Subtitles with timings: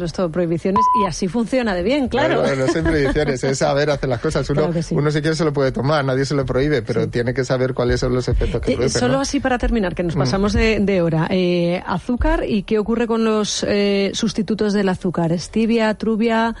[0.00, 2.40] esto prohibiciones y así funciona de bien, claro.
[2.40, 4.48] Bueno, no son prohibiciones, es saber hacer las cosas.
[4.48, 7.44] Uno, uno si quiere se lo puede tomar, nadie se lo prohíbe, pero tiene que
[7.44, 8.98] saber cuáles son los efectos que produce.
[8.98, 10.18] Solo así para terminar, que nos mm.
[10.18, 11.26] pasamos de, hora.
[11.28, 16.56] Eh, azúcar y qué ocurre con los eh, sustitutos del azúcar, stevia, trubia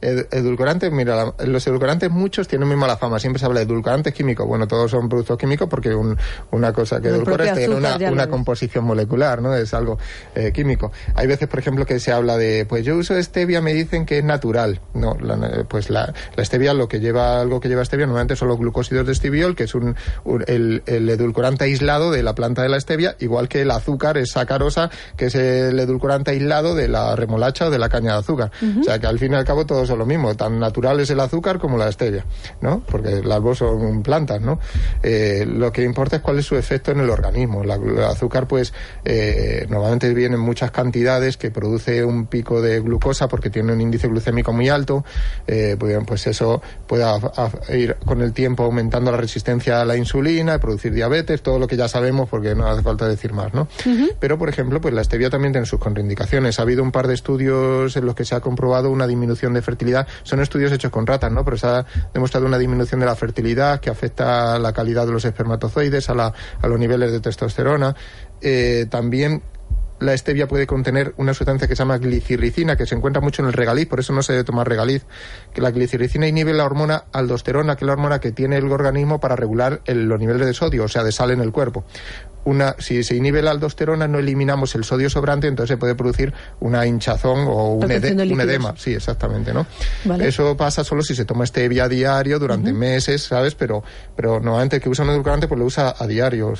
[0.00, 3.18] edulcorantes, mira, los edulcorantes muchos tienen muy mala fama.
[3.18, 4.46] Siempre se habla de edulcorantes químicos.
[4.46, 5.94] Bueno, todos son productos químicos porque
[6.50, 9.54] una cosa que edulcora tiene una, composición molecular, ¿no?
[9.54, 9.98] Es algo
[10.34, 10.92] eh, químico.
[11.14, 14.18] Hay veces, por ejemplo, que se habla de, pues yo uso stevia, me dicen que
[14.18, 14.80] es natural.
[14.94, 15.16] No,
[15.68, 19.12] pues la, stevia, lo que lleva, algo que lleva stevia normalmente son los glucósidos de
[19.12, 19.96] esteviol, que es un,
[20.46, 24.90] el, edulcorante aislado de la planta de la stevia, igual que el azúcar es sacarosa,
[25.16, 28.50] que es el edulcorante aislado de la remolacha o de la caña de azúcar.
[28.80, 31.20] O sea que al fin y al cabo todos lo mismo, tan natural es el
[31.20, 32.24] azúcar como la stevia,
[32.60, 32.82] ¿no?
[32.90, 34.58] Porque las dos son plantas, ¿no?
[35.02, 37.62] Eh, lo que importa es cuál es su efecto en el organismo.
[37.62, 37.70] el
[38.04, 38.72] azúcar, pues,
[39.04, 43.80] eh, normalmente viene en muchas cantidades que produce un pico de glucosa porque tiene un
[43.80, 45.04] índice glucémico muy alto,
[45.46, 47.04] eh, pues, pues eso puede
[47.76, 51.76] ir con el tiempo aumentando la resistencia a la insulina, producir diabetes, todo lo que
[51.76, 53.68] ya sabemos porque no hace falta decir más, ¿no?
[54.18, 56.58] Pero, por ejemplo, pues la stevia también tiene sus contraindicaciones.
[56.58, 59.62] Ha habido un par de estudios en los que se ha comprobado una disminución de
[59.62, 59.79] fertilidad
[60.22, 61.44] son estudios hechos con ratas, ¿no?
[61.44, 65.12] Pero se ha demostrado una disminución de la fertilidad que afecta a la calidad de
[65.12, 67.94] los espermatozoides, a, la, a los niveles de testosterona.
[68.40, 69.42] Eh, también
[70.00, 73.48] la stevia puede contener una sustancia que se llama glicirricina, que se encuentra mucho en
[73.48, 75.04] el regaliz, por eso no se debe tomar regaliz,
[75.52, 79.20] que la glicirricina inhibe la hormona aldosterona, que es la hormona que tiene el organismo
[79.20, 81.84] para regular los niveles de sodio, o sea, de sal en el cuerpo
[82.44, 86.32] una, si se inhibe la aldosterona, no eliminamos el sodio sobrante, entonces se puede producir
[86.60, 88.74] una hinchazón o un, edema.
[88.76, 89.66] Sí, exactamente, ¿no?
[90.20, 93.54] Eso pasa solo si se toma stevia a diario durante meses, ¿sabes?
[93.54, 93.82] Pero,
[94.16, 96.52] pero normalmente el que usa un edulcorante pues lo usa a diario.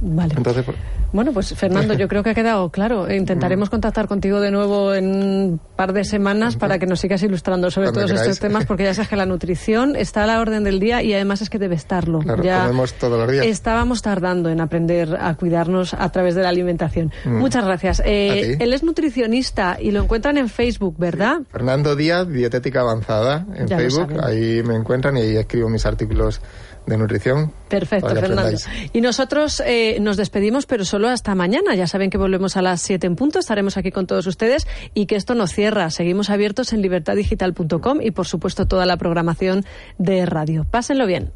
[0.00, 0.34] Vale.
[0.36, 0.76] Entonces, pues...
[1.12, 3.12] Bueno, pues Fernando, yo creo que ha quedado claro.
[3.12, 7.70] Intentaremos contactar contigo de nuevo en un par de semanas para que nos sigas ilustrando
[7.70, 10.80] sobre todos estos temas, porque ya sabes que la nutrición está a la orden del
[10.80, 12.20] día y además es que debe estarlo.
[12.42, 13.46] ya todos los días.
[13.46, 17.12] Estábamos tardando en aprender a cuidarnos a través de la alimentación.
[17.24, 17.36] Mm.
[17.38, 18.02] Muchas gracias.
[18.04, 21.40] Eh, él es nutricionista y lo encuentran en Facebook, ¿verdad?
[21.50, 24.14] Fernando Díaz, Dietética Avanzada, en Facebook.
[24.22, 26.40] Ahí me encuentran y ahí escribo mis artículos
[26.86, 27.52] de nutrición.
[27.68, 28.58] Perfecto, Fernando.
[28.92, 31.74] Y nosotros eh, nos despedimos, pero solo hasta mañana.
[31.74, 33.38] Ya saben que volvemos a las 7 en punto.
[33.38, 35.90] Estaremos aquí con todos ustedes y que esto nos cierra.
[35.90, 39.64] Seguimos abiertos en libertaddigital.com y, por supuesto, toda la programación
[39.98, 40.66] de radio.
[40.70, 41.32] Pásenlo bien.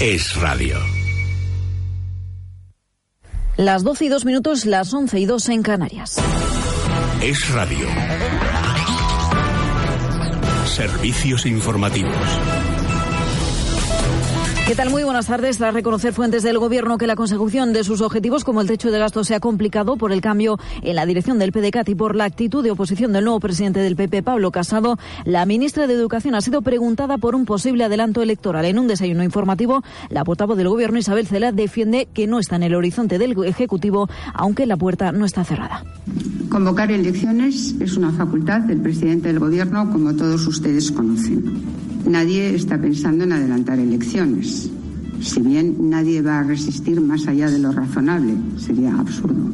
[0.00, 0.99] Es radio.
[3.60, 6.16] Las 12 y 2 minutos, las 11 y 2 en Canarias.
[7.22, 7.86] Es radio.
[10.64, 12.16] Servicios informativos.
[14.70, 14.90] ¿Qué tal?
[14.90, 15.58] Muy buenas tardes.
[15.58, 19.00] Tras reconocer fuentes del Gobierno que la consecución de sus objetivos, como el techo de
[19.00, 22.22] gasto, se ha complicado por el cambio en la dirección del PDCAT y por la
[22.22, 26.40] actitud de oposición del nuevo presidente del PP, Pablo Casado, la ministra de Educación ha
[26.40, 28.64] sido preguntada por un posible adelanto electoral.
[28.64, 32.62] En un desayuno informativo, la portavoz del Gobierno, Isabel Cela, defiende que no está en
[32.62, 35.84] el horizonte del Ejecutivo, aunque la puerta no está cerrada.
[36.48, 41.89] Convocar elecciones es una facultad del presidente del Gobierno, como todos ustedes conocen.
[42.06, 44.70] Nadie está pensando en adelantar elecciones.
[45.20, 49.50] Si bien nadie va a resistir más allá de lo razonable, sería absurdo.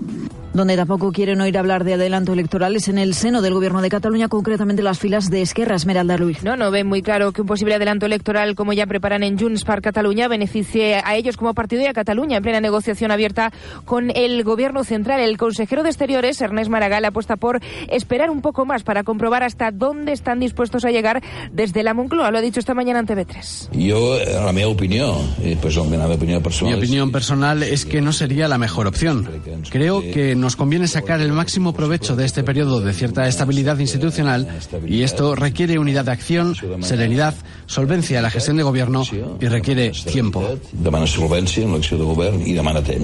[0.57, 4.29] Donde tampoco quieren oír hablar de adelanto electorales en el seno del Gobierno de Cataluña,
[4.29, 6.43] concretamente las filas de Esquerra Esmeralda Luis.
[6.43, 9.65] No, no ven muy claro que un posible adelanto electoral, como ya preparan en Junts
[9.65, 13.53] para Cataluña, beneficie a ellos como partido y a Cataluña en plena negociación abierta
[13.85, 15.21] con el Gobierno central.
[15.21, 19.71] El consejero de Exteriores, Ernest Maragall, apuesta por esperar un poco más para comprobar hasta
[19.71, 21.23] dónde están dispuestos a llegar
[21.53, 22.31] desde la Moncloa.
[22.31, 23.73] Lo ha dicho esta mañana ante B3.
[23.73, 25.17] Yo, la mi opinión,
[25.61, 26.79] pues, opinión personal.
[26.79, 29.29] Mi opinión personal es que no sería la mejor opción.
[29.71, 33.81] Creo que no nos conviene sacar el máximo provecho de este periodo de cierta estabilidad
[33.81, 34.47] institucional
[34.87, 37.35] y esto requiere unidad de acción, serenidad,
[37.67, 39.03] solvencia en la gestión de gobierno
[39.41, 40.45] y requiere tiempo.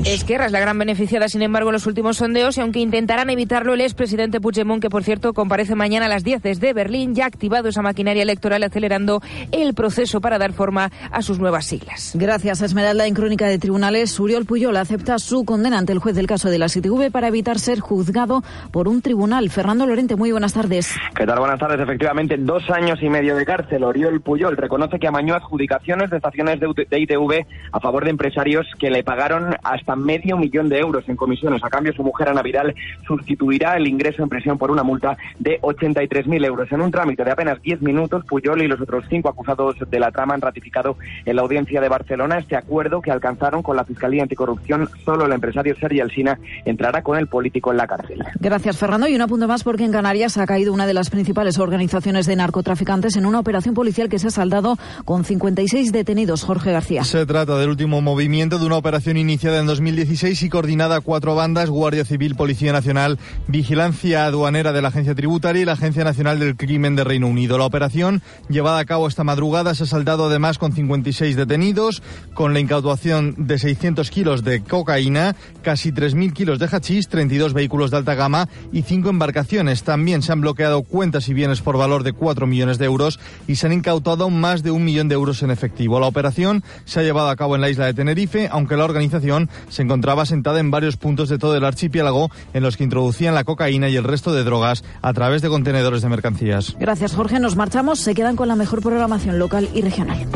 [0.06, 3.74] Esquerra es la gran beneficiada, sin embargo, en los últimos sondeos y aunque intentarán evitarlo,
[3.74, 7.26] el expresidente Puigdemont, que por cierto comparece mañana a las 10 desde Berlín, ya ha
[7.26, 12.12] activado esa maquinaria electoral acelerando el proceso para dar forma a sus nuevas siglas.
[12.14, 13.08] Gracias, Esmeralda.
[13.08, 16.60] En Crónica de Tribunales, Uriol Puyol acepta su condena ante el juez del caso de
[16.60, 19.50] la CTV para evitar ser juzgado por un tribunal.
[19.50, 20.94] Fernando Lorente, muy buenas tardes.
[21.14, 21.38] ¿Qué tal?
[21.38, 21.80] Buenas tardes.
[21.80, 23.84] Efectivamente, dos años y medio de cárcel.
[23.84, 28.90] Oriol Puyol reconoce que amañó adjudicaciones de estaciones de ITV a favor de empresarios que
[28.90, 31.64] le pagaron hasta medio millón de euros en comisiones.
[31.64, 32.74] A cambio, su mujer Ana Vidal
[33.06, 36.70] sustituirá el ingreso en prisión por una multa de 83.000 euros.
[36.70, 40.10] En un trámite de apenas 10 minutos, Puyol y los otros cinco acusados de la
[40.10, 44.22] trama han ratificado en la audiencia de Barcelona este acuerdo que alcanzaron con la Fiscalía
[44.22, 44.88] Anticorrupción.
[45.04, 48.22] Solo el empresario Sergi Alsina entrará con el político en la cárcel.
[48.40, 49.08] Gracias, Fernando.
[49.08, 52.36] Y un apunte más porque en Canarias ha caído una de las principales organizaciones de
[52.36, 56.42] narcotraficantes en una operación policial que se ha saldado con 56 detenidos.
[56.44, 57.04] Jorge García.
[57.04, 61.34] Se trata del último movimiento de una operación iniciada en 2016 y coordinada a cuatro
[61.34, 66.38] bandas, Guardia Civil, Policía Nacional, Vigilancia Aduanera de la Agencia Tributaria y la Agencia Nacional
[66.38, 67.58] del Crimen de Reino Unido.
[67.58, 72.02] La operación, llevada a cabo esta madrugada, se ha saldado además con 56 detenidos,
[72.34, 77.90] con la incautación de 600 kilos de cocaína, casi 3.000 kilos de hachís, 32 vehículos
[77.90, 79.82] de alta gama y 5 embarcaciones.
[79.82, 83.56] También se han bloqueado cuentas y bienes por valor de 4 millones de euros y
[83.56, 86.00] se han incautado más de un millón de euros en efectivo.
[86.00, 89.50] La operación se ha llevado a cabo en la isla de Tenerife, aunque la organización
[89.68, 93.44] se encontraba sentada en varios puntos de todo el archipiélago en los que introducían la
[93.44, 96.76] cocaína y el resto de drogas a través de contenedores de mercancías.
[96.78, 97.40] Gracias, Jorge.
[97.40, 98.00] Nos marchamos.
[98.00, 100.26] Se quedan con la mejor programación local y regional.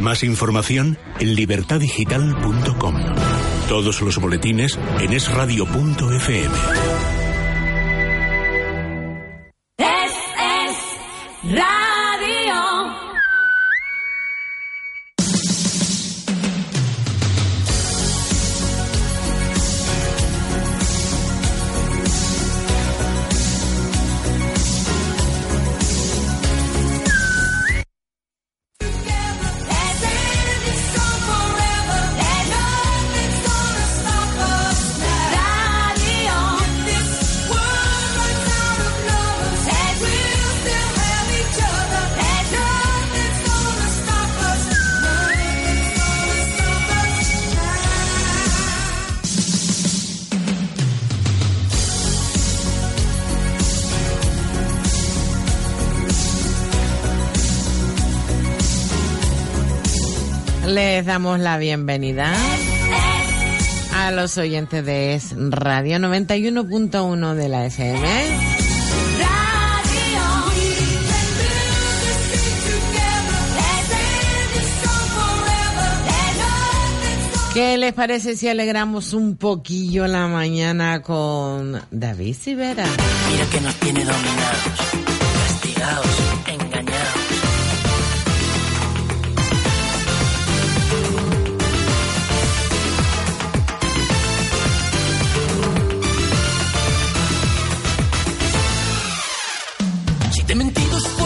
[0.00, 2.94] Más información en libertadigital.com.
[3.70, 6.56] Todos los boletines en esradio.fm.
[9.78, 10.12] Es,
[10.66, 11.79] es radio.
[61.20, 62.32] La bienvenida
[63.94, 65.20] a los oyentes de
[65.50, 68.08] Radio 91.1 de la FM.
[77.52, 82.86] ¿Qué les parece si alegramos un poquillo la mañana con David Sivera?
[83.30, 84.62] Mira que nos tiene dominados,
[85.48, 86.29] castigados,
[100.50, 101.19] te he mentido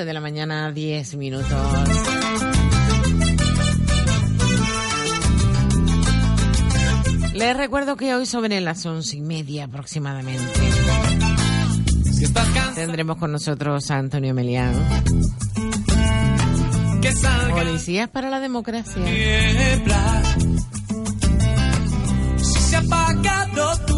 [0.00, 1.48] 11 de la mañana, 10 minutos.
[7.34, 10.52] Les recuerdo que hoy sobre las once y media aproximadamente
[12.74, 14.72] tendremos con nosotros a Antonio Melián.
[17.52, 19.02] Policías para la democracia.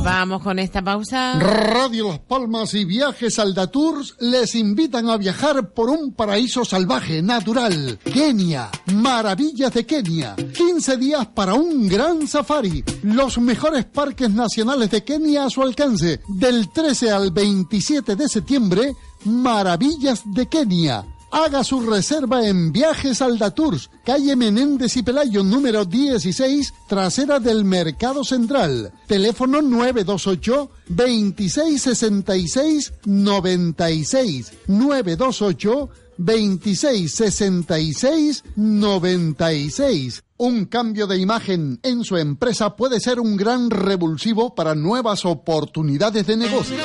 [0.05, 1.39] Vamos con esta pausa.
[1.39, 8.01] Radio Las Palmas y Viajes Aldatours les invitan a viajar por un paraíso salvaje, natural.
[8.13, 10.35] Kenia, maravillas de Kenia.
[10.35, 12.83] 15 días para un gran safari.
[13.05, 16.21] Los mejores parques nacionales de Kenia a su alcance.
[16.29, 18.93] Del 13 al 27 de septiembre,
[19.25, 21.07] Maravillas de Kenia.
[21.35, 28.23] Haga su reserva en Viajes Aldatours, calle Menéndez y Pelayo, número 16, trasera del Mercado
[28.23, 28.93] Central.
[29.07, 40.25] Teléfono 928 2666 96 928 2666 96.
[40.37, 46.27] Un cambio de imagen en su empresa puede ser un gran revulsivo para nuevas oportunidades
[46.27, 46.77] de negocio.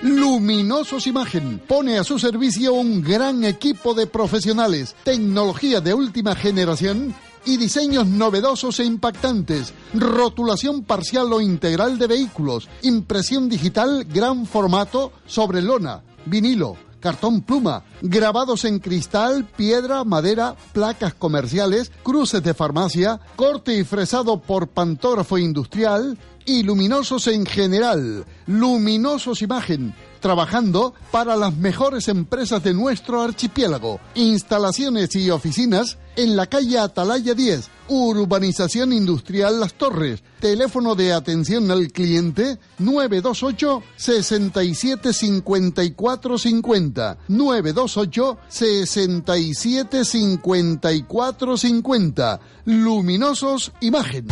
[0.00, 7.14] Luminosos Imagen pone a su servicio un gran equipo de profesionales, tecnología de última generación
[7.44, 15.12] y diseños novedosos e impactantes, rotulación parcial o integral de vehículos, impresión digital gran formato
[15.26, 23.20] sobre lona, vinilo, cartón pluma, grabados en cristal, piedra, madera, placas comerciales, cruces de farmacia,
[23.34, 28.24] corte y fresado por pantógrafo industrial, y luminosos en general.
[28.46, 34.00] Luminosos Imagen, trabajando para las mejores empresas de nuestro archipiélago.
[34.14, 40.22] Instalaciones y oficinas en la calle Atalaya 10, Urbanización Industrial Las Torres.
[40.40, 47.18] Teléfono de atención al cliente 928 67 54 50.
[47.28, 52.40] 928 67 54 50.
[52.64, 54.28] Luminosos Imagen.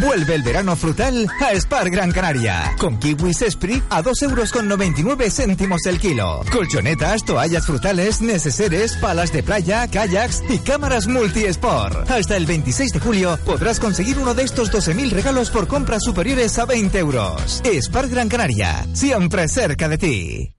[0.00, 2.74] Vuelve el verano frutal a Spar Gran Canaria.
[2.78, 6.42] Con kiwis Esprit a 2 euros con 99 céntimos el kilo.
[6.52, 12.10] Colchonetas, toallas frutales, neceseres, palas de playa, kayaks y cámaras multi-sport.
[12.10, 16.58] Hasta el 26 de julio podrás conseguir uno de estos 12.000 regalos por compras superiores
[16.58, 17.62] a 20 euros.
[17.80, 20.55] Spar Gran Canaria, siempre cerca de ti.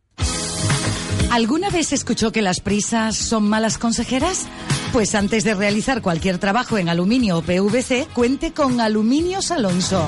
[1.31, 4.47] ¿Alguna vez escuchó que las prisas son malas consejeras?
[4.93, 10.07] Pues antes de realizar cualquier trabajo en aluminio o PVC, cuente con Aluminios Alonso.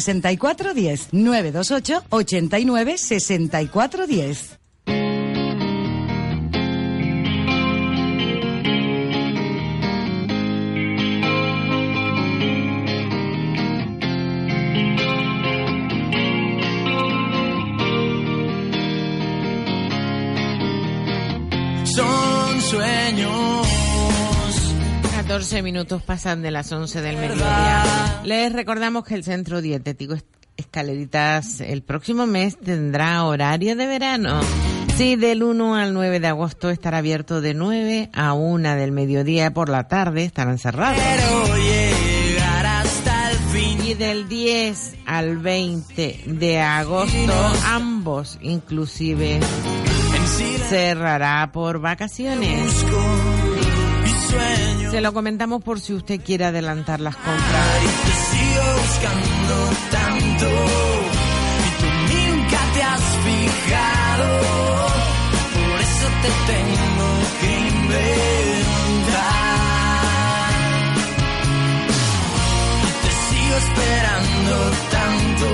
[0.00, 4.61] 6410 928 89 6410.
[25.32, 28.20] 14 minutos pasan de las 11 del mediodía.
[28.22, 30.14] Les recordamos que el Centro Dietético
[30.58, 34.42] Escaleritas el próximo mes tendrá horario de verano.
[34.94, 39.54] Sí, del 1 al 9 de agosto estará abierto de 9 a 1 del mediodía
[39.54, 41.00] por la tarde, estarán cerrados.
[43.86, 49.40] Y del 10 al 20 de agosto, ambos inclusive,
[50.68, 52.84] cerrará por vacaciones.
[54.90, 57.66] Se lo comentamos por si usted quiere adelantar las compras.
[58.04, 59.54] Te sigo buscando
[59.90, 60.48] tanto
[61.58, 64.28] y tú nunca te has fijado.
[65.54, 67.08] Por eso te tengo
[67.40, 68.12] que inventar.
[72.82, 74.54] Y te sigo esperando
[74.90, 75.46] tanto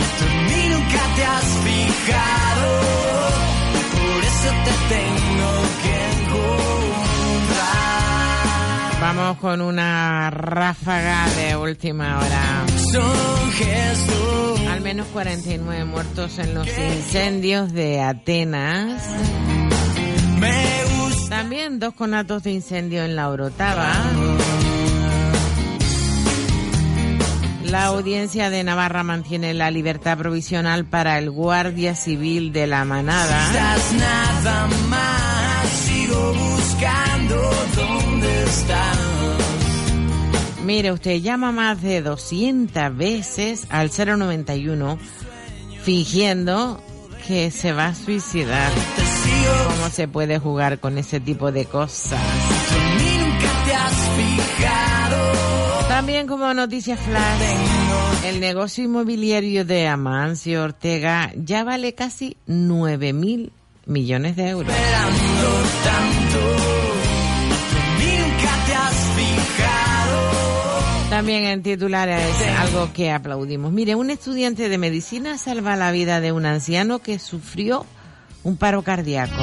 [0.00, 0.26] y tú
[0.70, 2.33] nunca te has fijado.
[9.16, 12.64] Vamos con una ráfaga de última hora.
[14.70, 19.02] Al menos 49 muertos en los incendios de Atenas.
[21.28, 23.92] También dos conatos de incendio en la Orotava.
[27.64, 33.52] La audiencia de Navarra mantiene la libertad provisional para el guardia civil de la manada.
[33.96, 37.13] nada más, sigo buscando.
[40.64, 44.98] Mire, usted llama más de 200 veces al 091
[45.82, 46.82] fingiendo
[47.26, 48.72] que se va a suicidar.
[49.68, 52.20] ¿Cómo se puede jugar con ese tipo de cosas?
[55.88, 63.52] También como noticia flash, el negocio inmobiliario de Amancio Ortega ya vale casi 9 mil
[63.86, 64.74] millones de euros.
[71.14, 73.70] También en titulares algo que aplaudimos.
[73.70, 77.86] Mire, un estudiante de medicina salva la vida de un anciano que sufrió
[78.42, 79.40] un paro cardíaco.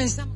[0.00, 0.29] Comenzamos.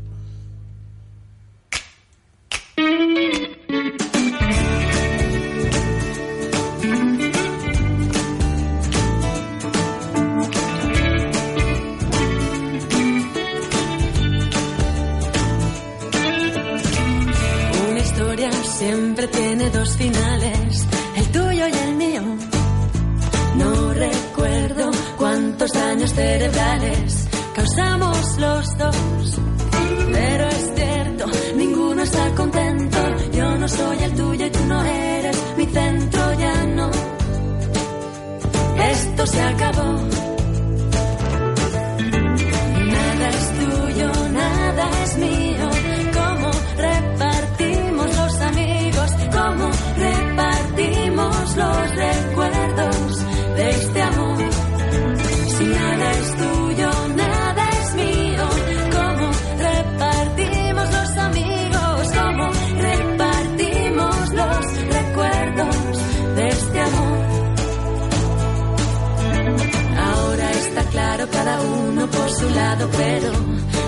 [72.93, 73.31] Pero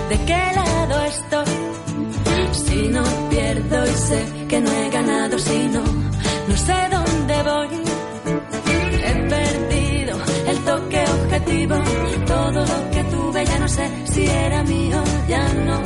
[0.09, 1.53] ¿de qué lado estoy?
[2.51, 7.67] Si no pierdo y sé que no he ganado, si no, no sé dónde voy.
[9.07, 11.75] He perdido el toque objetivo,
[12.25, 15.76] todo lo que tuve ya no sé si era mío, ya no.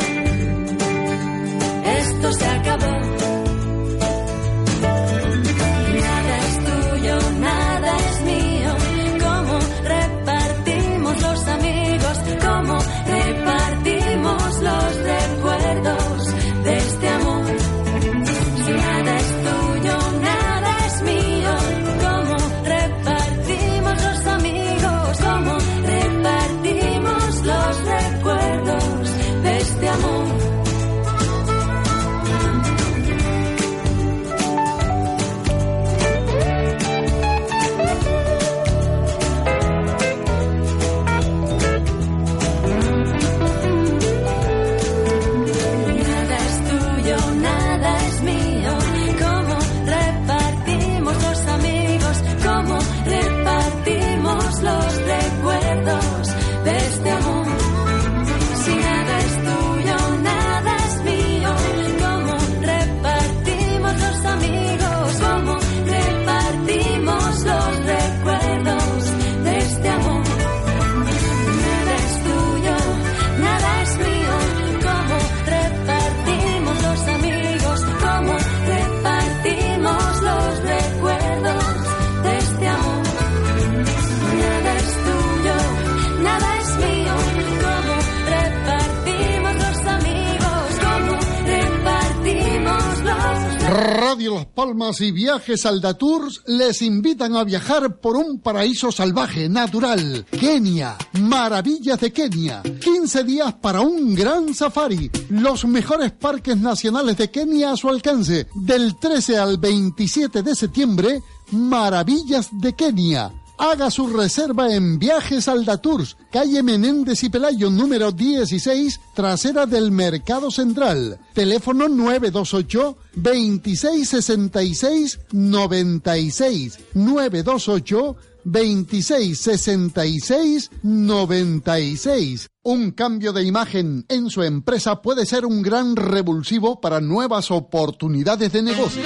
[94.99, 100.25] Y Viajes Aldatours les invitan a viajar por un paraíso salvaje, natural.
[100.31, 102.63] Kenia, maravillas de Kenia.
[102.63, 105.11] 15 días para un gran safari.
[105.29, 108.47] Los mejores parques nacionales de Kenia a su alcance.
[108.55, 113.31] Del 13 al 27 de septiembre, Maravillas de Kenia
[113.63, 120.49] Haga su reserva en Viajes Aldatours, calle Menéndez y Pelayo, número 16, trasera del Mercado
[120.49, 121.19] Central.
[121.35, 132.49] Teléfono 928 2666 96 928 2666 96.
[132.63, 138.51] Un cambio de imagen en su empresa puede ser un gran revulsivo para nuevas oportunidades
[138.51, 139.03] de negocio.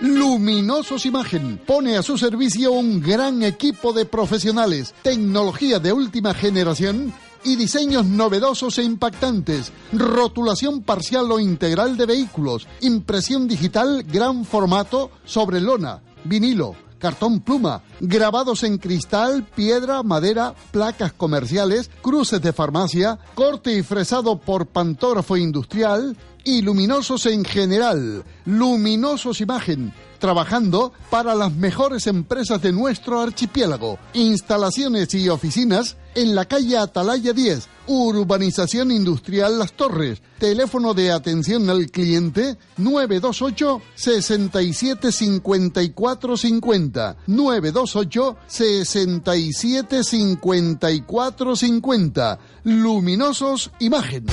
[0.00, 7.12] Luminosos Imagen pone a su servicio un gran equipo de profesionales, tecnología de última generación
[7.44, 15.10] y diseños novedosos e impactantes, rotulación parcial o integral de vehículos, impresión digital gran formato
[15.26, 23.18] sobre lona, vinilo, cartón pluma, grabados en cristal, piedra, madera, placas comerciales, cruces de farmacia,
[23.34, 28.24] corte y fresado por pantógrafo industrial, y luminosos en general.
[28.44, 33.98] Luminosos Imagen, trabajando para las mejores empresas de nuestro archipiélago.
[34.14, 40.22] Instalaciones y oficinas en la calle Atalaya 10, Urbanización Industrial Las Torres.
[40.38, 47.16] Teléfono de atención al cliente 928 67 54 50.
[47.26, 52.38] 928 67 54 50.
[52.64, 54.26] Luminosos Imagen.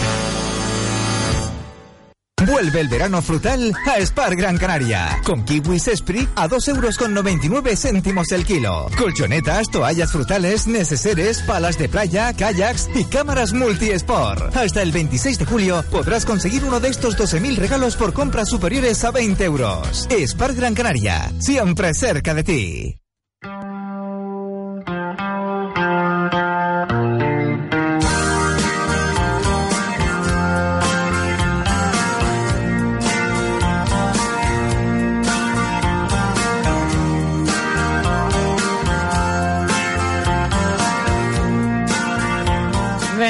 [2.47, 5.19] Vuelve el verano frutal a Spar Gran Canaria.
[5.25, 8.87] Con kiwis Esprit a 2 euros con 99 céntimos el kilo.
[8.97, 14.55] Colchonetas, toallas frutales, neceseres, palas de playa, kayaks y cámaras multi-sport.
[14.55, 19.03] Hasta el 26 de julio podrás conseguir uno de estos 12.000 regalos por compras superiores
[19.03, 20.07] a 20 euros.
[20.09, 23.06] Spar Gran Canaria, siempre cerca de ti.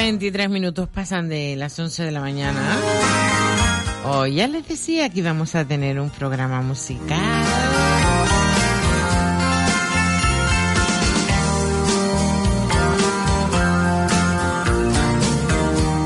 [0.07, 2.61] 23 minutos pasan de las 11 de la mañana.
[4.05, 7.19] Hoy ya les decía que íbamos a tener un programa musical.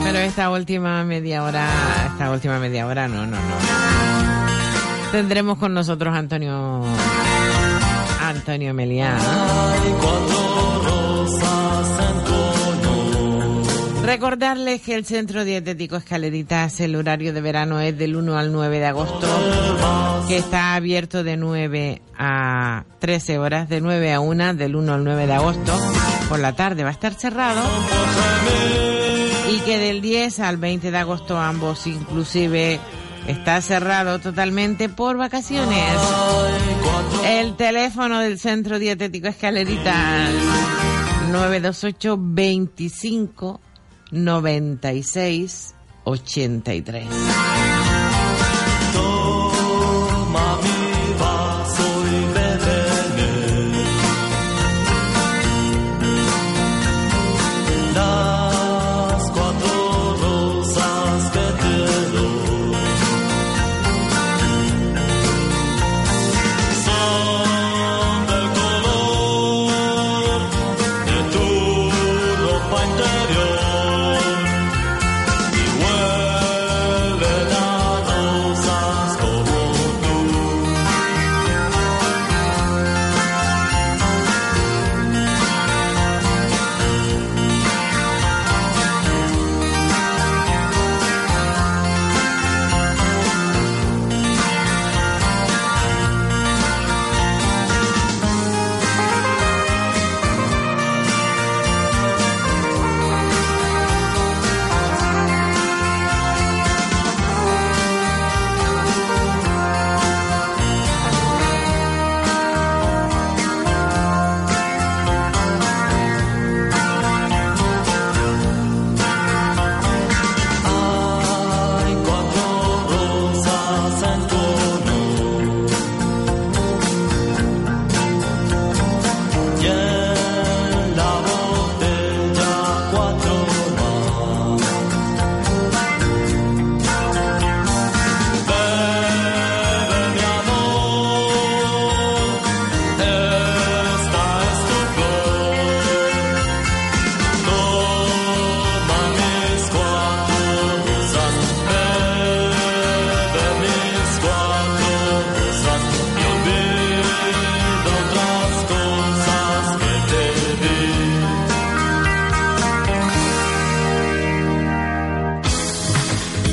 [0.03, 1.67] Pero esta última media hora,
[2.11, 3.55] esta última media hora, no, no, no.
[5.11, 6.83] Tendremos con nosotros Antonio
[8.19, 9.19] Antonio Melián.
[14.11, 18.79] Recordarles que el Centro Dietético Escaleritas, el horario de verano es del 1 al 9
[18.79, 19.25] de agosto,
[20.27, 25.05] que está abierto de 9 a 13 horas, de 9 a 1, del 1 al
[25.05, 25.79] 9 de agosto.
[26.27, 27.61] Por la tarde va a estar cerrado.
[29.49, 32.81] Y que del 10 al 20 de agosto ambos inclusive
[33.27, 35.89] está cerrado totalmente por vacaciones.
[37.25, 40.31] El teléfono del Centro Dietético Escaleritas
[41.31, 43.61] 928 25
[44.11, 47.50] 96 83.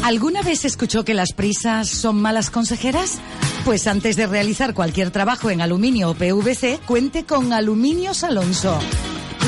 [0.09, 3.19] ¿Alguna vez escuchó que las prisas son malas consejeras?
[3.67, 8.79] Pues antes de realizar cualquier trabajo en aluminio o PVC, cuente con Aluminios Alonso.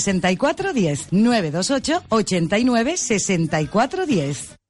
[0.00, 4.60] 6410 928 89 6410.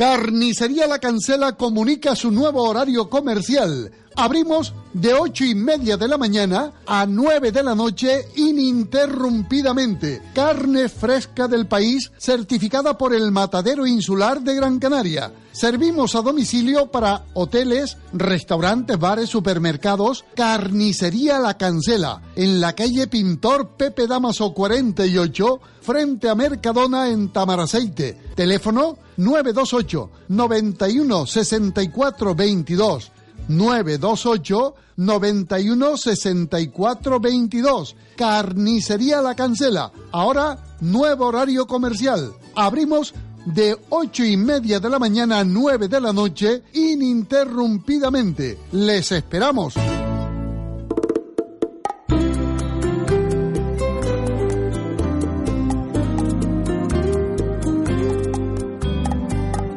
[0.00, 3.92] Carnicería La Cancela comunica su nuevo horario comercial.
[4.16, 10.22] Abrimos de ocho y media de la mañana a 9 de la noche ininterrumpidamente.
[10.34, 15.32] Carne fresca del país certificada por el Matadero Insular de Gran Canaria.
[15.60, 20.24] Servimos a domicilio para hoteles, restaurantes, bares, supermercados.
[20.34, 28.16] Carnicería La Cancela en la calle Pintor Pepe Damaso 48 frente a Mercadona en Tamaraceite.
[28.34, 33.12] Teléfono 928 91 64 22.
[33.48, 37.96] 928 91 64 22.
[38.16, 39.92] Carnicería La Cancela.
[40.10, 42.32] Ahora, nuevo horario comercial.
[42.54, 43.12] Abrimos
[43.46, 48.58] de ocho y media de la mañana a 9 de la noche ininterrumpidamente.
[48.72, 49.74] Les esperamos.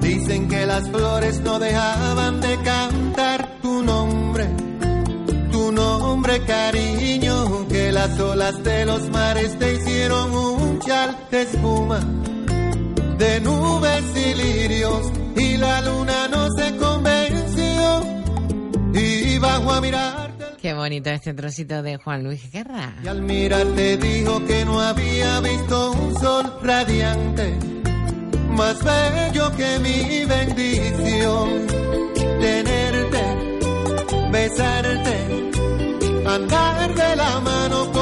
[0.01, 4.47] Dicen que las flores no dejaban de cantar tu nombre,
[5.51, 11.99] tu nombre cariño, que las olas de los mares te hicieron un chal de espuma,
[13.17, 18.03] de nubes y lirios, y la luna no se convenció,
[18.93, 20.33] y bajo a mirar.
[20.61, 22.95] Qué bonito este trocito de Juan Luis Guerra.
[23.03, 27.57] Y al mirarte dijo que no había visto un sol radiante,
[28.49, 31.67] más bello que mi bendición.
[32.39, 33.23] Tenerte,
[34.31, 35.51] besarte,
[36.25, 37.92] andar de la mano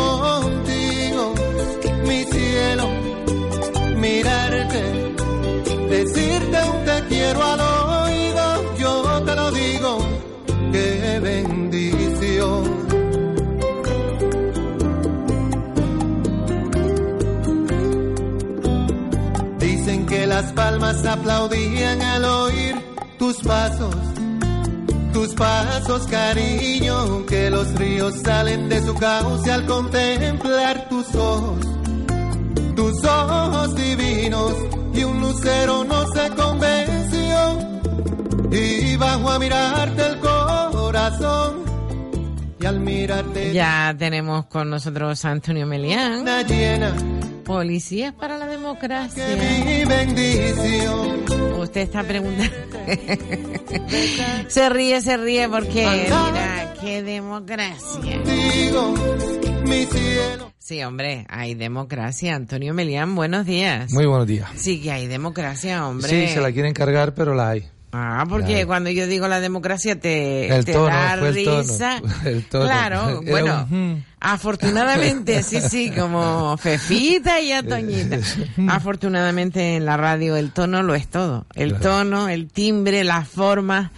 [5.90, 9.98] decirte un te quiero al oído, yo te lo digo,
[10.72, 12.64] qué bendición.
[19.60, 22.76] Dicen que las palmas aplaudían al oír
[23.20, 23.96] tus pasos,
[25.14, 31.60] tus pasos cariño, que los ríos salen de su cauce al contemplar tus ojos,
[32.76, 34.54] tus ojos divinos,
[34.94, 37.60] y un lucero no se convenció,
[38.52, 41.64] y bajo a mirarte el corazón,
[42.60, 43.54] y al mirarte...
[43.54, 46.22] Ya tenemos con nosotros a Antonio Melián.
[46.22, 46.94] Una llena
[47.52, 49.26] Policías para la democracia.
[49.36, 51.26] mi bendición.
[51.60, 52.56] Usted está preguntando.
[54.48, 58.22] se ríe, se ríe porque, mira, qué democracia.
[58.24, 58.94] Digo,
[59.64, 60.54] mi cielo.
[60.58, 62.36] Sí, hombre, hay democracia.
[62.36, 63.92] Antonio Melián, buenos días.
[63.94, 64.50] Muy buenos días.
[64.56, 66.10] Sí, que hay democracia, hombre.
[66.10, 67.68] Sí, se la quieren cargar, pero la hay.
[67.94, 68.66] Ah, porque La hay.
[68.66, 71.62] cuando yo digo la democracia te, El te tono, da fue el tono.
[71.62, 72.02] risa.
[72.26, 72.64] El tono.
[72.66, 78.18] Claro, Era bueno, un, afortunadamente, sí, sí, como Fefita y Atoñita.
[78.70, 81.46] Afortunadamente en la radio el tono lo es todo.
[81.54, 81.84] El Claro.
[81.84, 83.92] tono, el timbre, la forma.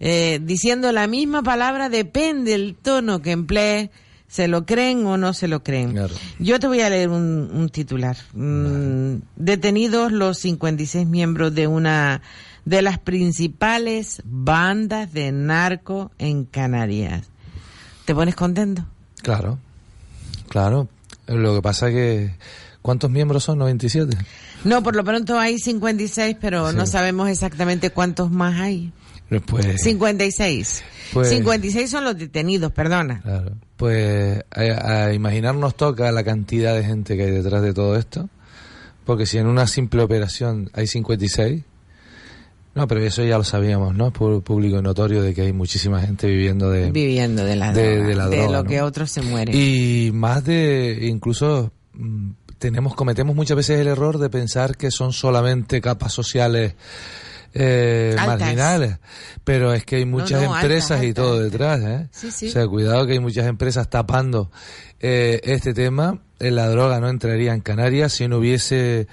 [0.00, 3.90] eh, diciendo la misma palabra depende el tono que emplee.
[4.28, 5.98] ¿Se lo creen o no se lo creen?
[6.38, 8.16] Yo te voy a leer un, un titular.
[8.34, 12.20] Mm, detenidos los 56 miembros de una
[12.66, 17.24] de las principales bandas de narco en Canarias.
[18.04, 18.84] ¿Te pones contento?
[19.22, 19.58] Claro,
[20.48, 20.88] claro.
[21.26, 22.34] Lo que pasa que...
[22.82, 23.58] ¿Cuántos miembros son?
[23.58, 24.16] ¿97?
[24.64, 28.92] No, por lo pronto hay 56, pero no sabemos exactamente cuántos más hay.
[29.46, 30.84] Pues, 56.
[31.12, 33.20] Pues- 56 son los detenidos, perdona.
[33.20, 33.52] claro.
[33.78, 38.28] Pues a, a imaginarnos toca la cantidad de gente que hay detrás de todo esto.
[39.06, 41.62] Porque si en una simple operación hay 56...
[42.74, 44.08] No, pero eso ya lo sabíamos, ¿no?
[44.08, 46.92] Es público notorio de que hay muchísima gente viviendo de...
[46.92, 48.68] Viviendo de la de, droga, de la de droga, lo ¿no?
[48.68, 49.54] que otros se mueren.
[49.56, 55.12] Y más de, incluso mm, tenemos, cometemos muchas veces el error de pensar que son
[55.14, 56.74] solamente capas sociales
[57.54, 58.98] eh, marginales,
[59.44, 62.08] pero es que hay muchas no, empresas altas, y todo detrás, ¿eh?
[62.10, 62.48] Sí, sí.
[62.48, 64.50] O sea, cuidado que hay muchas empresas tapando
[65.00, 66.20] eh, este tema.
[66.38, 69.08] Eh, La droga no entraría en Canarias si no hubiese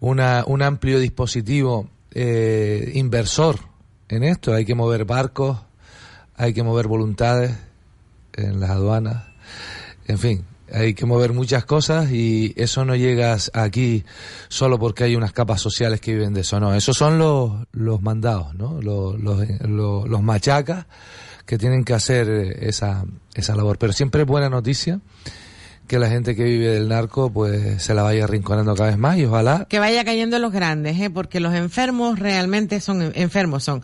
[0.00, 3.60] una, un amplio dispositivo eh, inversor
[4.08, 4.54] en esto.
[4.54, 5.58] Hay que mover barcos,
[6.36, 7.52] hay que mover voluntades
[8.34, 9.24] en las aduanas,
[10.06, 14.04] en fin, hay que mover muchas cosas y eso no llega aquí
[14.48, 18.02] solo porque hay unas capas sociales que viven de eso, no, esos son los, los
[18.02, 18.80] mandados, ¿no?
[18.80, 20.86] Los, los, los, los machacas
[21.46, 22.28] que tienen que hacer
[22.60, 23.78] esa, esa labor.
[23.78, 25.00] Pero siempre es buena noticia
[25.86, 29.18] que la gente que vive del narco pues se la vaya arrinconando cada vez más
[29.18, 31.10] y ojalá que vaya cayendo los grandes ¿eh?
[31.10, 33.82] porque los enfermos realmente son enfermos son.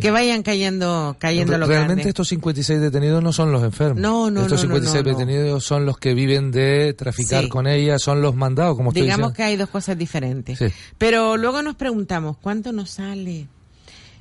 [0.00, 4.00] Que vayan cayendo cayendo los realmente estos 56 detenidos no son los enfermos.
[4.00, 8.34] No no estos 56 detenidos son los que viven de traficar con ella son los
[8.34, 10.58] mandados como digamos que hay dos cosas diferentes.
[10.98, 13.46] Pero luego nos preguntamos cuánto nos sale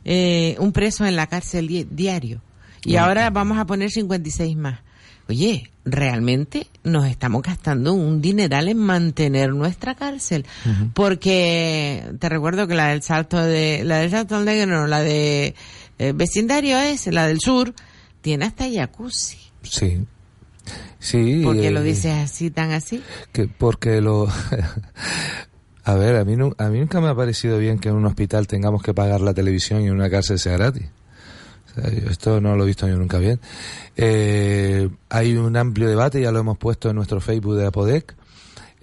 [0.05, 2.41] eh, un preso en la cárcel diario
[2.85, 4.79] y ahora vamos a poner 56 más
[5.29, 10.45] oye, realmente nos estamos gastando un dineral en mantener nuestra cárcel.
[10.93, 15.55] Porque te recuerdo que la del Salto de, la del Salto del Negro, la de
[15.99, 17.73] eh, vecindario es, la del sur,
[18.21, 19.37] tiene hasta jacuzzi.
[19.63, 20.05] Sí.
[20.99, 21.41] Sí.
[21.43, 23.03] ¿Por qué lo eh, dices así, tan así?
[23.31, 24.27] Que porque lo...
[25.83, 28.47] a ver, a mí, a mí nunca me ha parecido bien que en un hospital
[28.47, 30.85] tengamos que pagar la televisión y en una cárcel sea gratis.
[32.09, 33.39] Esto no lo he visto yo nunca bien.
[33.95, 38.15] Eh, hay un amplio debate, ya lo hemos puesto en nuestro Facebook de Apodec.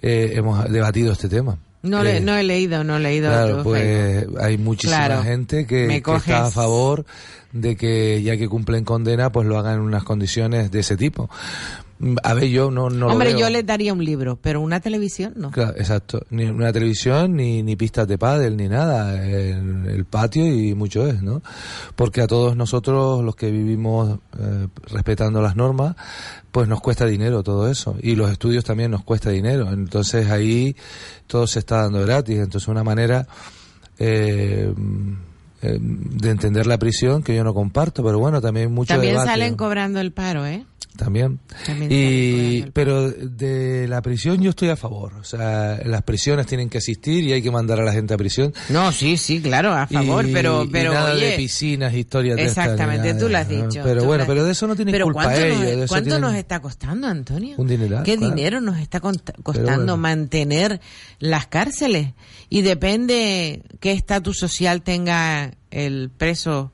[0.01, 1.57] Eh, hemos debatido este tema.
[1.83, 3.29] No, le, eh, no he leído, no he leído.
[3.29, 7.05] Claro, pues hay muchísima gente que, está a favor
[7.51, 11.29] de que ya que cumplen condena, pues lo hagan en unas condiciones de ese tipo.
[12.23, 15.51] A ver, yo no, no Hombre, yo le daría un libro, pero una televisión no.
[15.51, 16.25] Claro, exacto.
[16.29, 19.23] Ni una televisión, ni, ni pistas de pádel, ni nada.
[19.23, 21.43] En el patio y mucho es, ¿no?
[21.95, 25.95] Porque a todos nosotros, los que vivimos eh, respetando las normas,
[26.51, 27.95] pues nos cuesta dinero todo eso.
[28.01, 29.71] Y los estudios también nos cuesta dinero.
[29.71, 30.75] Entonces ahí
[31.27, 32.39] todo se está dando gratis.
[32.39, 33.27] Entonces una manera...
[33.99, 34.73] Eh,
[35.61, 39.55] eh, de entender la prisión que yo no comparto, pero bueno, también mucho También salen
[39.55, 40.65] cobrando el paro, ¿eh?
[40.97, 41.39] También.
[41.89, 45.13] y, pero de la prisión yo estoy a favor.
[45.15, 48.17] O sea, las prisiones tienen que existir y hay que mandar a la gente a
[48.17, 48.53] prisión.
[48.69, 50.93] No, sí, sí, claro, a favor, pero, pero.
[50.93, 53.81] nada de piscinas, historias de Exactamente, tú lo has dicho.
[53.83, 55.77] Pero bueno, pero de eso no tienen culpa ellos.
[55.77, 57.55] Nos, ¿Cuánto nos está costando, Antonio?
[57.57, 58.01] Un dinero.
[58.03, 60.81] ¿Qué dinero nos está costando mantener
[61.19, 62.13] las cárceles?
[62.49, 66.71] Y depende qué estatus social tenga el preso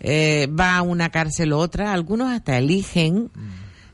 [0.00, 3.30] eh, va a una cárcel u otra, algunos hasta eligen,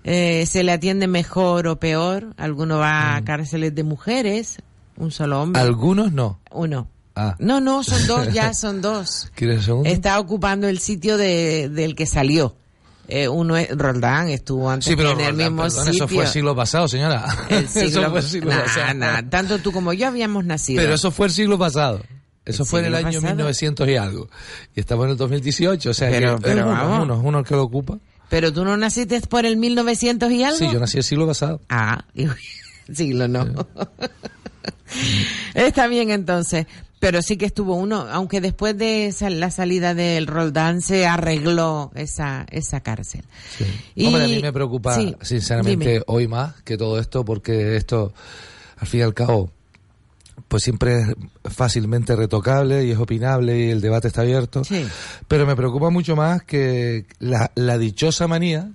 [0.05, 3.25] eh, se le atiende mejor o peor, algunos va a mm.
[3.25, 4.59] cárceles de mujeres,
[4.97, 5.63] un solo hombre.
[5.63, 6.41] Algunos no.
[6.51, 6.89] Uno.
[7.17, 7.37] Ah.
[7.39, 9.31] No, no, son dos, ya son dos.
[9.35, 9.89] ¿Quieres segundo?
[9.89, 12.57] Está ocupando el sitio de, del que salió.
[13.07, 15.91] Eh, uno es Roldán, estuvo antes sí, pero en el mismo sitio.
[15.91, 17.27] Eso fue el siglo pasado, señora.
[17.51, 19.29] El siglo, fue el siglo pasado.
[19.29, 20.83] tanto tú como yo habíamos nacido.
[20.83, 22.01] Pero eso fue el siglo pasado.
[22.45, 24.29] Eso fue en el año 1900 y algo.
[24.75, 26.67] Y estamos en el 2018, o sea, pero, que pero
[27.03, 27.99] uno, uno, el que lo ocupa.
[28.29, 30.59] Pero tú no naciste por el 1900 y algo.
[30.59, 31.61] Sí, yo nací el siglo pasado.
[31.69, 32.05] Ah,
[32.93, 33.45] siglo no.
[35.55, 36.67] Está bien entonces.
[37.01, 42.47] Pero sí que estuvo uno, aunque después de la salida del Roldán se arregló esa,
[42.51, 43.25] esa cárcel.
[43.59, 43.67] Sí.
[43.95, 48.15] Y, Hombre, a mí me preocupa, sinceramente, hoy más que todo esto, porque esto,
[48.79, 49.51] al fin y al cabo,
[50.55, 54.63] pues siempre es fácilmente retocable y es opinable y el debate está abierto.
[55.27, 58.71] Pero me preocupa mucho más que la, dichosa manía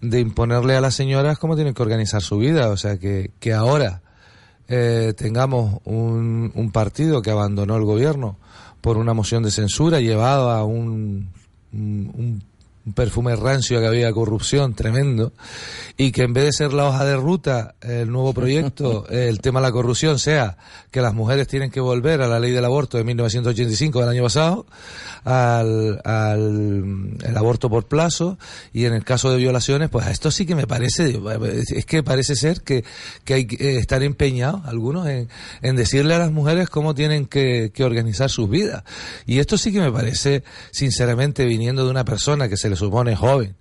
[0.00, 2.70] de imponerle a las señoras cómo tienen que organizar su vida.
[2.70, 4.00] O sea, que, que ahora
[4.68, 8.38] eh, tengamos un, un, partido que abandonó el gobierno
[8.80, 11.28] por una moción de censura llevado a un,
[11.74, 12.42] un un
[12.94, 15.32] perfume rancio que había corrupción tremendo
[15.96, 19.60] y que en vez de ser la hoja de ruta el nuevo proyecto el tema
[19.60, 20.56] de la corrupción sea
[20.90, 24.22] que las mujeres tienen que volver a la ley del aborto de 1985 del año
[24.22, 24.66] pasado
[25.24, 28.38] al, al el aborto por plazo
[28.72, 31.20] y en el caso de violaciones pues esto sí que me parece
[31.70, 32.84] es que parece ser que,
[33.24, 35.28] que hay que estar empeñados algunos en,
[35.62, 38.84] en decirle a las mujeres cómo tienen que, que organizar sus vidas.
[39.26, 43.16] Y esto sí que me parece sinceramente viniendo de una persona que se le supone
[43.16, 43.56] joven,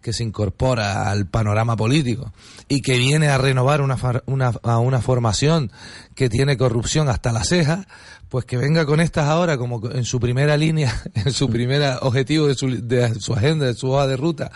[0.00, 2.32] que se incorpora al panorama político
[2.68, 3.96] y que viene a renovar una,
[4.26, 5.70] una, a una formación
[6.14, 7.86] que tiene corrupción hasta la ceja,
[8.30, 12.46] pues que venga con estas ahora como en su primera línea, en su primer objetivo
[12.46, 14.50] de su, de su agenda, de su hoja de ruta,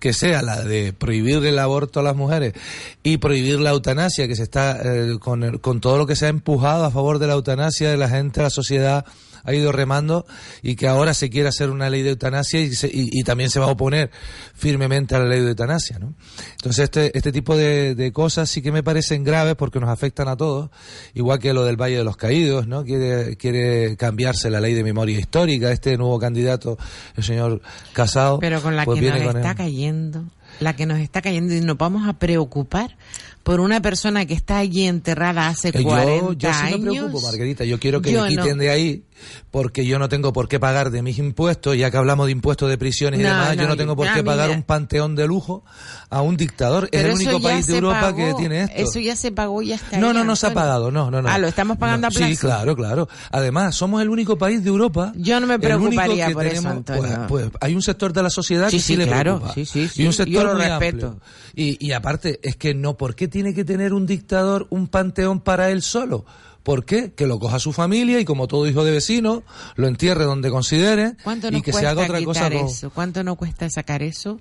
[0.00, 2.54] que sea la de prohibir el aborto a las mujeres
[3.02, 6.30] y prohibir la eutanasia, que se está eh, con, con todo lo que se ha
[6.30, 9.04] empujado a favor de la eutanasia de la gente, de la sociedad,
[9.48, 10.26] ha ido remando
[10.62, 13.66] y que ahora se quiere hacer una ley de eutanasia y, y, también se va
[13.66, 14.10] a oponer
[14.54, 16.14] firmemente a la ley de eutanasia, ¿no?
[16.52, 20.28] Entonces este, este tipo de, de, cosas sí que me parecen graves porque nos afectan
[20.28, 20.70] a todos,
[21.14, 22.84] igual que lo del Valle de los Caídos, ¿no?
[22.84, 26.76] Quiere, quiere cambiarse la ley de memoria histórica, este nuevo candidato,
[27.16, 27.62] el señor
[27.94, 28.38] Casado.
[28.40, 30.24] Pero con la pues que nos está cayendo
[30.60, 32.96] la que nos está cayendo y nos vamos a preocupar
[33.42, 36.80] por una persona que está allí enterrada hace 40 yo, yo sí años.
[36.80, 37.64] me preocupo, Margarita.
[37.64, 39.04] Yo quiero que me quiten de ahí
[39.50, 42.68] porque yo no tengo por qué pagar de mis impuestos, ya que hablamos de impuestos
[42.68, 45.64] de prisiones y demás, yo no tengo por qué pagar un panteón de lujo
[46.10, 46.88] a un dictador.
[46.92, 48.76] es el único país de Europa que tiene esto.
[48.76, 49.98] Eso ya se pagó y ya está.
[49.98, 51.28] No, no, no se ha pagado, no, no, no.
[51.28, 52.26] Ah, lo estamos pagando a plazo.
[52.26, 53.08] Sí, claro, claro.
[53.30, 55.12] Además, somos el único país de Europa.
[55.16, 57.26] Yo no me preocuparía por eso, Antonio.
[57.28, 59.38] Pues, pues, hay un sector de la sociedad que sí, le claro.
[59.38, 59.54] preocupa.
[59.54, 61.20] Sí, sí, y un sector yo lo muy respeto.
[61.54, 65.40] Y, y aparte, es que no, ¿por qué tiene que tener un dictador un panteón
[65.40, 66.24] para él solo?
[66.68, 67.12] ¿Por qué?
[67.12, 69.42] Que lo coja su familia y como todo hijo de vecino,
[69.76, 71.14] lo entierre donde considere
[71.50, 72.48] y que se haga otra cosa.
[72.48, 72.90] Eso?
[72.90, 74.38] ¿Cuánto nos cuesta sacar eso?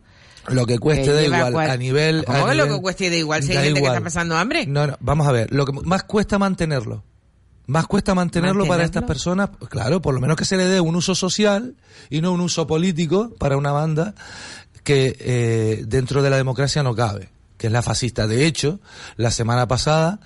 [0.49, 2.25] Lo que cueste da igual a nivel.
[2.25, 4.65] ¿Cómo a lo que cueste da igual si hay gente que está pasando hambre?
[4.65, 5.53] No, no, vamos a ver.
[5.53, 7.01] Lo que más cuesta mantenerlo.
[7.65, 10.97] Más cuesta mantenerlo, para estas personas, claro, por lo menos que se le dé un
[10.97, 11.75] uso social
[12.09, 14.15] y no un uso político para una banda
[14.84, 18.28] que eh, dentro de la democracia no cabe, que es la fascista.
[18.28, 18.82] De hecho,
[19.15, 20.19] la semana pasada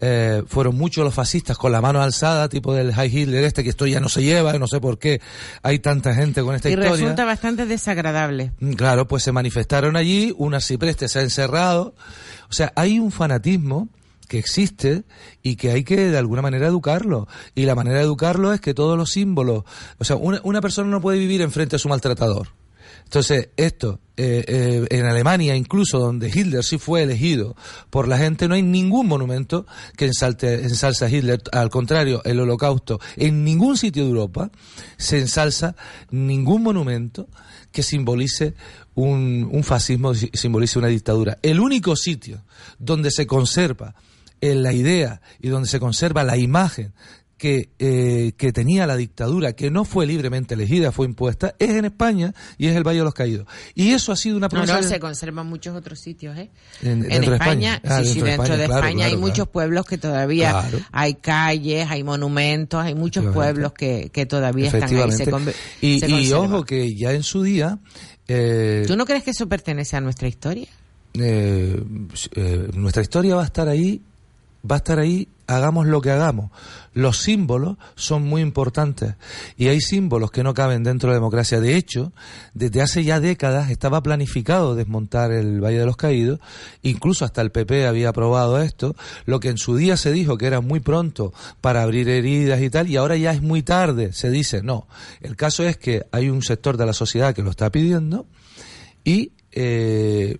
[0.00, 3.70] eh, fueron muchos los fascistas con la mano alzada, tipo del High Hitler este, que
[3.70, 5.20] esto ya no se lleva, no sé por qué
[5.62, 6.92] hay tanta gente con esta y historia.
[6.92, 8.52] resulta bastante desagradable.
[8.76, 11.94] Claro, pues se manifestaron allí, un arcipreste se ha encerrado.
[12.50, 13.88] O sea, hay un fanatismo
[14.28, 15.04] que existe
[15.42, 17.28] y que hay que de alguna manera educarlo.
[17.54, 19.64] Y la manera de educarlo es que todos los símbolos,
[19.98, 22.48] o sea, una, una persona no puede vivir enfrente a su maltratador.
[23.06, 27.54] Entonces, esto, eh, eh, en Alemania incluso, donde Hitler sí fue elegido
[27.88, 29.64] por la gente, no hay ningún monumento
[29.96, 31.40] que ensalte, ensalce a Hitler.
[31.52, 34.50] Al contrario, el holocausto, en ningún sitio de Europa
[34.96, 35.76] se ensalza
[36.10, 37.28] ningún monumento
[37.70, 38.54] que simbolice
[38.96, 41.38] un, un fascismo, simbolice una dictadura.
[41.42, 42.42] El único sitio
[42.80, 43.94] donde se conserva
[44.40, 46.92] en la idea y donde se conserva la imagen
[47.38, 51.84] que, eh, que tenía la dictadura, que no fue libremente elegida, fue impuesta, es en
[51.84, 53.46] España y es el Valle de los Caídos.
[53.74, 54.80] Y eso ha sido una No, promesa...
[54.80, 56.50] no, se conservan muchos otros sitios, ¿eh?
[56.82, 59.26] En, En dentro de España, Ah, sí, sí, de dentro de claro, España hay claro,
[59.26, 64.84] muchos pueblos que todavía hay calles, hay monumentos, hay muchos pueblos que, que todavía están
[64.84, 65.12] ahí.
[65.12, 67.78] Se, y, se y ojo que ya en su día...
[68.28, 70.68] eh, ¿Tú no crees que eso pertenece a nuestra historia?
[71.18, 71.82] eh,
[72.34, 74.02] eh, nuestra historia va a estar ahí,
[74.70, 76.50] va a estar ahí, hagamos lo que hagamos.
[76.96, 79.16] Los símbolos son muy importantes
[79.58, 81.60] y hay símbolos que no caben dentro de la democracia.
[81.60, 82.14] De hecho,
[82.54, 86.40] desde hace ya décadas estaba planificado desmontar el Valle de los Caídos,
[86.80, 90.46] incluso hasta el PP había aprobado esto, lo que en su día se dijo que
[90.46, 94.30] era muy pronto para abrir heridas y tal, y ahora ya es muy tarde, se
[94.30, 94.88] dice, no.
[95.20, 98.24] El caso es que hay un sector de la sociedad que lo está pidiendo
[99.04, 100.38] y eh,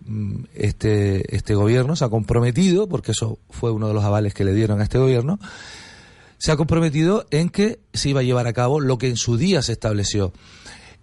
[0.55, 4.55] este, este gobierno se ha comprometido, porque eso fue uno de los avales que le
[4.55, 5.39] dieron a este gobierno,
[6.39, 9.37] se ha comprometido en que se iba a llevar a cabo lo que en su
[9.37, 10.33] día se estableció.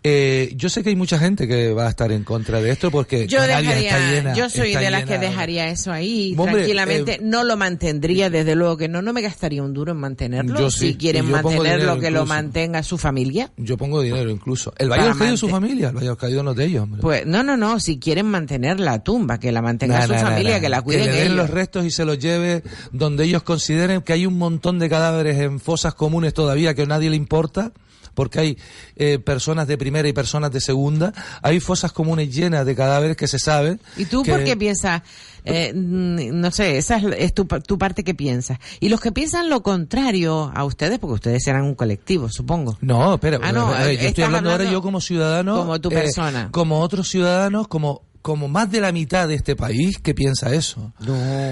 [0.06, 2.92] Eh, yo sé que hay mucha gente que va a estar en contra de esto
[2.92, 4.34] porque Yo Canarias dejaría, está llena.
[4.36, 7.14] yo soy de las que dejaría eso ahí Hombre, tranquilamente.
[7.14, 10.60] eh, no lo mantendría, desde luego que no, no me gastaría un duro en mantenerlo.
[10.60, 13.52] Yo sí, si quieren mantenerlo, que lo mantenga su familia.
[13.56, 14.74] Yo pongo dinero incluso.
[14.78, 16.84] El Valle es su familia, el Valle Caídos no es de ellos.
[16.84, 17.02] hombre.
[17.02, 20.20] Pues no, no, no, si quieren mantener la tumba, que la mantenga Nah, su nah,
[20.22, 20.60] familia, nah.
[20.62, 21.38] que la cuiden le den ellos.
[21.38, 25.38] los restos y se los lleve donde ellos consideren que hay un montón de cadáveres
[25.40, 27.72] en fosas comunes todavía que a nadie le importa
[28.14, 28.58] porque hay
[28.96, 33.28] eh, personas de primera y personas de segunda, hay fosas comunes llenas de cadáveres que
[33.28, 33.80] se sabe.
[33.98, 35.02] ¿Y tú que- por qué piensas?
[35.46, 38.60] eh, mm, no sé, esa es, es tu, tu parte que piensas.
[38.80, 42.78] Y los que piensan lo contrario a ustedes, porque ustedes serán un colectivo, supongo.
[42.80, 45.58] No, espera, Ah, no, yo estás estoy hablando, ahora yo como ciudadano.
[45.58, 46.48] como tu eh, persona.
[46.52, 50.94] como otros ciudadanos, como como más de la mitad de este país que piensa eso.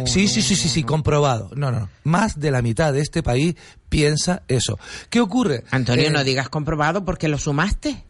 [0.06, 1.52] sí, sí, sí, sí, sí, comprobado.
[1.56, 3.56] No, no, más de la mitad de este país
[3.90, 4.80] piensa eso.
[5.12, 5.64] ¿Qué ocurre?
[5.70, 8.04] Antonio, Eh, no digas comprobado porque lo sumaste.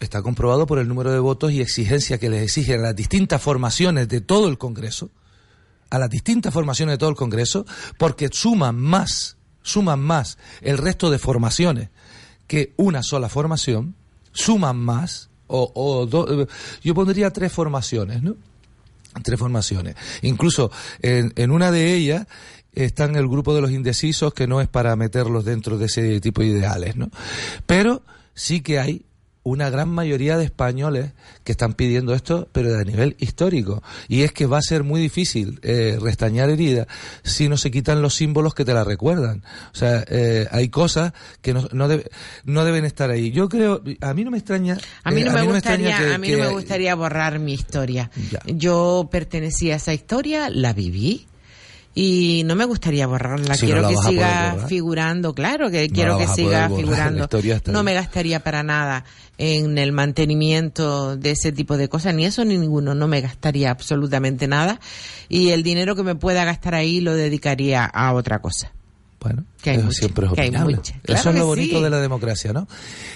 [0.00, 3.40] está comprobado por el número de votos y exigencia que les exigen a las distintas
[3.40, 5.10] formaciones de todo el Congreso,
[5.88, 7.64] a las distintas formaciones de todo el Congreso,
[7.98, 11.88] porque suman más, suman más el resto de formaciones
[12.46, 13.94] que una sola formación,
[14.32, 16.46] suman más, o,
[16.82, 18.36] yo pondría tres formaciones, ¿no?
[19.22, 19.94] Tres formaciones.
[20.22, 22.26] Incluso en, en una de ellas
[22.72, 26.42] están el grupo de los indecisos, que no es para meterlos dentro de ese tipo
[26.42, 27.10] de ideales, ¿no?
[27.66, 28.02] Pero
[28.34, 29.04] sí que hay
[29.44, 31.12] una gran mayoría de españoles
[31.44, 33.82] que están pidiendo esto, pero a nivel histórico.
[34.08, 36.86] Y es que va a ser muy difícil eh, restañar heridas
[37.22, 39.44] si no se quitan los símbolos que te la recuerdan.
[39.72, 41.88] O sea, eh, hay cosas que no, no,
[42.44, 43.30] no, deben estar ahí.
[43.30, 44.78] Yo creo, a mí no me extraña.
[45.04, 48.10] A mí no, me, gustaría, a mí no me gustaría borrar mi historia.
[48.46, 51.26] Yo pertenecía a esa historia, la viví
[51.94, 53.56] y no me gustaría borrarla.
[53.56, 57.28] quiero que siga figurando, claro que quiero que siga figurando.
[57.66, 59.04] No me gastaría para nada
[59.38, 63.70] en el mantenimiento de ese tipo de cosas, ni eso ni ninguno, no me gastaría
[63.70, 64.80] absolutamente nada
[65.28, 68.72] y el dinero que me pueda gastar ahí lo dedicaría a otra cosa.
[69.20, 70.80] Bueno, que eso siempre es opinable.
[71.04, 72.68] eso es lo bonito de la democracia, ¿no?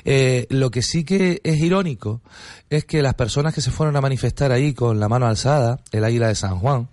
[0.06, 2.22] Eh, lo que sí que es irónico
[2.70, 6.04] es que las personas que se fueron a manifestar ahí con la mano alzada, el
[6.04, 6.88] águila de San Juan,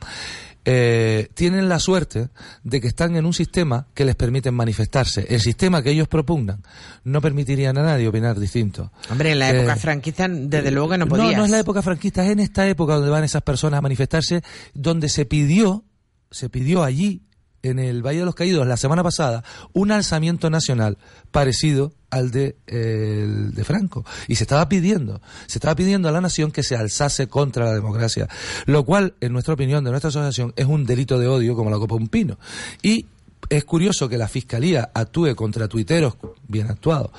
[0.66, 2.30] eh, tienen la suerte
[2.64, 5.28] de que están en un sistema que les permite manifestarse.
[5.30, 6.64] El sistema que ellos propugnan
[7.04, 8.92] no permitiría a nadie opinar distinto.
[9.12, 11.32] Hombre, en la época eh, franquista, desde luego que no podías.
[11.32, 13.82] No, no es la época franquista, es en esta época donde van esas personas a
[13.82, 14.42] manifestarse,
[14.74, 15.86] donde se pidió,
[16.32, 17.22] se pidió allí
[17.70, 19.44] en el Valle de los Caídos la semana pasada
[19.74, 20.98] un alzamiento nacional
[21.32, 24.06] parecido al de, de Franco.
[24.28, 27.74] Y se estaba pidiendo, se estaba pidiendo a la nación que se alzase contra la
[27.74, 28.30] democracia,
[28.66, 31.78] lo cual, en nuestra opinión, de nuestra asociación, es un delito de odio como la
[31.78, 32.38] copa un pino.
[32.82, 33.08] Y
[33.50, 36.16] es curioso que la fiscalía actúe contra tuiteros
[36.48, 37.12] bien actuados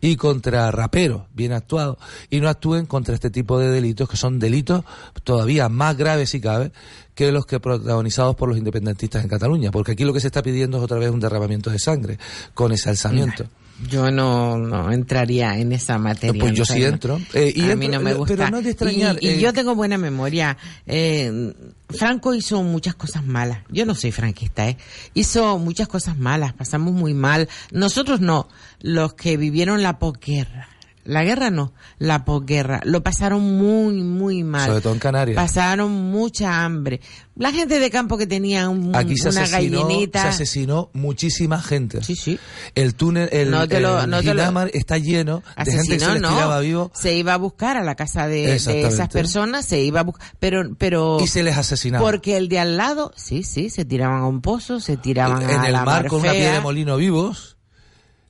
[0.00, 1.98] y contra raperos bien actuados
[2.30, 4.84] y no actúen contra este tipo de delitos que son delitos
[5.24, 6.72] todavía más graves si cabe
[7.14, 10.42] que los que protagonizados por los independentistas en Cataluña porque aquí lo que se está
[10.42, 12.18] pidiendo es otra vez un derramamiento de sangre
[12.54, 13.46] con ese alzamiento.
[13.88, 16.40] Yo no, no entraría en esa materia.
[16.40, 17.20] Pues yo sí entro.
[17.32, 18.36] Eh, y a mí no me gusta.
[18.36, 19.18] Pero no de extrañar.
[19.20, 20.56] Y, eh, yo tengo buena memoria.
[20.86, 21.52] Eh,
[21.88, 23.60] Franco hizo muchas cosas malas.
[23.70, 24.76] Yo no soy franquista, ¿eh?
[25.14, 26.52] Hizo muchas cosas malas.
[26.52, 27.48] Pasamos muy mal.
[27.72, 28.48] Nosotros no.
[28.80, 30.68] Los que vivieron la posguerra
[31.04, 32.80] la guerra no, la posguerra.
[32.84, 34.68] Lo pasaron muy, muy mal.
[34.68, 35.36] Sobre todo en Canarias.
[35.36, 37.00] Pasaron mucha hambre.
[37.34, 40.22] La gente de campo que tenía un, Aquí se una gallinita.
[40.22, 42.02] Se asesinó muchísima gente.
[42.02, 42.38] Sí, sí.
[42.74, 46.92] El túnel, el, no está lleno de gente que se les tiraba vivo.
[46.94, 50.28] Se iba a buscar a la casa de, esas personas, se iba a buscar.
[50.38, 51.18] Pero, pero.
[51.20, 52.04] Y se les asesinaba.
[52.04, 55.60] Porque el de al lado, sí, sí, se tiraban a un pozo, se tiraban en
[55.60, 57.56] a el la mar con una piedra de molino vivos.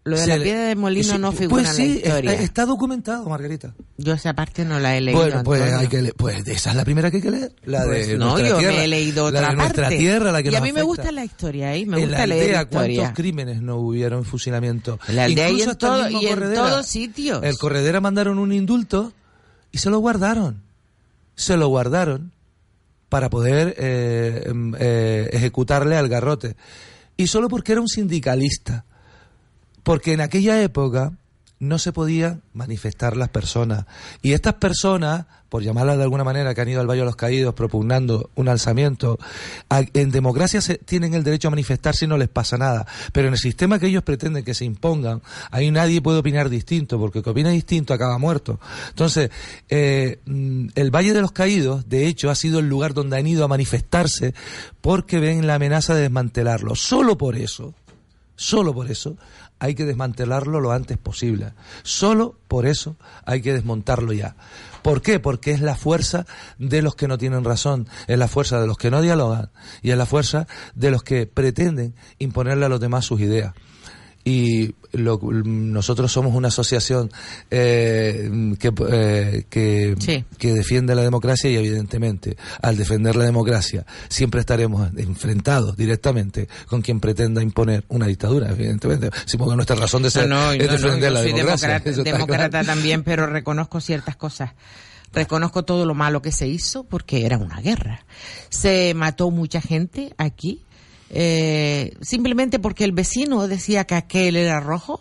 [0.04, 2.32] Lo de la piedra de molino no figura pues sí, en la historia.
[2.32, 3.72] Está, documentado, Margarita.
[3.96, 5.20] Yo esa parte no la he leído.
[5.20, 7.54] Bueno, pues, hay que pues esa es la primera que hay que leer.
[7.64, 10.50] La pues de no, yo me he leído otra la de nuestra tierra, la que
[10.50, 11.86] Y a mí me gusta la historia, ¿eh?
[11.86, 14.98] Me en gusta la leer aldea, ¿Cuántos crímenes no hubieron en fusilamiento?
[15.06, 17.40] En la aldea y en, todo, y en todos sitios.
[17.44, 19.12] El Corredera mandaron un indulto
[19.70, 20.62] y se lo guardaron.
[21.36, 22.32] Se lo guardaron
[23.08, 26.56] para poder eh, em, eh, ejecutarle al garrote.
[27.16, 28.84] Y solo porque era un sindicalista
[29.82, 31.12] porque en aquella época
[31.62, 33.86] no se podían manifestar las personas.
[34.20, 37.14] Y estas personas, por llamarlas de alguna manera, que han ido al Valle de los
[37.14, 39.16] Caídos propugnando un alzamiento,
[39.70, 42.84] en democracia se, tienen el derecho a manifestarse y no les pasa nada.
[43.12, 45.22] Pero en el sistema que ellos pretenden que se impongan,
[45.52, 48.58] ahí nadie puede opinar distinto, porque el que opina distinto acaba muerto.
[48.88, 49.30] Entonces,
[49.68, 53.26] eh, mm, el Valle de los Caídos, de hecho, ha sido el lugar donde han
[53.28, 54.34] ido a manifestarse
[54.80, 56.74] porque ven la amenaza de desmantelarlo.
[56.74, 57.72] Solo por eso,
[58.34, 59.16] solo por eso,
[59.62, 61.52] hay que desmantelarlo lo antes posible.
[61.84, 64.34] Solo por eso hay que desmontarlo ya.
[64.82, 65.20] ¿Por qué?
[65.20, 66.26] Porque es la fuerza
[66.58, 69.92] de los que no tienen razón, es la fuerza de los que no dialogan y
[69.92, 73.54] es la fuerza de los que pretenden imponerle a los demás sus ideas
[74.24, 77.10] y lo, nosotros somos una asociación
[77.50, 84.40] eh, que, eh, que, que, defiende la democracia y evidentemente al defender la democracia siempre
[84.40, 89.10] estaremos enfrentados directamente con quien pretenda imponer una dictadura, evidentemente.
[89.24, 91.80] Supongo que nuestra razón de ser es defender la democracia.
[91.80, 94.52] demócrata también, pero reconozco ciertas cosas.
[95.12, 98.04] Reconozco todo lo malo que se hizo porque era una guerra.
[98.48, 100.62] Se mató mucha gente aquí
[101.14, 105.00] eh, simplemente porque el vecino decía que aquel era rojo.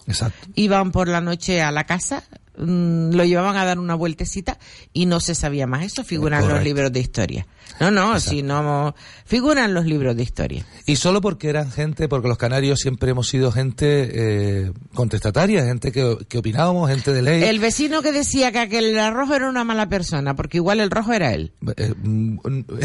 [0.55, 2.23] Iban por la noche a la casa,
[2.57, 4.59] mm, lo llevaban a dar una vueltecita
[4.91, 5.85] y no se sabía más.
[5.85, 7.47] Eso figura en los libros de historia.
[7.79, 8.93] No, no, si no
[9.25, 10.65] figuran los libros de historia.
[10.85, 15.91] Y solo porque eran gente, porque los canarios siempre hemos sido gente eh, contestataria, gente
[15.91, 17.43] que, que, opinábamos, gente de ley.
[17.43, 21.13] El vecino que decía que aquel rojo era una mala persona, porque igual el rojo
[21.13, 21.53] era él.
[21.77, 22.37] Eh, mm,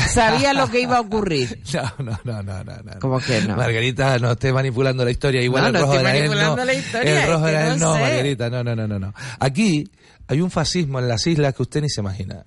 [0.08, 1.60] Sabía lo que iba a ocurrir.
[1.98, 2.92] No, no, no, no, no.
[3.00, 3.56] ¿Cómo que no?
[3.56, 5.42] Margarita, no esté manipulando la historia.
[5.42, 6.30] Igual el rojo era él.
[6.30, 6.56] No.
[6.56, 9.14] La historia, el rojo era él, no, Margarita, no, no, no, no.
[9.38, 9.90] Aquí
[10.28, 12.44] hay un fascismo en las islas que usted ni se imagina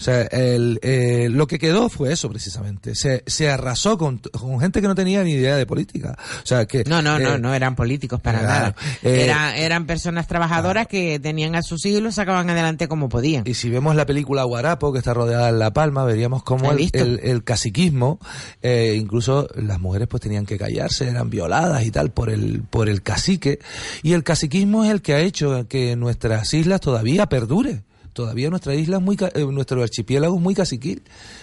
[0.00, 2.94] O sea, el, eh, lo que quedó fue eso precisamente.
[2.94, 6.16] Se, se arrasó con, con, gente que no tenía ni idea de política.
[6.42, 6.84] O sea, que...
[6.84, 8.74] No, no, no, eh, no eran políticos para nada.
[9.02, 13.10] Eh, Era, eran personas trabajadoras que tenían a sus hijos y los sacaban adelante como
[13.10, 13.44] podían.
[13.46, 16.88] Y si vemos la película Guarapo, que está rodeada en La Palma, veríamos cómo el,
[16.94, 18.20] el, el, caciquismo,
[18.62, 23.02] incluso las mujeres pues tenían que callarse, eran violadas y tal por el, por el
[23.02, 23.58] cacique.
[24.02, 27.82] Y el caciquismo es el que ha hecho que nuestras islas todavía perdure
[28.12, 31.02] todavía nuestra isla es muy, eh, nuestro archipiélago es muy caciquil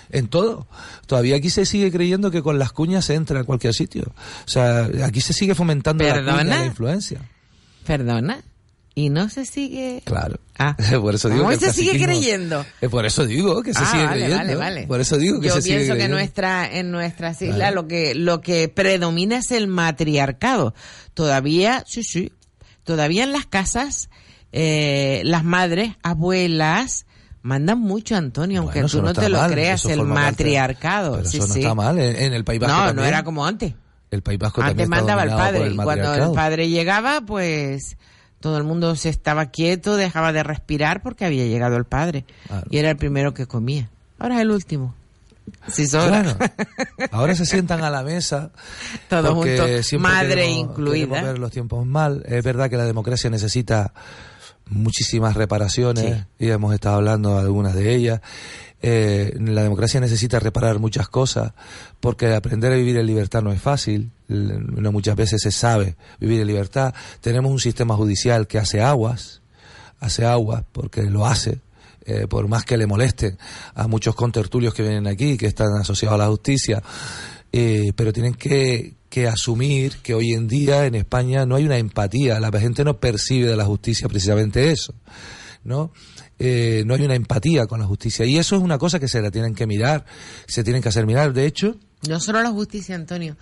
[0.09, 0.67] en todo.
[1.05, 4.13] Todavía aquí se sigue creyendo que con las cuñas se entra a cualquier sitio.
[4.45, 7.21] O sea, aquí se sigue fomentando la, influencia.
[7.85, 8.43] Perdona.
[8.95, 10.01] Y no se sigue.
[10.05, 10.39] Claro.
[10.57, 10.75] Ah.
[11.01, 12.65] por eso digo ¿Cómo se sigue creyendo?
[12.81, 14.37] Eh, por eso digo que se ah, sigue vale, creyendo.
[14.43, 14.87] Vale, vale.
[14.87, 16.17] Por eso digo que Yo se sigue pienso que creyendo.
[16.17, 20.73] nuestra, en nuestras islas lo que lo que predomina es el matriarcado.
[21.13, 22.31] Todavía, sí, sí.
[22.83, 24.09] Todavía en las casas
[24.51, 27.05] eh, las madres, abuelas,
[27.41, 31.17] mandan mucho, Antonio, aunque tú no, te lo mal, creas, el parte- matriarcado.
[31.17, 31.59] Pero sí, eso no sí.
[31.61, 31.99] está mal.
[31.99, 33.73] En, en el País Vasco No, no era como antes.
[34.11, 37.97] El País Vasco Antes también mandaba el padre y cuando el padre llegaba, pues
[38.39, 42.23] todo el mundo se estaba quieto, dejaba de respirar porque había llegado el padre
[42.69, 43.89] y era el primero que comía.
[44.19, 44.95] Ahora es el último.
[45.91, 46.35] Claro.
[47.11, 48.51] Ahora se sientan a la mesa.
[49.09, 51.07] Todos juntos, madre queremos- incluida.
[51.07, 52.23] queremos ver los tiempos mal.
[52.27, 53.93] Es verdad que la democracia necesita
[54.69, 58.21] muchísimas reparaciones y hemos estado hablando de algunas de ellas.
[58.81, 61.53] Eh, la democracia necesita reparar muchas cosas
[61.99, 64.11] porque aprender a vivir en libertad no es fácil.
[64.27, 66.93] No muchas veces se sabe vivir en libertad.
[67.21, 69.41] Tenemos un sistema judicial que hace aguas,
[69.99, 71.59] hace aguas porque lo hace.
[72.07, 73.37] eh, por más que le molesten
[73.75, 76.81] a muchos contertulios que vienen aquí, que están asociados a la justicia,
[77.59, 81.79] eh, pero tienen que, que asumir que hoy en día en España no hay una
[81.79, 84.93] empatía, la gente no percibe de la justicia precisamente eso,
[85.63, 85.91] ¿no?
[86.37, 89.23] Eh, no hay una empatía con la justicia y eso es una cosa que se
[89.23, 90.05] la tienen que mirar,
[90.45, 91.33] se tienen que hacer mirar.
[91.33, 91.77] De hecho,
[92.07, 93.37] No solo la justicia, Antonio.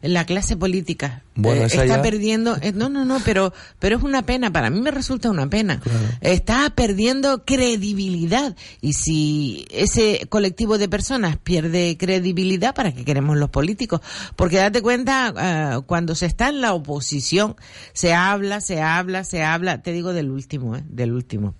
[0.00, 2.56] La clase política Bueno, eh, está ya- perdiendo.
[2.60, 4.52] eh, no, no, no, pero, pero es una pena.
[4.52, 5.80] Para mí me resulta una pena.
[6.20, 8.54] Está perdiendo credibilidad.
[8.80, 14.00] Y si ese colectivo de personas pierde credibilidad, ¿para qué queremos los políticos?
[14.36, 17.56] Porque date cuenta, ah, cuando se está en la oposición,
[17.92, 19.82] se habla, se habla, se habla.
[19.82, 21.54] Te digo del último, eh, del último.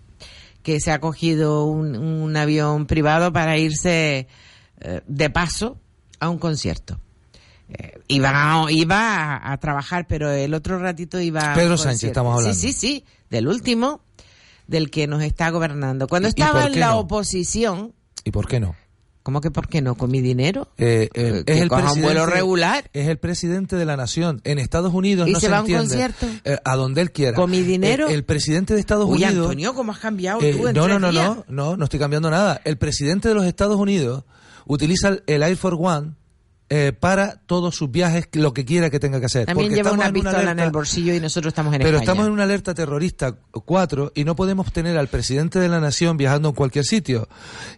[0.63, 4.29] Que se ha cogido un, un avión privado para irse
[4.81, 5.81] eh, de paso
[6.21, 7.01] a un concierto.
[7.71, 8.31] Eh, iba,
[8.65, 8.99] a- iba
[9.37, 12.55] a, a trabajar, pero el otro ratito iba a Pedro Sánchez, estamos hablando.
[12.59, 14.01] Sí, sí, sí, del último,
[14.67, 16.09] del que nos está gobernando.
[16.09, 16.99] Cuando ¿Y- y estaba en la no?
[17.01, 17.95] oposición,
[18.25, 18.75] ¿y por qué no?
[19.23, 19.95] ¿cómo que por qué no?
[19.95, 20.69] ¿Con mi dinero?
[20.79, 22.89] Eh, eh, Que es el coja un presidente, vuelo regular.
[22.95, 24.41] Es el presidente de la nación.
[24.45, 26.27] En Estados Unidos ¿Y no se se, va a un concierto?
[26.45, 27.35] Eh, a donde él quiera.
[27.37, 28.09] ¿Con mi dinero?
[28.09, 29.45] El, presidente de Estados Uy, Unidos.
[29.51, 32.63] Antonio, ¿cómo has cambiado tú en no, no, no, no, no, no estoy cambiando nada.
[32.65, 34.25] El presidente de los Estados Unidos
[34.67, 36.13] utiliza el- el Air Force One
[36.71, 39.47] eh, para todos sus viajes, lo que quiera que tenga que hacer.
[39.47, 41.97] También Porque lleva una en pistola en alerta- el bolsillo y nosotros estamos en pero
[41.97, 42.05] España.
[42.05, 46.17] estamos en una alerta terrorista 4 y no podemos tener al presidente de la nación
[46.19, 47.29] viajando en cualquier sitio.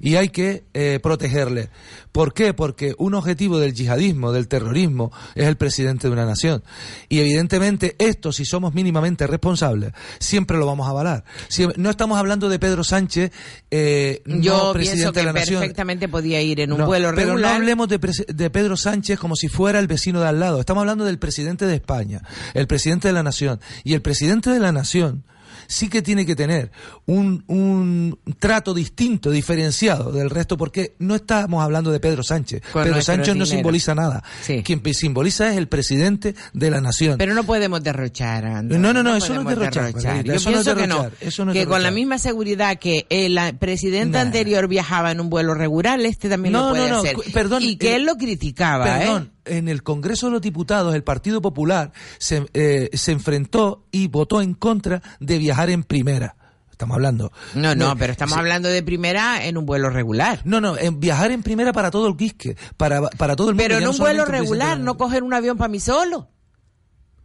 [0.01, 1.71] Y hay que eh, protegerle.
[2.11, 2.53] ¿Por qué?
[2.55, 6.65] Porque un objetivo del yihadismo, del terrorismo, es el presidente de una nación.
[7.09, 11.25] Y evidentemente esto, si somos mínimamente responsables, siempre lo vamos a avalar.
[11.49, 13.31] Siem- no estamos hablando de Pedro Sánchez,
[13.71, 15.61] eh, no Yo presidente pienso que de la nación.
[15.61, 17.55] perfectamente podía ir en un No, vuelo Pero no regular.
[17.55, 20.61] hablemos de, de Pedro Sánchez como si fuera el vecino de al lado.
[20.61, 22.23] Estamos hablando del presidente de España,
[22.55, 23.61] el presidente de la nación.
[23.85, 25.25] Y el presidente de la nación
[25.71, 26.71] sí que tiene que tener
[27.07, 32.63] un, un trato distinto, diferenciado del resto, porque no estamos hablando de Pedro Sánchez.
[32.73, 33.47] Con Pedro Sánchez no dinero.
[33.47, 34.23] simboliza nada.
[34.65, 37.17] Quien simboliza es el presidente de la nación.
[37.19, 38.45] Pero no podemos derrochar.
[38.45, 40.81] Antonio, No, no, no, eso no es podemos derrochar, Margarita, Yo eso no es pienso
[40.81, 40.97] que no.
[41.03, 41.95] derrochar, eso no es que con la derrochar.
[41.95, 44.23] misma seguridad que el presidente Nah.
[44.23, 47.17] anterior viajaba en un vuelo regular, este también No, lo puede no, no, hacer.
[47.33, 49.40] perdón, y que eh, él lo criticaba, Perdón, ¿eh?
[49.51, 54.41] En el Congreso de los Diputados el Partido Popular se, eh, se enfrentó y votó
[54.41, 56.37] en contra de viajar en primera.
[56.71, 57.31] Estamos hablando.
[57.55, 58.41] No, no, pero estamos sí.
[58.41, 60.41] hablando de primera en un vuelo regular.
[60.45, 63.65] No, no, en viajar en primera para todo el quisque, para, para todo el mundo.
[63.65, 66.29] Pero en no un vuelo regular, no coger un avión para mí solo.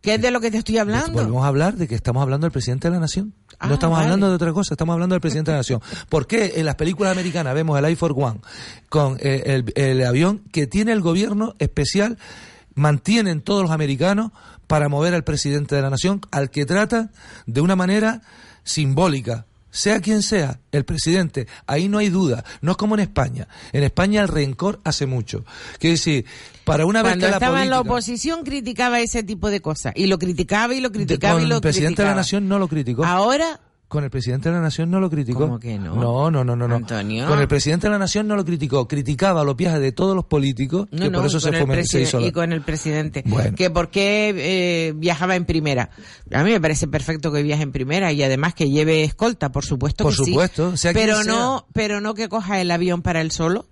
[0.06, 1.14] ¿Qué es de lo que te estoy hablando?
[1.14, 3.34] Volvemos a hablar de que estamos hablando del presidente de la nación.
[3.58, 4.06] Ah, no estamos vale.
[4.06, 5.82] hablando de otra cosa, estamos hablando del presidente de la nación.
[6.10, 8.40] ¿Por qué en las películas americanas vemos el Force One
[8.88, 12.20] con eh, el, el avión que tiene el gobierno especial,
[12.76, 14.32] mantienen todos los americanos
[14.68, 17.10] para mover al presidente de la nación, al que trata
[17.48, 18.22] de una manera
[18.64, 19.48] simbólica?
[19.76, 22.46] Sea quien sea, el presidente, ahí no hay duda.
[22.62, 23.50] No es como en España.
[23.74, 25.44] En España el rencor hace mucho.
[25.80, 26.26] Quiere decir,
[26.64, 29.92] para una Cuando vez que la estaba en la oposición criticaba ese tipo de cosas.
[29.98, 32.10] Y lo criticaba y lo criticaba y lo el presidente criticaba.
[32.12, 33.04] de la nación no lo criticó.
[33.04, 35.42] Ahora Con el presidente de la Nación no lo criticó.
[35.42, 35.96] ¿Cómo que no?
[35.96, 36.68] No, no, no, no.
[36.68, 36.76] no.
[36.76, 37.28] Antonio.
[37.28, 38.88] Con el presidente de la Nación no lo criticó.
[38.88, 41.52] Criticaba los viajes de todos los políticos, No, que no, por eso se,
[41.86, 43.24] se hizo la- y con el presidente.
[43.28, 43.56] Bueno.
[43.56, 45.92] Que por qué eh, viajaba en primera.
[46.34, 49.64] A mí me parece perfecto que viaje en primera y además que lleve escolta, por
[49.64, 50.32] supuesto Por que sí.
[50.32, 51.32] supuesto, sea quien pero sea.
[51.32, 53.68] no, pero no que coja el avión para él solo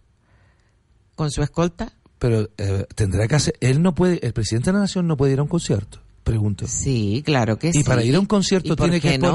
[1.15, 1.91] con su escolta.
[2.19, 3.55] Pero eh, tendrá que hacer...
[3.59, 4.25] Él no puede...
[4.25, 5.99] El presidente de la Nación no puede ir a un concierto.
[6.23, 6.67] Pregunto.
[6.67, 7.83] Sí, claro que y sí.
[7.83, 9.33] para ir a un concierto ¿Y tiene que no?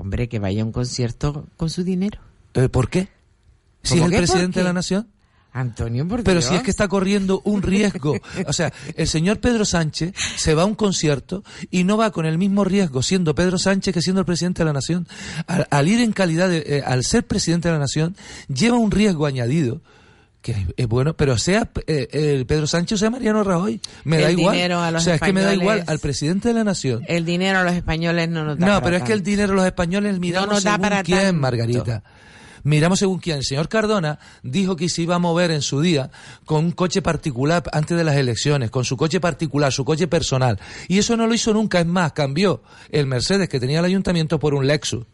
[0.00, 2.20] Hombre, que vaya a un concierto con su dinero.
[2.54, 3.08] Eh, ¿Por qué?
[3.82, 5.08] Si ¿Cómo es el presidente de la Nación.
[5.52, 6.48] Antonio, por Pero Dios.
[6.48, 8.14] si es que está corriendo un riesgo.
[8.46, 12.24] O sea, el señor Pedro Sánchez se va a un concierto y no va con
[12.24, 15.06] el mismo riesgo siendo Pedro Sánchez que siendo el presidente de la Nación.
[15.46, 18.16] Al, al ir en calidad de, eh, al ser presidente de la Nación,
[18.48, 19.82] lleva un riesgo añadido
[20.42, 24.22] que es, bueno, pero sea eh, el Pedro Sánchez o sea Mariano Rajoy, me El
[24.22, 24.54] da igual.
[24.54, 27.02] dinero a los o sea, es que me da igual al presidente de la Nación.
[27.06, 29.54] El dinero a los españoles no nos da No, para pero es que el dinero
[29.54, 31.40] los españoles miramos nos da según para quién, tanto.
[31.40, 32.02] Margarita.
[32.62, 33.38] Miramos según quién.
[33.38, 36.10] El señor Cardona dijo que se iba a mover en su día
[36.44, 40.58] con un coche particular antes de las elecciones, con su coche particular, su coche personal.
[40.88, 41.80] Y eso no lo hizo nunca.
[41.80, 45.06] Es más, cambió el Mercedes que tenía el ayuntamiento por un Lexus.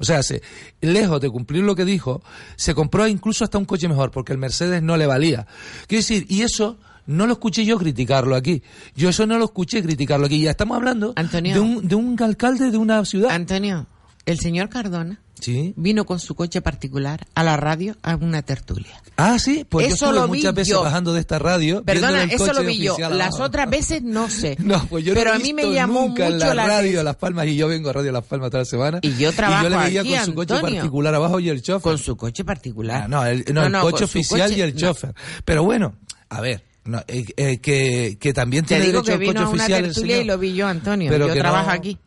[0.00, 0.42] O sea, se,
[0.80, 2.22] lejos de cumplir lo que dijo,
[2.56, 5.46] se compró incluso hasta un coche mejor, porque el Mercedes no le valía.
[5.86, 8.62] Quiero decir, y eso no lo escuché yo criticarlo aquí.
[8.96, 10.40] Yo eso no lo escuché criticarlo aquí.
[10.40, 11.54] Ya estamos hablando Antonio.
[11.54, 13.30] de un, de un alcalde de una ciudad.
[13.30, 13.86] Antonio,
[14.24, 15.74] el señor Cardona Sí.
[15.76, 19.00] vino con su coche particular a la radio a una tertulia.
[19.16, 20.82] Ah, sí, pues Eso yo lo vi muchas veces yo.
[20.82, 21.82] bajando de esta radio.
[21.82, 22.96] Perdona, el eso coche lo vi yo.
[22.98, 23.42] Las abajo.
[23.44, 24.56] otras veces no sé.
[24.70, 27.02] No, pues yo no Pero he a mí me llamó nunca mucho la la radio
[27.02, 28.98] Las Palmas y yo vengo a Radio Las Palmas toda la semana.
[29.02, 30.76] Y yo trabajo Y yo le veía aquí, con su coche Antonio.
[30.80, 31.82] particular abajo y el chofer.
[31.82, 33.02] Con su coche particular.
[33.04, 34.80] Ah, no, el, no, No, el no, coche oficial coche- y el no.
[34.80, 35.14] chofer.
[35.44, 35.94] Pero bueno,
[36.28, 39.44] a ver, no, eh, eh, que, que también Te tiene digo derecho que vino coche
[39.44, 41.10] a una oficial el tertulia y lo vi yo, Antonio.
[41.10, 41.98] Pero yo trabajo no- aquí.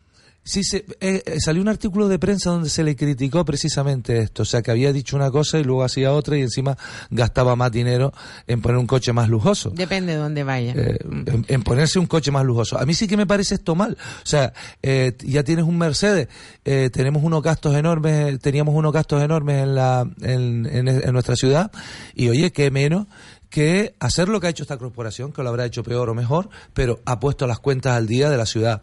[0.45, 4.41] Sí, se, eh, eh, salió un artículo de prensa donde se le criticó precisamente esto,
[4.43, 6.77] o sea, que había dicho una cosa y luego hacía otra y encima
[7.09, 8.11] gastaba más dinero
[8.45, 9.69] en poner un coche más lujoso.
[9.69, 10.73] Depende de dónde vaya.
[10.75, 12.77] Eh, en, en ponerse un coche más lujoso.
[12.77, 13.97] A mí sí que me parece esto mal.
[14.21, 16.27] O sea, eh, ya tienes un Mercedes,
[16.65, 21.37] eh, tenemos unos gastos enormes, teníamos unos gastos enormes en, la, en, en- en nuestra
[21.37, 21.71] ciudad
[22.15, 23.07] y oye, qué menos
[23.54, 26.49] que hacer lo que ha hecho esta corporación, que lo habrá hecho peor o mejor,
[26.74, 28.82] pero ha puesto las cuentas al día de la ciudad.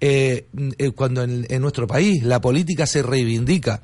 [0.00, 0.46] Eh,
[0.78, 3.80] eh, cuando en, en nuestro país la política se reivindica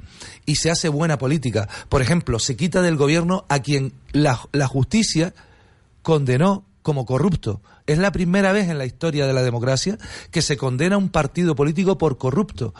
[0.46, 4.68] y se hace buena política, por ejemplo, se quita del gobierno a quien la, la
[4.68, 5.34] justicia
[6.02, 7.60] condenó como corrupto.
[7.88, 9.98] Es la primera vez en la historia de la democracia
[10.30, 12.74] que se condena a un partido político por corrupto.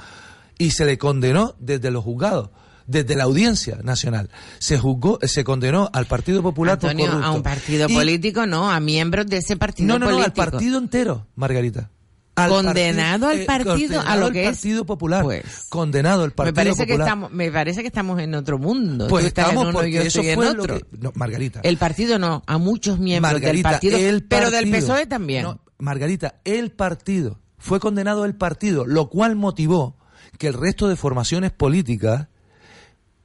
[0.58, 2.50] Y se le condenó desde los juzgados,
[2.86, 4.30] desde la audiencia nacional.
[4.58, 7.28] Se juzgó, se condenó al Partido Popular Antonio, por corrupto.
[7.28, 10.42] a un partido Y- político, no, a miembros de ese partido No, no, no, político.
[10.42, 11.90] al partido entero, Margarita.
[12.34, 14.56] Al Condenado al partido, condenado a lo al que es.
[14.56, 15.24] Partido Popular.
[15.68, 17.08] condenado el Partido me parece que Popular.
[17.08, 19.06] estamos, me parece que estamos en otro mundo.
[19.08, 20.78] Pues estamos en uno porque yo eso estoy en fue lo otro.
[20.78, 21.60] que- no, Margarita.
[21.62, 24.86] El partido no, a muchos miembros Margarita, del partido, el pero del partido.
[24.94, 25.42] PSOE también.
[25.42, 27.38] No, Margarita, el partido.
[27.58, 29.98] Fue condenado el partido, lo cual motivó
[30.38, 32.28] que el resto de formaciones políticas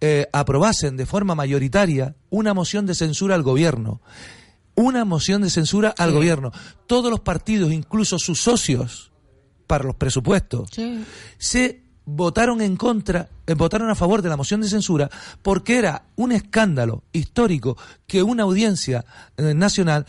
[0.02, 4.02] eh, aprobasen de forma mayoritaria una moción de censura al gobierno.
[4.76, 6.16] Una moción de censura al Sí.
[6.16, 6.52] gobierno.
[6.86, 9.12] Todos los partidos, incluso sus socios
[9.66, 11.04] para los presupuestos, Sí.
[11.40, 15.10] se votaron en contra, eh, votaron a favor de la moción de censura
[15.42, 17.76] porque era un escándalo histórico
[18.06, 19.04] que una audiencia
[19.36, 20.06] eh, nacional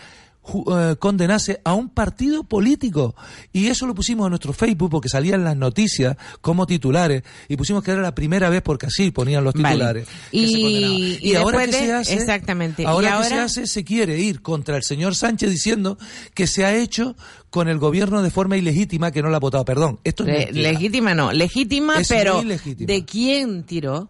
[0.72, 3.14] eh, condenase a un partido político.
[3.52, 7.82] Y eso lo pusimos en nuestro Facebook porque salían las noticias como titulares y pusimos
[7.82, 9.68] que era la primera vez porque así ponían los Vale.
[9.74, 10.08] titulares.
[10.30, 12.82] que Y- se y ahora que de- se hace, exactamente.
[12.82, 15.98] Y Ahora que se hace, se quiere ir contra el señor Sánchez diciendo
[16.34, 17.16] que se ha hecho
[17.50, 19.64] con el gobierno de forma ilegítima que no la ha votado.
[19.64, 22.86] Perdón, esto es Le- legítima no, legítima, Es pero legítima.
[22.86, 24.08] ¿de quién tiró?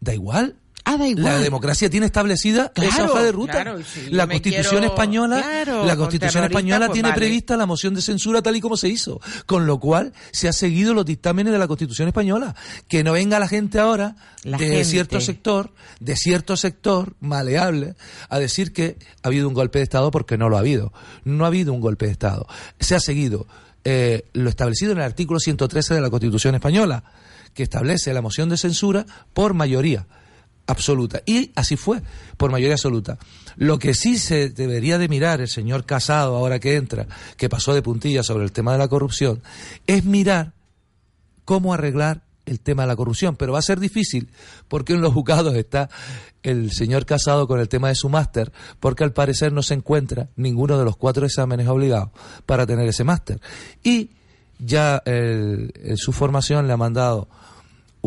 [0.00, 0.56] Da igual.
[0.88, 1.24] Ah, da igual.
[1.24, 3.52] La democracia tiene establecida esa Claro, hoja de ruta.
[3.52, 7.20] claro, si la Constitución quiero- española, claro, la con Constitución española pues tiene vale.
[7.20, 10.52] prevista la moción de censura tal y como se hizo, con lo cual se ha
[10.52, 12.54] seguido los dictámenes de la Constitución española.
[12.88, 14.84] Que no venga la gente ahora La de gente.
[14.84, 17.94] cierto sector, de cierto sector maleable,
[18.28, 20.92] a decir que ha habido un golpe de Estado porque no lo ha habido.
[21.24, 22.46] No ha habido un golpe de Estado.
[22.80, 23.46] Se ha seguido
[23.84, 27.04] eh, lo establecido en el artículo 113 de la Constitución española,
[27.54, 30.06] que establece la moción de censura por mayoría
[30.68, 31.22] absoluta.
[31.26, 32.00] Y así fue,
[32.36, 33.18] por mayoría absoluta.
[33.56, 37.74] Lo que sí se debería de mirar el señor Casado, ahora que entra, que pasó
[37.74, 39.42] de puntilla sobre el tema de la corrupción,
[39.88, 40.52] es mirar
[41.44, 43.34] cómo arreglar el tema de la corrupción.
[43.34, 44.30] Pero va a ser difícil
[44.68, 45.90] porque en los juzgados está
[46.42, 50.28] el señor Casado con el tema de su máster, porque al parecer no se encuentra
[50.36, 52.10] ninguno de los cuatro exámenes obligados
[52.46, 53.40] para tener ese máster.
[53.82, 54.10] Y
[54.58, 55.02] ya
[55.96, 57.28] su formación le ha mandado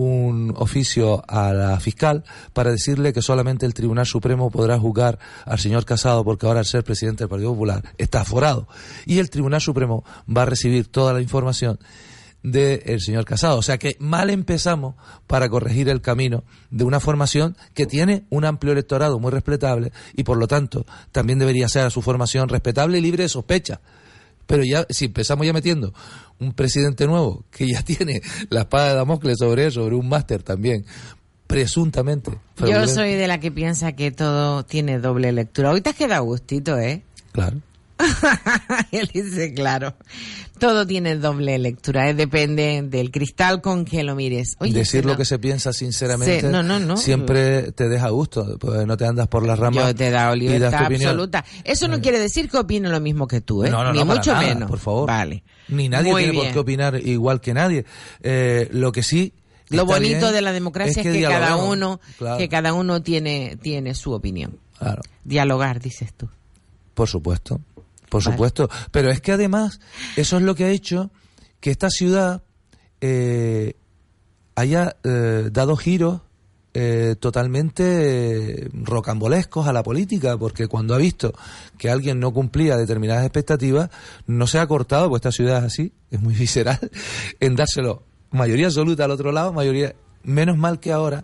[0.03, 2.23] un oficio a la fiscal
[2.53, 6.65] para decirle que solamente el Tribunal Supremo podrá juzgar al señor Casado porque ahora al
[6.65, 8.67] ser presidente del Partido Popular está aforado
[9.05, 11.79] y el Tribunal Supremo va a recibir toda la información
[12.43, 13.57] del señor Casado.
[13.57, 14.95] O sea que mal empezamos
[15.27, 20.23] para corregir el camino de una formación que tiene un amplio electorado muy respetable y
[20.23, 23.81] por lo tanto también debería ser a su formación respetable y libre de sospecha.
[24.51, 25.93] Pero ya, si empezamos ya metiendo
[26.37, 30.43] un presidente nuevo que ya tiene la espada de Damocles sobre él, sobre un máster
[30.43, 30.85] también,
[31.47, 32.31] presuntamente.
[32.57, 35.71] Yo soy de la que piensa que todo tiene doble lectura.
[35.71, 37.01] Hoy te has quedado gustito, ¿eh?
[37.31, 37.59] Claro.
[38.91, 39.95] Él dice, claro,
[40.59, 42.13] todo tiene doble lectura, ¿eh?
[42.13, 44.55] depende del cristal con que lo mires.
[44.59, 46.51] Decir lo que se piensa sinceramente
[46.97, 49.87] siempre te deja gusto, pues no te andas por las ramas.
[49.87, 51.45] Yo te he dado libertad absoluta.
[51.63, 53.71] Eso no quiere decir que opine lo mismo que tú, ¿eh?
[53.93, 54.69] ni mucho menos.
[54.69, 55.07] Por favor.
[55.07, 55.43] Vale.
[55.67, 57.85] Ni nadie tiene por qué opinar igual que nadie.
[58.21, 59.33] Eh, lo que sí
[59.71, 61.99] lo bonito de la democracia es que, cada uno
[62.37, 64.59] que cada uno tiene tiene su opinión.
[64.77, 65.01] Claro.
[65.23, 66.27] Dialogar, dices tú.
[66.93, 67.61] Por supuesto.
[68.11, 68.69] Por supuesto.
[68.91, 69.79] Pero es que además,
[70.17, 71.11] eso es lo que ha hecho
[71.61, 72.43] que esta ciudad
[72.99, 73.77] eh,
[74.53, 76.19] haya eh, dado giros
[76.73, 81.33] eh, totalmente rocambolescos a la política, porque cuando ha visto
[81.77, 83.89] que alguien no cumplía determinadas expectativas,
[84.27, 86.91] no se ha cortado, pues esta ciudad es así, es muy visceral,
[87.39, 91.23] en dárselo mayoría absoluta al otro lado, mayoría, menos mal que ahora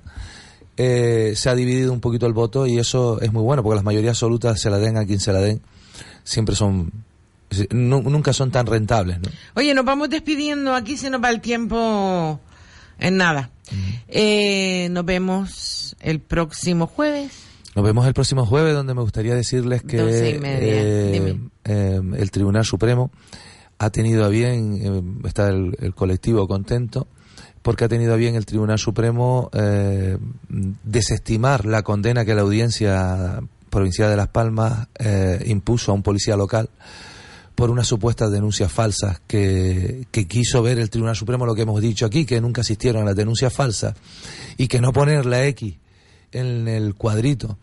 [0.78, 4.12] se ha dividido un poquito el voto y eso es muy bueno, porque las mayorías
[4.12, 5.62] absolutas se la den a quien se la den
[6.28, 6.92] siempre son
[7.72, 9.20] nunca son tan rentables.
[9.20, 9.30] ¿no?
[9.56, 12.40] Oye, nos vamos despidiendo, aquí se nos va el tiempo
[13.00, 13.50] en nada.
[14.08, 17.32] Eh, nos vemos el próximo jueves.
[17.76, 23.12] Nos vemos el próximo jueves, donde me gustaría decirles que eh, eh, el Tribunal Supremo
[23.78, 27.08] ha tenido a bien, está el, colectivo contento,
[27.62, 29.52] porque ha tenido a bien el Tribunal Supremo
[30.84, 36.36] desestimar la condena que la audiencia provincial de Las Palmas eh, impuso a un policía
[36.36, 36.70] local
[37.56, 42.06] por unas supuestas denuncias falsas que, quiso ver el Tribunal Supremo, lo que hemos dicho
[42.06, 43.96] aquí, que nunca asistieron a las denuncias falsas
[44.58, 45.76] y que no poner la X
[46.32, 47.58] en el cuadrito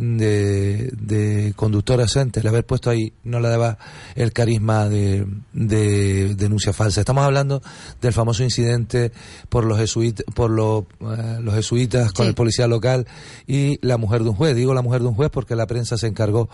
[0.00, 3.76] de, de conductor ausente, el haber puesto ahí no le daba
[4.14, 7.00] el carisma de, de denuncia falsa.
[7.00, 7.62] Estamos hablando
[8.00, 9.12] del famoso incidente
[9.50, 13.06] por los jesuitas, por los, eh, los jesuitas con el policía local
[13.46, 14.56] y la mujer de un juez.
[14.56, 16.48] Digo la mujer de un juez porque la prensa se encargó,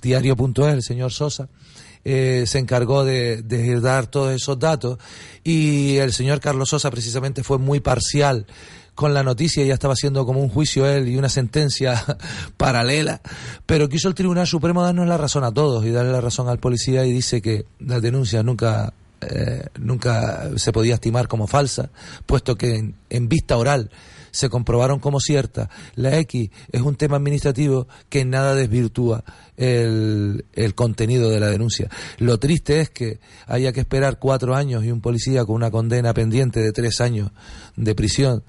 [0.00, 1.48] diario.es, el señor Sosa,
[2.04, 4.98] eh, se encargó de, de, dar todos esos datos
[5.42, 8.46] y el señor Carlos Sosa precisamente fue muy parcial
[8.94, 12.04] con la noticia, ya estaba haciendo como un juicio él y una sentencia
[12.56, 13.20] paralela,
[13.66, 16.58] pero quiso el Tribunal Supremo darnos la razón a todos y darle la razón al
[16.58, 21.90] policía y dice que las denuncias nunca eh, nunca se podía estimar como falsa,
[22.26, 23.90] puesto que en, vista oral
[24.32, 25.70] se comprobaron como cierta.
[25.94, 29.22] La X es un tema administrativo que en nada desvirtúa
[29.56, 31.88] el, el, contenido de la denuncia.
[32.18, 36.12] Lo triste es que haya que esperar cuatro años y un policía con una condena
[36.14, 37.30] pendiente de tres años
[37.76, 38.42] de prisión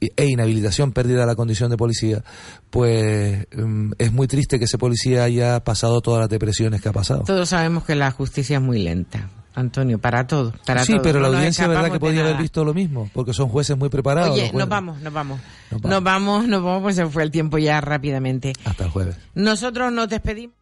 [0.00, 2.22] e inhabilitación, pérdida de la condición de policía,
[2.70, 6.92] pues mm, es muy triste que ese policía haya pasado todas las depresiones que ha
[6.92, 7.24] pasado.
[7.24, 9.28] Todos sabemos que la justicia es muy lenta.
[9.54, 10.52] Antonio, para todo.
[10.64, 13.48] Para sí, pero la audiencia es verdad que podía haber visto lo mismo, porque son
[13.48, 14.30] jueces muy preparados.
[14.30, 15.40] Oye, nos vamos, nos vamos,
[15.70, 16.46] nos vamos.
[16.46, 18.52] Nos vamos, pues se fue el tiempo ya rápidamente.
[18.64, 19.16] Hasta el jueves.
[19.34, 20.54] Nosotros nos despedimos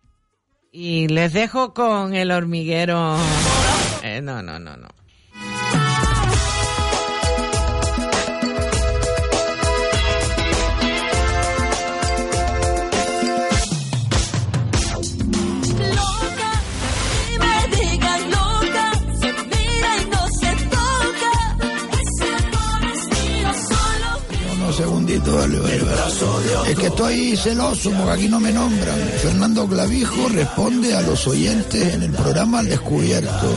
[0.73, 3.19] y les dejo con el hormiguero.
[4.03, 4.89] Eh, no, no, no, no.
[26.69, 28.99] Es que estoy celoso porque aquí no me nombran.
[29.23, 33.55] Fernando Clavijo responde a los oyentes en el programa Al Descubierto.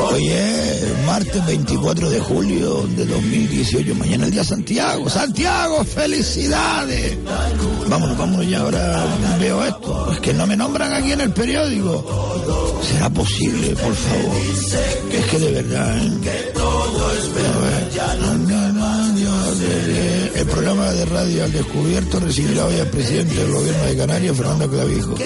[0.00, 3.94] Hoy es martes 24 de julio de 2018.
[3.96, 5.08] Mañana el día Santiago.
[5.10, 7.18] Santiago, felicidades.
[7.88, 8.60] Vámonos, vámonos ya.
[8.60, 9.04] Ahora
[9.40, 10.12] veo esto.
[10.12, 12.80] Es que no me nombran aquí en el periódico.
[12.82, 14.36] ¿Será posible, por favor?
[15.12, 15.98] Es que de verdad.
[15.98, 16.52] ¿eh?
[20.38, 24.70] El programa de radio al descubierto recibirá hoy al presidente del gobierno de Canarias, Fernando
[24.70, 25.16] Clavijo.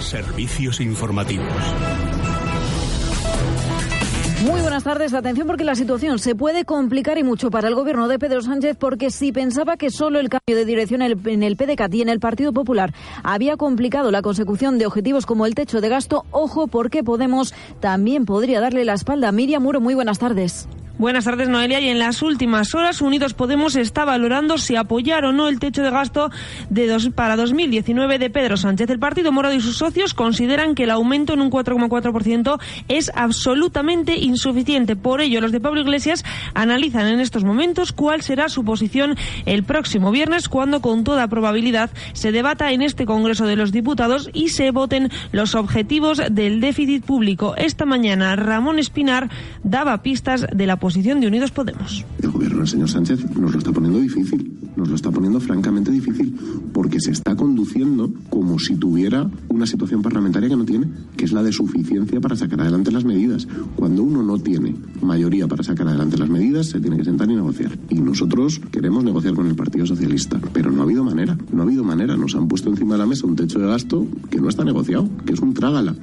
[0.00, 1.46] Servicios informativos.
[4.42, 5.14] Muy buenas tardes.
[5.14, 8.76] Atención porque la situación se puede complicar y mucho para el gobierno de Pedro Sánchez
[8.76, 12.18] porque si pensaba que solo el cambio de dirección en el PDCAT y en el
[12.18, 12.92] Partido Popular
[13.22, 18.26] había complicado la consecución de objetivos como el techo de gasto, ojo porque Podemos también
[18.26, 19.30] podría darle la espalda.
[19.30, 20.66] Miriam Muro, muy buenas tardes.
[20.96, 21.80] Buenas tardes, Noelia.
[21.80, 25.82] Y en las últimas horas, Unidos Podemos está valorando si apoyar o no el techo
[25.82, 26.30] de gasto
[26.70, 28.88] de dos, para 2019 de Pedro Sánchez.
[28.90, 34.16] El Partido Morado y sus socios consideran que el aumento en un 4,4% es absolutamente
[34.18, 34.94] insuficiente.
[34.94, 36.24] Por ello, los de Pablo Iglesias
[36.54, 39.16] analizan en estos momentos cuál será su posición
[39.46, 44.30] el próximo viernes, cuando con toda probabilidad se debata en este Congreso de los Diputados
[44.32, 47.56] y se voten los objetivos del déficit público.
[47.56, 49.28] Esta mañana, Ramón Espinar
[49.64, 52.04] daba pistas de la posición de Unidos Podemos.
[52.20, 55.90] El gobierno del señor Sánchez nos lo está poniendo difícil, nos lo está poniendo francamente
[55.90, 56.36] difícil,
[56.74, 61.32] porque se está conduciendo como si tuviera una situación parlamentaria que no tiene, que es
[61.32, 63.48] la de suficiencia para sacar adelante las medidas.
[63.76, 67.34] Cuando uno no tiene mayoría para sacar adelante las medidas, se tiene que sentar y
[67.34, 67.78] negociar.
[67.88, 71.64] Y nosotros queremos negociar con el Partido Socialista, pero no ha habido manera, no ha
[71.64, 72.14] habido manera.
[72.18, 75.08] Nos han puesto encima de la mesa un techo de gasto que no está negociado,
[75.24, 75.96] que es un trágala.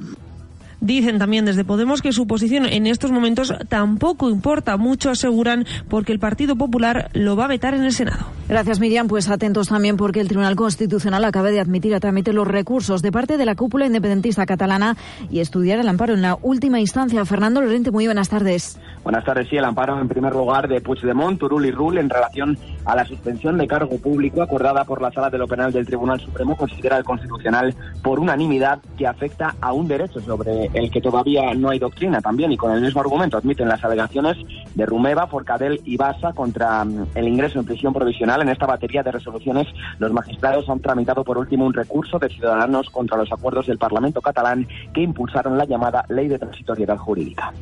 [0.82, 6.10] Dicen también desde Podemos que su posición en estos momentos tampoco importa mucho, aseguran, porque
[6.10, 8.26] el Partido Popular lo va a vetar en el Senado.
[8.48, 9.06] Gracias, Miriam.
[9.06, 13.12] Pues atentos también porque el Tribunal Constitucional acaba de admitir a trámite los recursos de
[13.12, 14.96] parte de la cúpula independentista catalana
[15.30, 17.24] y estudiar el amparo en la última instancia.
[17.24, 18.76] Fernando Lorente, muy buenas tardes.
[19.04, 19.48] Buenas tardes.
[19.48, 23.04] Sí, el amparo en primer lugar de Puigdemont, Turul y Rull en relación a la
[23.04, 26.98] suspensión de cargo público acordada por la Sala de lo Penal del Tribunal Supremo considera
[26.98, 31.78] el Constitucional por unanimidad que afecta a un derecho sobre el que todavía no hay
[31.78, 34.36] doctrina también y con el mismo argumento admiten las alegaciones
[34.74, 38.42] de Rumeva, Forcadell y Basa contra mm, el ingreso en prisión provisional.
[38.42, 39.66] En esta batería de resoluciones
[39.98, 44.20] los magistrados han tramitado por último un recurso de ciudadanos contra los acuerdos del Parlamento
[44.20, 47.52] catalán que impulsaron la llamada Ley de Transitoriedad Jurídica.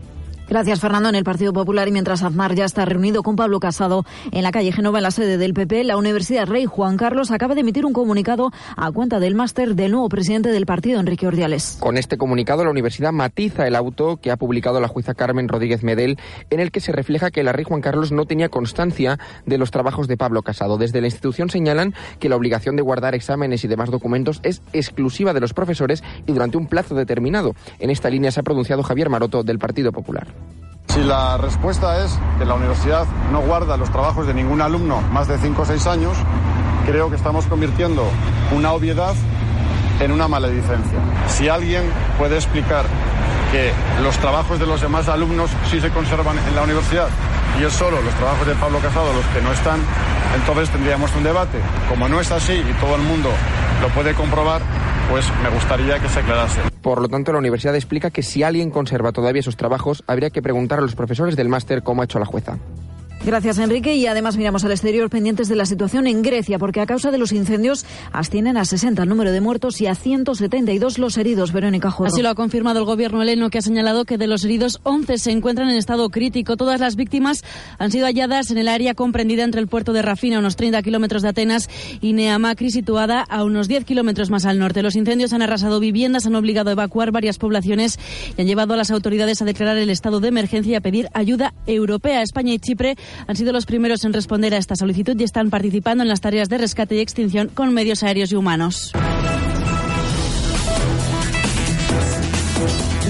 [0.50, 1.08] Gracias, Fernando.
[1.08, 4.50] En el Partido Popular y mientras Aznar ya está reunido con Pablo Casado en la
[4.50, 7.86] calle Genova, en la sede del PP, la Universidad Rey Juan Carlos acaba de emitir
[7.86, 11.76] un comunicado a cuenta del máster del nuevo presidente del partido, Enrique Ordiales.
[11.78, 15.84] Con este comunicado, la universidad matiza el auto que ha publicado la jueza Carmen Rodríguez
[15.84, 16.18] Medel,
[16.50, 19.70] en el que se refleja que la Rey Juan Carlos no tenía constancia de los
[19.70, 20.78] trabajos de Pablo Casado.
[20.78, 25.32] Desde la institución señalan que la obligación de guardar exámenes y demás documentos es exclusiva
[25.32, 27.54] de los profesores y durante un plazo determinado.
[27.78, 30.39] En esta línea se ha pronunciado Javier Maroto del Partido Popular.
[30.88, 35.28] Si la respuesta es que la universidad no guarda los trabajos de ningún alumno más
[35.28, 36.16] de 5 o 6 años,
[36.84, 38.04] creo que estamos convirtiendo
[38.56, 39.14] una obviedad
[40.00, 40.98] en una maledicencia.
[41.28, 41.84] Si alguien
[42.18, 42.84] puede explicar
[43.52, 43.72] que
[44.02, 47.08] los trabajos de los demás alumnos sí se conservan en la universidad
[47.58, 49.80] y es solo los trabajos de Pablo Casado los que no están,
[50.34, 51.58] entonces tendríamos un debate.
[51.88, 53.30] Como no es así y todo el mundo
[53.82, 54.62] lo puede comprobar,
[55.10, 56.60] pues me gustaría que se aclarase.
[56.82, 60.42] Por lo tanto, la universidad explica que si alguien conserva todavía esos trabajos, habría que
[60.42, 62.58] preguntar a los profesores del máster cómo ha hecho la jueza.
[63.22, 63.96] Gracias, Enrique.
[63.96, 67.18] Y además miramos al exterior pendientes de la situación en Grecia, porque a causa de
[67.18, 71.52] los incendios ascienden a 60 el número de muertos y a 172 los heridos.
[71.52, 72.08] Verónica Jorro.
[72.08, 75.18] Así lo ha confirmado el gobierno heleno, que ha señalado que de los heridos, 11
[75.18, 76.56] se encuentran en estado crítico.
[76.56, 77.44] Todas las víctimas
[77.78, 80.82] han sido halladas en el área comprendida entre el puerto de Rafina, a unos 30
[80.82, 81.68] kilómetros de Atenas,
[82.00, 84.82] y Neamacri, situada a unos 10 kilómetros más al norte.
[84.82, 87.98] Los incendios han arrasado viviendas, han obligado a evacuar varias poblaciones
[88.36, 91.08] y han llevado a las autoridades a declarar el estado de emergencia y a pedir
[91.12, 92.22] ayuda europea.
[92.22, 92.96] España y Chipre
[93.26, 96.48] han sido los primeros en responder a esta solicitud y están participando en las tareas
[96.48, 98.92] de rescate y extinción con medios aéreos y humanos.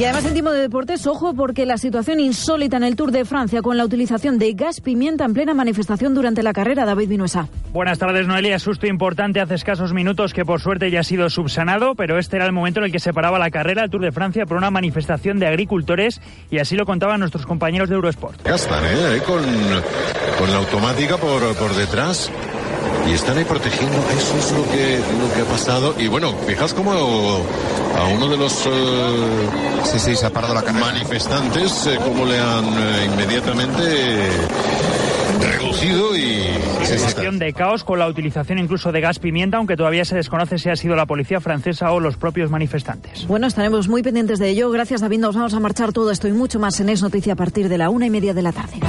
[0.01, 3.27] Y además en tiempo de deportes, ojo porque la situación insólita en el Tour de
[3.27, 7.49] Francia con la utilización de gas pimienta en plena manifestación durante la carrera, David Vinuesa.
[7.75, 8.59] Buenas tardes, Noelia.
[8.59, 12.47] Susto importante hace escasos minutos que por suerte ya ha sido subsanado, pero este era
[12.47, 14.71] el momento en el que se paraba la carrera al Tour de Francia por una
[14.71, 18.43] manifestación de agricultores y así lo contaban nuestros compañeros de Eurosport.
[18.43, 19.21] Ya están, ¿eh?
[19.27, 19.45] Con,
[20.39, 22.33] con la automática por, por detrás
[23.09, 23.97] y están ahí protegiendo.
[24.17, 25.95] Eso es lo que, lo que ha pasado.
[25.99, 28.53] Y bueno, fijaos cómo a uno de los
[29.85, 34.31] sí, sí, se ha parado la manifestantes, eh, cómo le han eh, inmediatamente
[35.39, 36.47] reducido y
[36.85, 40.71] situación de caos con la utilización incluso de gas pimienta, aunque todavía se desconoce si
[40.71, 43.27] ha sido la policía francesa o los propios manifestantes.
[43.27, 44.71] Bueno, estaremos muy pendientes de ello.
[44.71, 45.21] Gracias, David.
[45.21, 47.79] Nos vamos a marchar todo esto y mucho más en Es Noticia a partir de
[47.79, 48.81] la una y media de la tarde.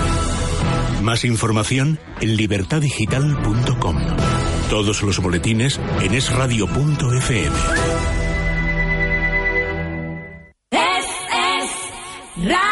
[1.01, 3.97] Más información en libertadigital.com.
[4.69, 7.55] Todos los boletines en esradio.fm.
[10.71, 11.05] Es,
[12.37, 12.70] es radio.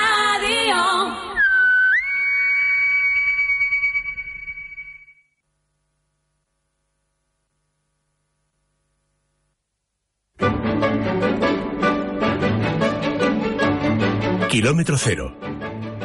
[14.59, 15.33] Kilómetro cero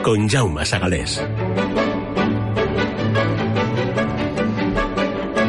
[0.05, 1.21] con Jaume Sagalés.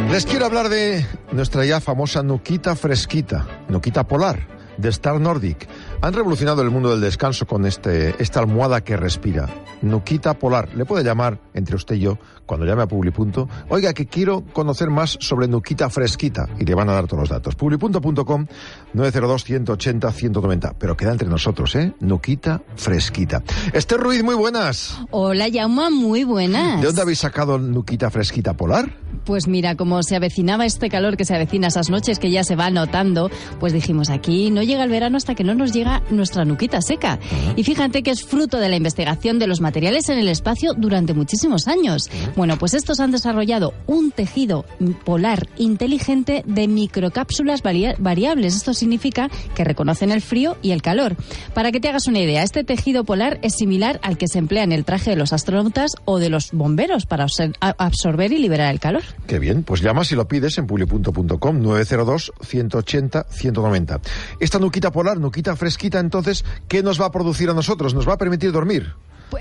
[0.10, 4.48] Les quiero hablar de nuestra ya famosa Nuquita fresquita, Nuquita polar,
[4.80, 5.68] de Star Nordic.
[6.02, 9.50] Han revolucionado el mundo del descanso con este, esta almohada que respira.
[9.82, 10.70] Nuquita Polar.
[10.76, 14.90] Le puede llamar, entre usted y yo, cuando llame a Publipunto, oiga, que quiero conocer
[14.90, 16.48] más sobre Nuquita Fresquita.
[16.60, 17.56] Y le van a dar todos los datos.
[17.56, 18.46] Publipunto.com,
[18.94, 20.76] 902-180-190.
[20.78, 21.94] Pero queda entre nosotros, ¿eh?
[22.00, 23.42] Nuquita Fresquita.
[23.74, 25.00] Esther Ruiz, muy buenas.
[25.12, 26.82] Hola, Yauma, muy buenas.
[26.82, 28.96] ¿De dónde habéis sacado Nuquita Fresquita Polar?
[29.26, 32.56] Pues mira, como se avecinaba este calor que se avecina esas noches que ya se
[32.56, 36.46] va notando, pues dijimos aquí no llega el verano hasta que no nos llega nuestra
[36.46, 37.20] nuquita seca.
[37.56, 41.14] Y fíjate que es fruto de la investigación de los materiales en el espacio durante
[41.14, 42.10] muchísimos años.
[42.36, 44.66] Bueno, pues estos han desarrollado un tejido
[45.04, 48.56] polar inteligente de microcápsulas variables.
[48.56, 51.16] Esto significa que reconocen el frío y el calor.
[51.54, 54.64] Para que te hagas una idea, este tejido polar es similar al que se emplea
[54.64, 57.26] en el traje de los astronautas o de los bomberos para
[57.60, 59.04] absorber y liberar el calor.
[59.28, 64.00] Qué bien, pues llama si lo pides en publi.com 902 180 190.
[64.40, 67.94] Esta nuquita polar, nuquita fresquita, entonces, ¿qué nos va a producir a nosotros?
[67.94, 68.94] ¿Nos va a permitir dormir?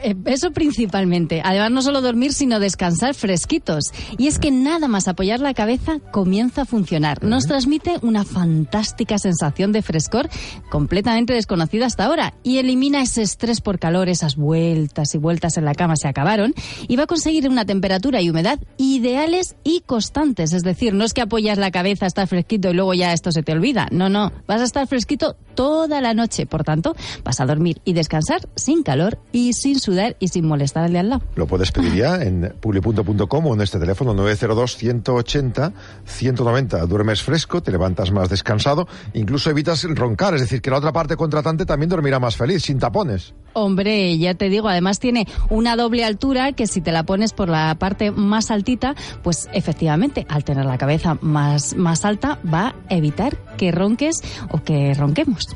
[0.03, 1.43] Eh, eso principalmente.
[1.45, 3.93] Además, no solo dormir, sino descansar fresquitos.
[4.19, 7.23] Y es que nada más apoyar la cabeza comienza a funcionar.
[7.23, 10.29] Nos transmite una fantástica sensación de frescor
[10.71, 15.65] completamente desconocida hasta ahora y elimina ese estrés por calor, esas vueltas y vueltas en
[15.65, 16.55] la cama se acabaron
[16.89, 20.53] y va a conseguir una temperatura y humedad ideales y constantes.
[20.53, 23.43] Es decir, no es que apoyas la cabeza, está fresquito y luego ya esto se
[23.43, 23.89] te olvida.
[23.91, 24.33] No, no.
[24.47, 26.47] Vas a estar fresquito toda la noche.
[26.47, 30.85] Por tanto, vas a dormir y descansar sin calor y sin sudar y sin molestar
[30.85, 31.23] al de al lado.
[31.37, 36.87] Lo puedes pedir ya en publi.com o en este teléfono 902-180-190.
[36.87, 41.17] Duermes fresco, te levantas más descansado, incluso evitas roncar, es decir, que la otra parte
[41.17, 43.35] contratante también dormirá más feliz, sin tapones.
[43.53, 47.49] Hombre, ya te digo, además tiene una doble altura que si te la pones por
[47.49, 52.95] la parte más altita, pues efectivamente, al tener la cabeza más, más alta, va a
[52.95, 55.49] evitar que ronques o que ronquemos.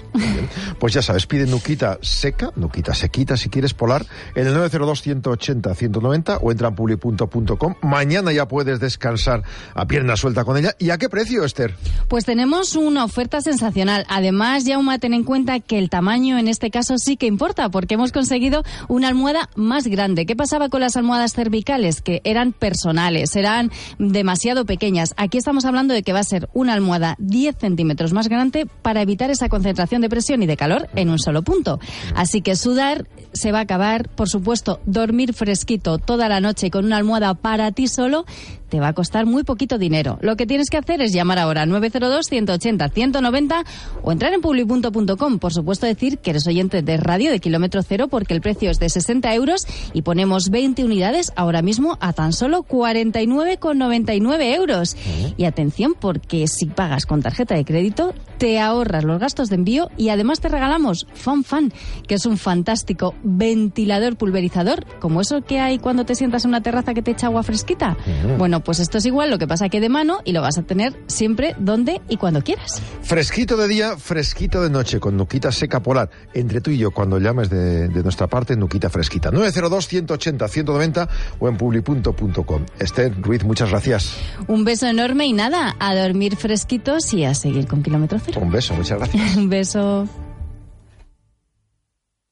[0.78, 6.52] Pues ya sabes, pide nuquita seca, nuquita sequita si quieres polar, en el 902-180-190 o
[6.52, 7.74] entra en publi.com.
[7.82, 9.42] Mañana ya puedes descansar
[9.74, 10.74] a pierna suelta con ella.
[10.78, 11.74] ¿Y a qué precio, Esther?
[12.06, 14.06] Pues tenemos una oferta sensacional.
[14.08, 17.88] Además, Jauma, ten en cuenta que el tamaño en este caso sí que importa, porque
[17.88, 20.26] que hemos conseguido una almohada más grande.
[20.26, 22.00] ¿Qué pasaba con las almohadas cervicales?
[22.02, 25.14] Que eran personales, eran demasiado pequeñas.
[25.16, 29.02] Aquí estamos hablando de que va a ser una almohada 10 centímetros más grande para
[29.02, 31.80] evitar esa concentración de presión y de calor en un solo punto.
[32.14, 36.84] Así que sudar se va a acabar, por supuesto, dormir fresquito toda la noche con
[36.84, 38.24] una almohada para ti solo
[38.68, 40.18] te va a costar muy poquito dinero.
[40.20, 43.64] Lo que tienes que hacer es llamar ahora 902-180-190
[44.02, 45.38] o entrar en publi.com.
[45.38, 48.78] Por supuesto, decir que eres oyente de radio de kilómetro cero porque el precio es
[48.78, 54.96] de 60 euros y ponemos 20 unidades ahora mismo a tan solo 49,99 euros.
[55.36, 59.90] Y atención, porque si pagas con tarjeta de crédito, te ahorras los gastos de envío
[59.96, 61.72] y además te regalamos Fan Fan,
[62.06, 66.62] que es un fantástico ventilador pulverizador, como eso que hay cuando te sientas en una
[66.62, 67.96] terraza que te echa agua fresquita.
[68.38, 70.62] Bueno, pues esto es igual, lo que pasa que de mano y lo vas a
[70.62, 72.80] tener siempre donde y cuando quieras.
[73.02, 76.10] Fresquito de día, fresquito de noche, con Nuquita Seca Polar.
[76.34, 79.30] Entre tú y yo, cuando llames de, nuestra parte, Nuquita Fresquita.
[79.30, 81.08] 902-180-190
[81.38, 82.66] o en publi.com.
[82.78, 84.16] Esther Ruiz, muchas gracias.
[84.46, 88.40] Un beso enorme y nada, a dormir fresquitos y a seguir con kilómetro cero.
[88.42, 89.36] Un beso, muchas gracias.
[89.36, 90.08] Un beso.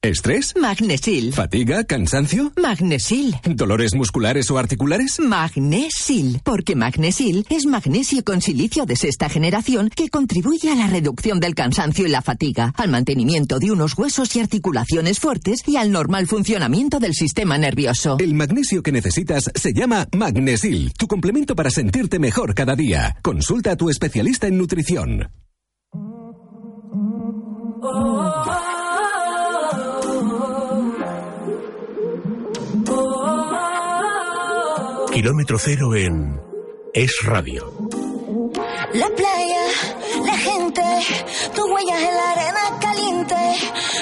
[0.03, 0.53] ¿Estrés?
[0.55, 1.33] Magnesil.
[1.33, 1.83] ¿Fatiga?
[1.83, 2.53] ¿Cansancio?
[2.55, 3.35] Magnesil.
[3.43, 5.19] ¿Dolores musculares o articulares?
[5.19, 6.39] Magnesil.
[6.43, 11.55] Porque Magnesil es magnesio con silicio de sexta generación que contribuye a la reducción del
[11.55, 16.27] cansancio y la fatiga, al mantenimiento de unos huesos y articulaciones fuertes y al normal
[16.27, 18.17] funcionamiento del sistema nervioso.
[18.19, 23.17] El magnesio que necesitas se llama Magnesil, tu complemento para sentirte mejor cada día.
[23.23, 25.31] Consulta a tu especialista en nutrición.
[35.17, 36.39] Kilómetro cero en
[36.93, 37.73] Es Radio.
[38.93, 39.63] La playa,
[40.23, 40.83] la gente,
[41.55, 43.35] tus huellas en la arena caliente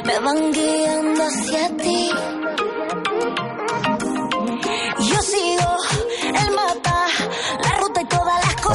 [0.03, 2.09] me van guiando hacia ti.
[5.09, 5.77] Yo sigo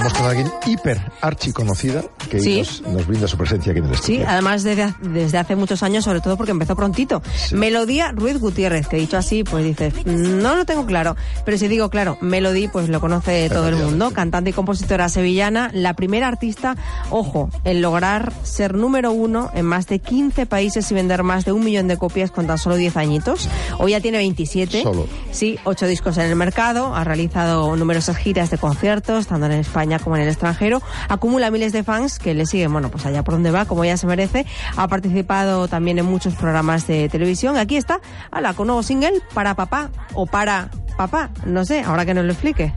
[0.03, 0.19] cosas.
[0.19, 4.21] con alguien hiper archiconocida que nos, brinda su presencia aquí en el estudio.
[4.21, 7.23] Sí, además desde, desde hace muchos años, sobre todo porque empezó prontito.
[7.53, 11.17] Melodía Ruiz Gutiérrez, que dicho así, pues dices, no lo tengo claro.
[11.45, 14.11] Pero si digo claro, Melody, pues lo conoce todo el mundo.
[14.13, 16.77] Cantante y compositora sevillana, la primera artista,
[17.11, 21.53] ojo, en lograr ser número uno en más de 15 países y vender más de
[21.53, 23.49] un millón de copias con tan solo 10 añitos.
[23.79, 24.83] Hoy ya tiene 27.
[24.83, 25.07] Solo.
[25.33, 29.90] Sí, ocho discos en el mercado, ha realizado numerosas giras de conciertos, tanto en España
[29.99, 30.81] como en el extranjero.
[31.09, 33.97] Acumula miles de fans que le siguen, bueno, pues allá por donde va, como ya
[33.97, 34.47] se merece.
[34.77, 37.57] Ha participado también en muchos programas de televisión.
[37.57, 38.01] Aquí está,
[38.31, 42.33] ala, con nuevo single para papá o para papá, no sé, ahora que nos lo
[42.33, 42.73] explique.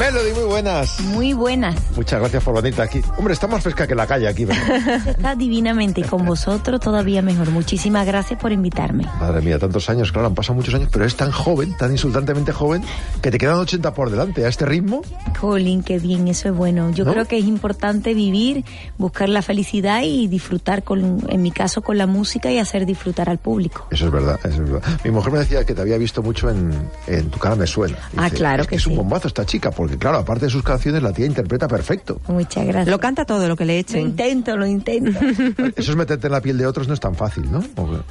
[0.00, 0.98] Melody, muy buenas.
[1.00, 1.76] Muy buenas.
[1.94, 3.02] Muchas gracias por venir aquí.
[3.18, 5.06] Hombre, está más fresca que la calle aquí, ¿verdad?
[5.08, 7.50] está divinamente con vosotros todavía mejor.
[7.50, 9.04] Muchísimas gracias por invitarme.
[9.20, 12.50] Madre mía, tantos años, claro, han pasado muchos años, pero es tan joven, tan insultantemente
[12.50, 12.82] joven,
[13.20, 14.42] que te quedan 80 por delante.
[14.46, 15.02] ¿A este ritmo?
[15.38, 16.90] Colin, qué bien, eso es bueno.
[16.92, 18.64] Yo creo que es importante vivir,
[18.96, 23.28] buscar la felicidad y disfrutar, con, en mi caso, con la música y hacer disfrutar
[23.28, 23.86] al público.
[23.90, 25.00] Eso es verdad, eso es verdad.
[25.04, 26.88] Mi mujer me decía que te había visto mucho en,
[27.30, 27.98] Tu cara me suena.
[28.16, 31.12] ah, claro que, es un bombazo esta chica, porque claro, aparte de sus canciones, la
[31.12, 32.20] tía interpreta perfecto.
[32.28, 32.88] Muchas gracias.
[32.88, 34.02] Lo canta todo lo que le echen.
[34.02, 35.18] Lo intento, lo intento.
[35.76, 37.62] Eso es meterte en la piel de otros, no es tan fácil, ¿no?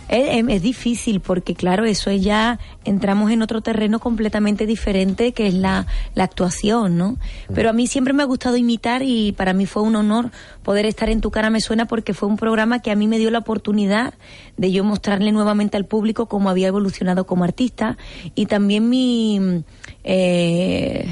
[0.09, 5.53] Es, difícil porque, claro, eso es ya entramos en otro terreno completamente diferente que es
[5.53, 7.11] la, la actuación, ¿no?
[7.11, 7.53] Mm.
[7.53, 10.31] Pero a mí siempre me ha gustado imitar y para mí fue un honor
[10.63, 13.17] poder estar en Tu cara me suena porque fue un programa que a mí me
[13.17, 14.13] dio la oportunidad
[14.57, 17.97] de yo mostrarle nuevamente al público cómo había evolucionado como artista
[18.35, 19.63] y también mi
[20.03, 21.07] eh,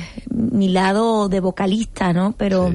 [0.58, 2.34] mi lado de vocalista, ¿no?
[2.38, 2.72] Pero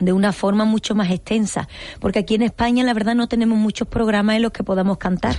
[0.00, 1.68] de una forma mucho más extensa,
[2.00, 5.36] porque aquí en España la verdad no tenemos muchos programas en los que podamos cantar.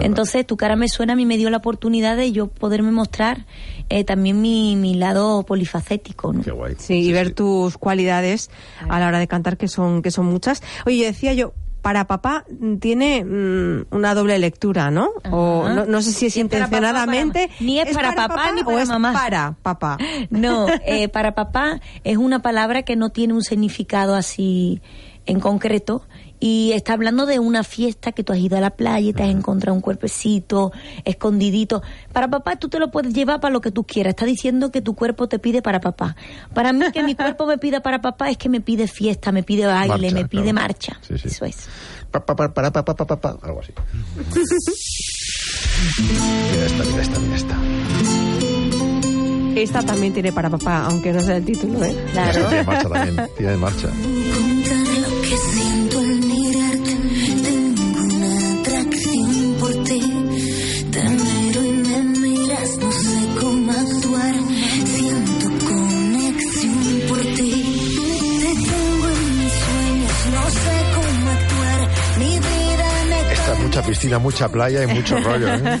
[0.00, 3.46] Entonces tu cara me suena, a mí me dio la oportunidad de yo poderme mostrar
[3.88, 6.32] eh, también mi, mi lado polifacético.
[6.32, 6.42] ¿no?
[6.78, 8.50] Sí, y ver tus cualidades
[8.88, 10.62] a la hora de cantar, que son, que son muchas.
[10.86, 11.54] Oye, decía yo,
[11.84, 12.46] para papá
[12.80, 15.10] tiene mm, una doble lectura, ¿no?
[15.30, 17.50] O no, sé si es intencionadamente.
[17.60, 19.10] ni es, para, papá, ni para mamá.
[19.10, 19.98] Es para papá.
[20.30, 24.80] No, eh, para papá es una palabra que no tiene un significado así
[25.26, 26.06] en concreto
[26.40, 29.22] y está hablando de una fiesta que tú has ido a la playa y te
[29.22, 30.72] has encontrado un cuerpecito
[31.04, 31.82] escondidito.
[32.12, 34.10] Para papá tú te lo puedes llevar para lo que tú quieras.
[34.10, 36.16] Está diciendo que tu cuerpo te pide para papá.
[36.52, 39.42] Para mí que mi cuerpo me pida para papá es que me pide fiesta, me
[39.42, 41.00] pide baile, me pide marcha.
[41.08, 41.68] Eso es.
[42.10, 43.72] para, para, para, para, para, para, algo así.
[46.52, 47.56] mira esta, mira esta, mira esta.
[49.54, 51.96] Esta también tiene para papá, aunque no sea el título, ¿eh?
[52.12, 52.48] Claro.
[52.48, 53.88] tiene marcha también, tiene marcha.
[73.74, 75.48] Mucha piscina, mucha playa y mucho rollo.
[75.52, 75.80] ¿eh?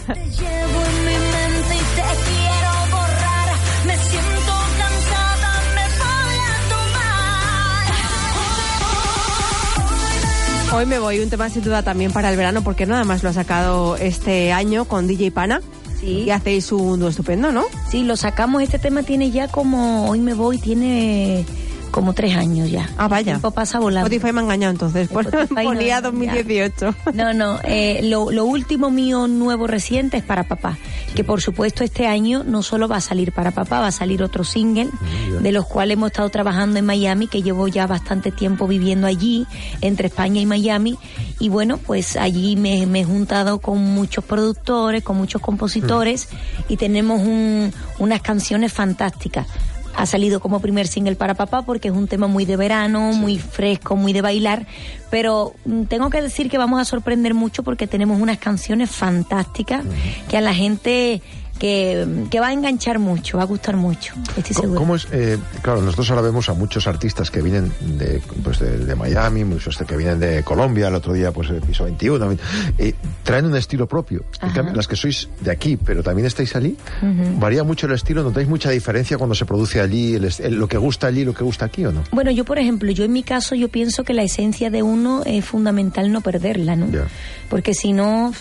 [10.72, 13.28] Hoy me voy, un tema sin duda también para el verano, porque nada más lo
[13.28, 15.60] ha sacado este año con DJ Pana.
[16.00, 16.24] Sí.
[16.26, 17.62] Y hacéis un dúo estupendo, ¿no?
[17.88, 18.60] Sí, lo sacamos.
[18.64, 21.46] Este tema tiene ya como, hoy me voy, tiene
[21.94, 22.90] como tres años ya.
[22.98, 23.20] Ah, vaya.
[23.20, 24.08] El tiempo pasa volando.
[24.08, 25.08] Spotify me ha engañado entonces.
[25.48, 26.92] Ponía 2018.
[27.14, 27.60] No, no.
[27.62, 30.76] Eh, lo, lo, último mío nuevo reciente es para papá.
[31.14, 34.24] Que por supuesto este año no solo va a salir para papá, va a salir
[34.24, 34.90] otro single,
[35.40, 39.46] de los cuales hemos estado trabajando en Miami, que llevo ya bastante tiempo viviendo allí,
[39.80, 40.98] entre España y Miami.
[41.38, 46.28] Y bueno, pues allí me, me he juntado con muchos productores, con muchos compositores,
[46.68, 49.46] y tenemos un, unas canciones fantásticas
[49.96, 53.38] ha salido como primer single para papá porque es un tema muy de verano, muy
[53.38, 54.66] fresco, muy de bailar,
[55.10, 59.84] pero mm, tengo que decir que vamos a sorprender mucho porque tenemos unas canciones fantásticas
[60.28, 61.22] que a la gente
[61.58, 64.80] que, va a enganchar mucho, va a gustar mucho, estoy seguro.
[64.80, 65.06] ¿Cómo es?
[65.12, 69.76] Eh, claro, nosotros ahora vemos a muchos artistas que vienen de, pues de, Miami, muchos
[69.76, 72.36] que vienen de Colombia, el otro día pues el piso 21,
[72.78, 74.24] eh, traen un estilo propio.
[74.74, 76.76] las que sois de aquí, pero también estáis allí,
[77.38, 80.18] varía mucho el estilo, ¿notáis mucha diferencia cuando se produce allí,
[80.50, 82.02] lo que gusta allí, lo que gusta aquí o no?
[82.10, 85.22] Bueno, yo por ejemplo, yo en mi caso yo pienso que la esencia de uno
[85.24, 86.88] es fundamental no perderla, ¿no?
[87.48, 88.32] Porque si no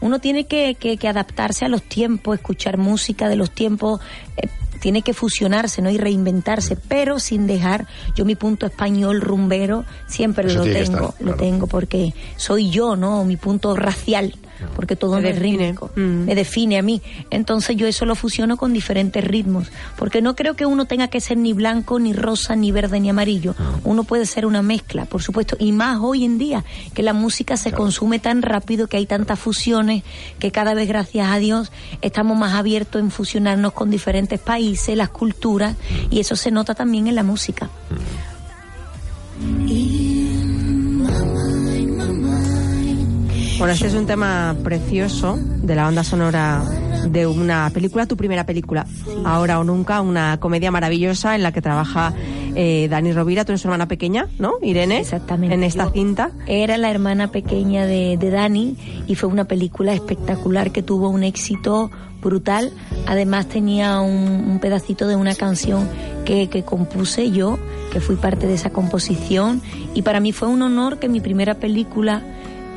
[0.00, 4.00] uno tiene que, que, adaptarse a los tiempos, escuchar música de los tiempos,
[4.36, 4.48] eh,
[4.80, 5.90] tiene que fusionarse ¿no?
[5.90, 11.66] y reinventarse, pero sin dejar, yo mi punto español rumbero siempre lo tengo, lo tengo
[11.66, 13.24] porque soy yo, ¿no?
[13.24, 14.34] Mi punto racial
[14.74, 15.74] porque todo me define.
[15.96, 16.24] Mm.
[16.24, 17.02] me define a mí.
[17.30, 21.20] Entonces yo eso lo fusiono con diferentes ritmos, porque no creo que uno tenga que
[21.20, 23.54] ser ni blanco, ni rosa, ni verde, ni amarillo.
[23.84, 26.64] Uno puede ser una mezcla, por supuesto, y más hoy en día,
[26.94, 30.02] que la música se consume tan rápido, que hay tantas fusiones,
[30.38, 31.72] que cada vez, gracias a Dios,
[32.02, 35.76] estamos más abiertos en fusionarnos con diferentes países, las culturas,
[36.10, 37.70] y eso se nota también en la música.
[43.60, 46.64] Bueno, este es un tema precioso de la banda sonora
[47.06, 48.86] de una película, tu primera película,
[49.22, 52.14] Ahora o Nunca, una comedia maravillosa en la que trabaja
[52.54, 54.54] eh, Dani Rovira, tu hermana pequeña, ¿no?
[54.62, 55.00] Irene.
[55.00, 55.54] Exactamente.
[55.54, 56.30] En esta cinta.
[56.46, 61.90] Era la hermana pequeña de, Dani y fue una película espectacular que tuvo un éxito
[62.22, 62.72] brutal.
[63.06, 65.86] Además tenía un, pedacito de una canción
[66.24, 67.58] que, que, compuse yo,
[67.92, 69.60] que fui parte de esa composición.
[69.92, 72.22] Y para mí fue un honor que mi primera película,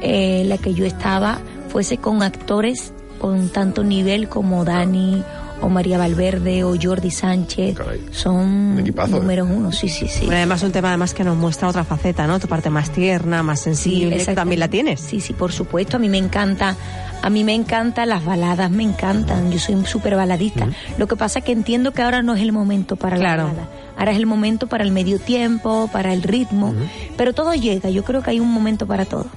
[0.04, 1.40] eh, la que yo estaba,
[1.70, 5.24] fuese con actores con tanto nivel como Dani
[5.62, 7.78] o María Valverde o Jordi Sánchez
[8.12, 8.94] son ¿eh?
[9.08, 10.28] números uno, sí, sí, sí.
[10.30, 12.38] además un tema además que nos muestra otra faceta, ¿no?
[12.38, 15.00] Tu parte más tierna, más sensible, sí, también la tienes.
[15.00, 16.76] Sí, sí, por supuesto, a mí me encanta,
[17.22, 20.68] a mí me encantan las baladas, me encantan, yo soy un súper baladista.
[20.98, 23.70] Lo que pasa es que entiendo que ahora no es el momento para la balada.
[23.98, 26.74] Ahora es el momento para el medio tiempo, para el ritmo,
[27.16, 29.28] pero todo llega, yo creo que hay un momento para todo.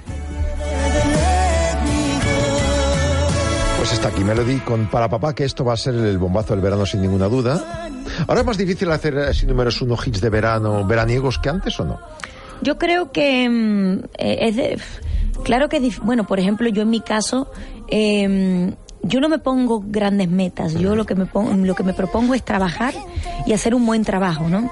[4.06, 7.02] Aquí Melody con Para Papá, que esto va a ser el bombazo del verano sin
[7.02, 7.90] ninguna duda.
[8.28, 11.84] Ahora es más difícil hacer así números uno hits de verano, veraniegos que antes o
[11.84, 11.98] no?
[12.62, 14.78] Yo creo que mm, eh, es de,
[15.42, 17.50] claro que bueno, por ejemplo, yo en mi caso
[17.88, 21.92] em, yo no me pongo grandes metas, yo lo que me pongo, lo que me
[21.92, 22.94] propongo es trabajar
[23.44, 24.70] y hacer un buen trabajo, ¿no?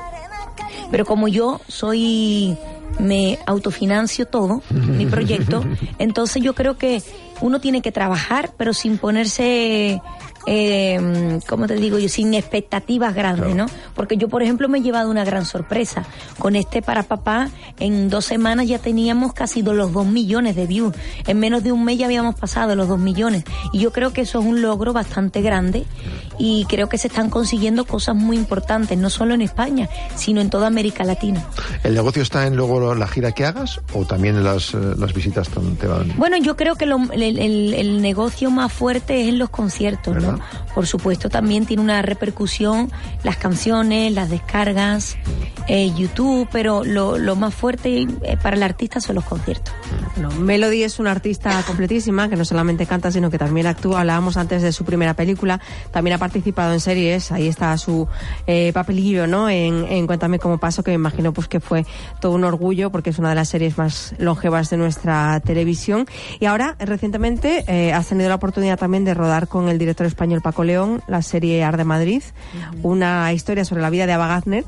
[0.92, 2.56] Pero como yo soy
[3.00, 5.64] me autofinancio todo, mi proyecto,
[5.98, 7.02] entonces yo creo que
[7.44, 10.00] uno tiene que trabajar, pero sin ponerse
[10.46, 13.66] eh, como te digo yo, sin expectativas grandes, ¿no?
[13.94, 16.04] Porque yo, por ejemplo, me he llevado una gran sorpresa.
[16.38, 20.94] Con este para papá, en dos semanas ya teníamos casi los dos millones de views.
[21.26, 23.44] En menos de un mes ya habíamos pasado los dos millones.
[23.72, 25.84] Y yo creo que eso es un logro bastante grande
[26.38, 30.50] y creo que se están consiguiendo cosas muy importantes, no solo en España, sino en
[30.50, 31.44] toda América Latina.
[31.82, 35.12] ¿El negocio está en luego la gira que hagas o también en las, eh, las
[35.14, 35.48] visitas
[35.80, 36.12] te van?
[36.16, 40.33] Bueno, yo creo que el, el negocio más fuerte es en los conciertos, ¿no?
[40.74, 42.90] Por supuesto, también tiene una repercusión
[43.22, 45.16] las canciones, las descargas,
[45.66, 49.74] eh, YouTube, pero lo, lo más fuerte eh, para el artista son los conciertos.
[50.38, 54.00] Melody es una artista completísima que no solamente canta, sino que también actúa.
[54.00, 58.06] Hablábamos antes de su primera película, también ha participado en series, ahí está su
[58.46, 59.48] eh, papelillo, ¿no?
[59.48, 61.86] En, en Cuéntame cómo pasó, que me imagino pues que fue
[62.20, 66.06] todo un orgullo porque es una de las series más longevas de nuestra televisión.
[66.40, 70.23] Y ahora, recientemente, eh, has tenido la oportunidad también de rodar con el director español
[70.42, 72.22] Paco León la serie Arde Madrid,
[72.82, 74.64] una historia sobre la vida de Ava Gardner.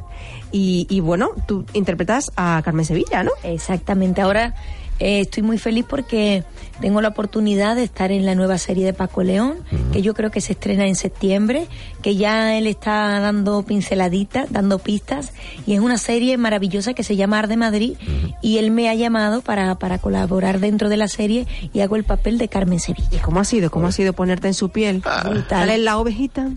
[0.53, 3.33] Y, y bueno, tú interpretas a Carmen Sevilla, ¿no?
[3.43, 4.21] Exactamente.
[4.21, 4.55] Ahora
[4.99, 6.45] eh, estoy muy feliz porque
[6.81, 9.57] tengo la oportunidad de estar en la nueva serie de Paco León,
[9.93, 11.69] que yo creo que se estrena en septiembre,
[12.03, 15.33] que ya él está dando pinceladitas, dando pistas,
[15.67, 17.97] y es una serie maravillosa que se llama Arde Madrid,
[18.43, 22.05] y él me ha llamado para, para colaborar dentro de la serie y hago el
[22.05, 23.23] papel de Carmen Sevilla.
[23.23, 23.71] ¿Cómo ha sido?
[23.71, 25.03] ¿Cómo ha sido ponerte en su piel?
[25.49, 26.51] ¿Sale en la ovejita?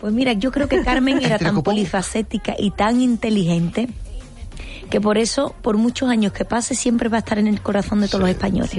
[0.00, 3.88] Pues mira, yo creo que Carmen era tan polifacética y tan inteligente
[4.90, 8.00] que por eso, por muchos años que pase, siempre va a estar en el corazón
[8.00, 8.72] de todos los españoles.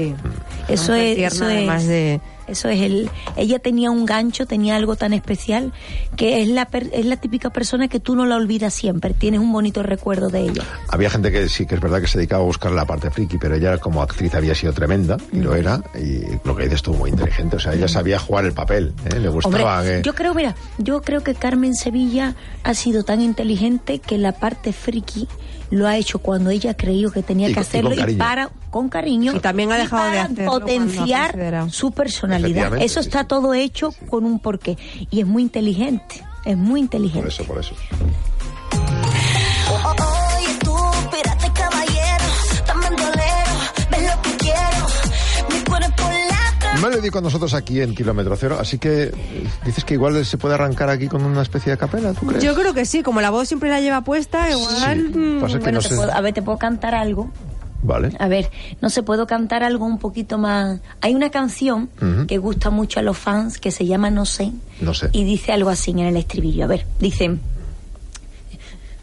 [0.68, 2.22] Eso, es, eso es, de...
[2.48, 5.74] eso es el, ella tenía un gancho, tenía algo tan especial
[6.16, 9.52] que es la es la típica persona que tú no la olvidas siempre, tienes un
[9.52, 10.64] bonito recuerdo de ella.
[10.90, 13.38] Había gente que sí que es verdad que se dedicaba a buscar la parte friki,
[13.38, 16.98] pero ella como actriz había sido tremenda y lo era y lo que dices estuvo
[16.98, 19.20] muy inteligente, o sea, ella sabía jugar el papel, ¿eh?
[19.20, 24.18] le gustaba Yo creo, mira, yo creo que Carmen Sevilla ha sido tan inteligente que
[24.18, 25.28] la parte friki
[25.70, 29.40] lo ha hecho cuando ella creyó que tenía que hacerlo y, para con cariño y
[29.40, 32.78] también ha dejado de hacerlo potenciar su personalidad.
[32.80, 34.78] Eso está todo hecho con un porqué
[35.10, 37.22] y es muy inteligente, es muy inteligente.
[37.22, 37.76] Por eso, por eso.
[46.82, 49.12] Melody con nosotros aquí en Kilómetro Cero, así que
[49.66, 52.44] dices que igual se puede arrancar aquí con una especie de capela, ¿tú crees?
[52.44, 55.10] Yo creo que sí, como la voz siempre la lleva puesta, igual...
[55.10, 55.80] Mm, bueno,
[56.14, 57.32] a ver, te puedo cantar algo.
[57.84, 58.12] Vale.
[58.20, 58.50] A ver,
[58.82, 60.80] no sé, puedo cantar algo un poquito más.
[61.02, 61.90] Hay una canción
[62.28, 64.52] que gusta mucho a los fans que se llama No sé.
[64.82, 65.10] No sé.
[65.12, 66.66] Y dice algo así en el estribillo.
[66.66, 67.38] A ver, dice.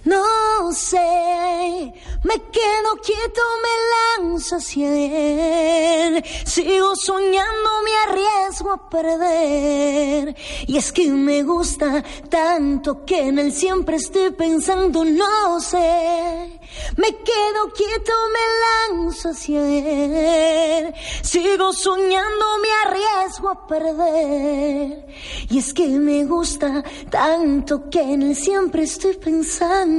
[0.04, 1.92] No sé,
[2.24, 6.22] me quedo quieto, me lanzo hacia él.
[6.44, 10.36] Sigo soñando, me arriesgo a perder.
[10.66, 16.60] Y es que me gusta tanto que en él siempre estoy pensando, no sé.
[16.96, 20.94] Me quedo quieto, me lanzo hacia él.
[21.22, 25.06] Sigo soñando, me arriesgo a perder.
[25.48, 29.93] Y es que me gusta tanto que en él siempre estoy pensando.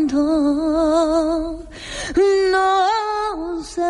[2.52, 3.82] No sé.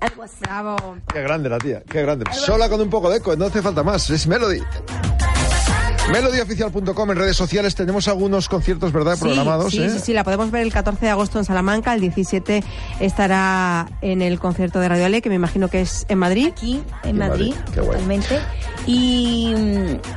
[0.00, 0.34] Algo así.
[0.40, 0.76] Bravo.
[1.12, 2.26] Qué grande la tía, qué grande.
[2.32, 4.60] Sola con un poco de eco, no hace falta más, es Melody.
[6.12, 9.18] Melodyoficial.com en redes sociales tenemos algunos conciertos, ¿verdad?
[9.18, 9.72] Programados.
[9.72, 9.88] Sí, ¿eh?
[9.90, 12.62] sí, sí, la podemos ver el 14 de agosto en Salamanca, el 17
[13.00, 16.48] estará en el concierto de Radio Ale, que me imagino que es en Madrid.
[16.52, 17.92] Aquí, en Madrid, Qué guay.
[17.92, 18.38] totalmente.
[18.86, 19.54] Y,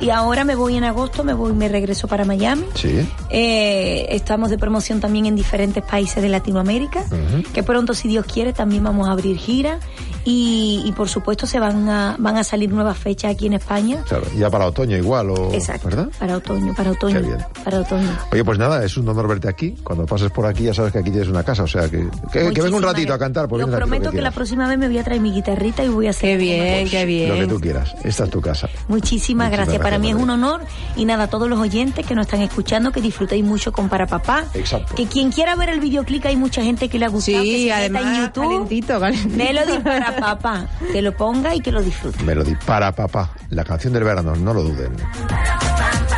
[0.01, 2.65] y ahora me voy en agosto, me voy, me regreso para Miami.
[2.75, 3.07] Sí.
[3.29, 7.05] Eh, estamos de promoción también en diferentes países de Latinoamérica,
[7.53, 9.79] que pronto, si Dios quiere, también vamos a abrir gira.
[10.25, 14.03] Y, y, por supuesto se van a, van a salir nuevas fechas aquí en España.
[14.09, 15.76] Claro, ya para otoño igual, o, Exacto.
[15.83, 16.09] ¿Verdad?
[16.19, 17.15] Para otoño, para otoño.
[17.21, 17.37] Qué bien.
[17.63, 18.17] Para otoño.
[18.31, 19.75] Oye, pues nada, es un honor verte aquí.
[19.83, 22.51] Cuando pases por aquí ya sabes que aquí tienes una casa, o sea que, que,
[22.51, 23.47] que venga un ratito a cantar.
[23.47, 26.07] Pues Yo prometo que, la próxima vez me voy a traer mi guitarrita y voy
[26.07, 26.31] a hacer.
[26.31, 27.29] Qué bien, qué bien.
[27.29, 28.67] Lo que tú quieras, esta es tu casa.
[28.87, 29.67] Muchísimas, Muchísimas gracias.
[29.67, 30.61] gracias, Para mí es un honor.
[30.95, 34.05] Y nada, a todos los oyentes que nos están escuchando, que disfrutéis mucho con Para
[34.07, 34.45] Papá.
[34.53, 34.95] Exacto.
[34.95, 37.41] Que quien quiera ver el videoclip, hay mucha gente que le ha gustado.
[37.43, 38.43] Sí, que se además, en YouTube.
[38.43, 39.37] calentito, calentito.
[39.37, 40.67] Melody para Papá.
[40.91, 42.23] Que lo ponga y que lo disfrute.
[42.23, 44.91] Melody, para papá, la canción del verano, no lo duden.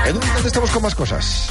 [0.05, 1.49] En un instante estamos con más cosas.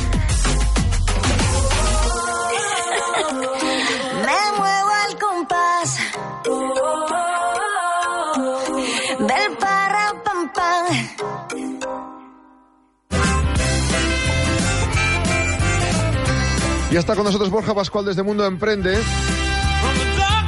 [4.26, 5.98] Me muevo al compás
[9.18, 10.86] del para pam pam.
[16.90, 18.98] Ya está con nosotros Borja Pascual desde Mundo Emprende.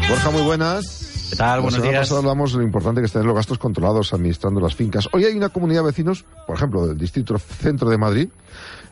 [0.09, 1.10] Borja, muy buenas.
[1.41, 1.63] ¿Qué tal?
[1.63, 2.01] Buenos días.
[2.01, 5.09] pasada hablamos de lo importante que es tener los gastos controlados administrando las fincas.
[5.13, 8.29] Hoy hay una comunidad de vecinos, por ejemplo, del distrito centro de Madrid,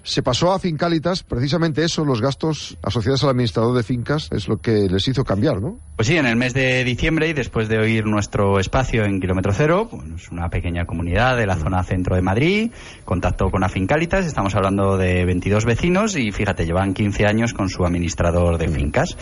[0.02, 4.56] se pasó a Fincalitas, precisamente eso, los gastos asociados al administrador de fincas, es lo
[4.56, 5.78] que les hizo cambiar, ¿no?
[5.96, 9.52] Pues sí, en el mes de diciembre y después de oír nuestro espacio en Kilómetro
[9.52, 12.70] Cero, pues una pequeña comunidad de la zona centro de Madrid,
[13.04, 17.84] contacto con Afincalitas, estamos hablando de 22 vecinos y fíjate, llevan 15 años con su
[17.84, 19.14] administrador de fincas.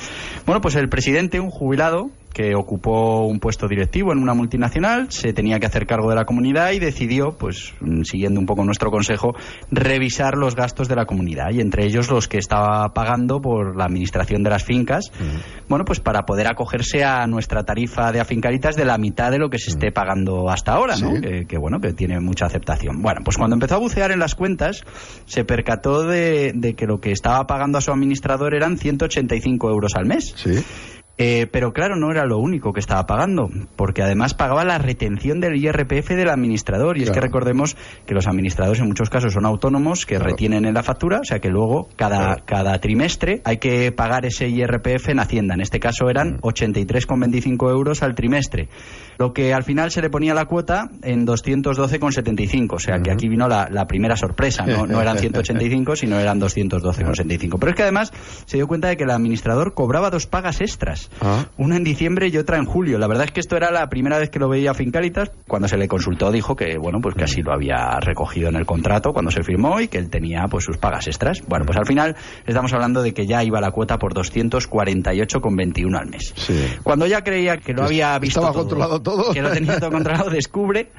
[0.45, 5.33] Bueno, pues el presidente, un jubilado, que ocupó un puesto directivo en una multinacional, se
[5.33, 8.91] tenía que hacer cargo de la comunidad y decidió, pues mm, siguiendo un poco nuestro
[8.91, 9.35] consejo,
[9.71, 13.87] revisar los gastos de la comunidad y entre ellos los que estaba pagando por la
[13.87, 15.11] administración de las fincas,
[15.67, 19.49] bueno, pues para poder acogerse a nuestra tarifa de afincaritas de la mitad de lo
[19.49, 21.17] que se esté pagando hasta ahora, ¿no?
[21.17, 21.23] Sí.
[21.23, 23.01] Que, que, bueno, que tiene mucha aceptación.
[23.01, 24.83] Bueno, pues cuando empezó a bucear en las cuentas,
[25.25, 29.95] se percató de, de que lo que estaba pagando a su administrador eran 185 euros
[29.95, 30.35] al mes.
[30.37, 30.63] Sí.
[31.19, 35.41] Eh, pero claro, no era lo único que estaba pagando, porque además pagaba la retención
[35.41, 36.99] del IRPF del administrador.
[36.99, 37.77] Y es que recordemos
[38.07, 41.39] que los administradores en muchos casos son autónomos que retienen en la factura, o sea
[41.39, 45.55] que luego cada, cada trimestre hay que pagar ese IRPF en Hacienda.
[45.55, 48.69] En este caso eran 83,25 euros al trimestre.
[49.19, 52.75] Lo que al final se le ponía la cuota en 212,75.
[52.75, 54.67] O sea que aquí vino la, la primera sorpresa.
[54.67, 57.57] No, no eran 185, sino eran 212,75.
[57.59, 58.13] Pero es que además
[58.45, 61.06] se dio cuenta de que el administrador cobraba dos pagas extras.
[61.21, 61.47] Ah.
[61.57, 62.99] Una en diciembre y otra en julio.
[62.99, 65.31] La verdad es que esto era la primera vez que lo veía Fincalitas.
[65.47, 68.67] Cuando se le consultó dijo que, bueno, pues que así lo había recogido en el
[68.67, 71.43] contrato cuando se firmó y que él tenía pues sus pagas extras.
[71.47, 72.17] Bueno, pues al final
[72.47, 76.33] estamos hablando de que ya iba la cuota por 248,21 al mes.
[76.37, 76.55] Sí.
[76.83, 79.33] Cuando ya creía que lo había visto Estaba todo, controlado todo.
[79.33, 80.91] que lo tenía todo controlado, descubre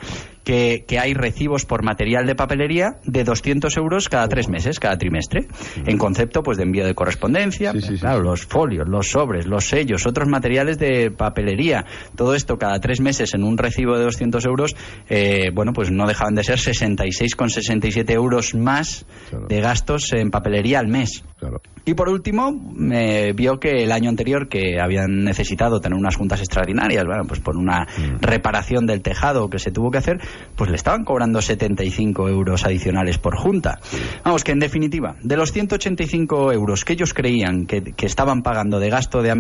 [0.44, 4.98] que, que hay recibos por material de papelería de 200 euros cada tres meses, cada
[4.98, 5.48] trimestre,
[5.86, 10.28] en concepto pues de envío de correspondencia, claro, los folios, los sobres, los sellos, otros
[10.28, 14.76] materiales de papelería, todo esto cada tres meses en un recibo de 200 euros,
[15.10, 19.06] eh, bueno, pues no dejaban de ser 66,67 euros más
[19.48, 21.24] de gastos en papelería al mes.
[21.86, 26.40] Y por último, me vio que el año anterior que habían necesitado tener unas juntas
[26.40, 27.88] extraordinarias, bueno, pues por una
[28.20, 30.20] reparación del tejado que se tuvo que hacer,
[30.56, 33.80] pues le estaban cobrando 75 euros adicionales por junta.
[34.24, 38.80] Vamos, que en definitiva, de los 185 euros que ellos creían que, que estaban pagando
[38.80, 39.32] de gasto de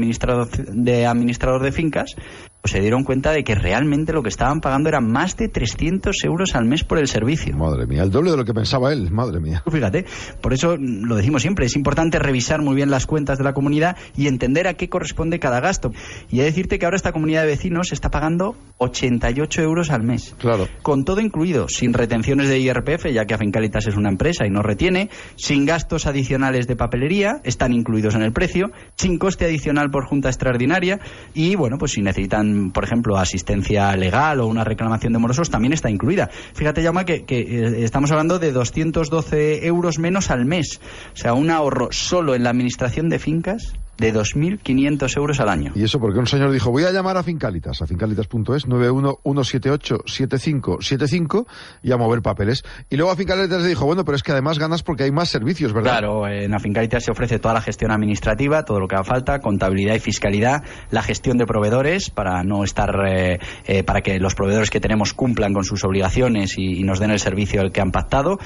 [0.47, 2.15] administrador de, administrador de fincas,
[2.61, 6.15] pues se dieron cuenta de que realmente lo que estaban pagando era más de 300
[6.23, 7.55] euros al mes por el servicio.
[7.55, 9.63] Madre mía, el doble de lo que pensaba él, madre mía.
[9.69, 10.05] Fíjate,
[10.41, 13.95] por eso lo decimos siempre, es importante revisar muy bien las cuentas de la comunidad
[14.15, 15.91] y entender a qué corresponde cada gasto.
[16.29, 20.03] Y he de decirte que ahora esta comunidad de vecinos está pagando 88 euros al
[20.03, 20.35] mes.
[20.37, 20.67] Claro.
[20.81, 24.61] Con todo incluido, sin retenciones de IRPF, ya que Afincalitas es una empresa y no
[24.61, 30.05] retiene, sin gastos adicionales de papelería, están incluidos en el precio, sin coste adicional por
[30.05, 30.99] junta extraordinaria
[31.33, 35.73] y, bueno, pues si necesitan, por ejemplo, asistencia legal o una reclamación de morosos, también
[35.73, 36.29] está incluida.
[36.53, 40.79] Fíjate, Llama, que, que eh, estamos hablando de 212 euros menos al mes.
[41.13, 45.71] O sea, un ahorro solo en la administración de fincas de 2.500 euros al año.
[45.75, 51.47] Y eso porque un señor dijo, voy a llamar a Fincalitas, a fincalitas.es, 911787575
[51.81, 52.63] y a mover papeles.
[52.89, 55.29] Y luego a Fincalitas le dijo, bueno, pero es que además ganas porque hay más
[55.29, 55.99] servicios, ¿verdad?
[55.99, 59.95] Claro, en Afincalitas se ofrece toda la gestión administrativa, todo lo que haga falta, contabilidad
[59.95, 64.69] y fiscalidad, la gestión de proveedores para no estar, eh, eh, para que los proveedores
[64.69, 67.91] que tenemos cumplan con sus obligaciones y, y nos den el servicio el que han
[67.91, 68.37] pactado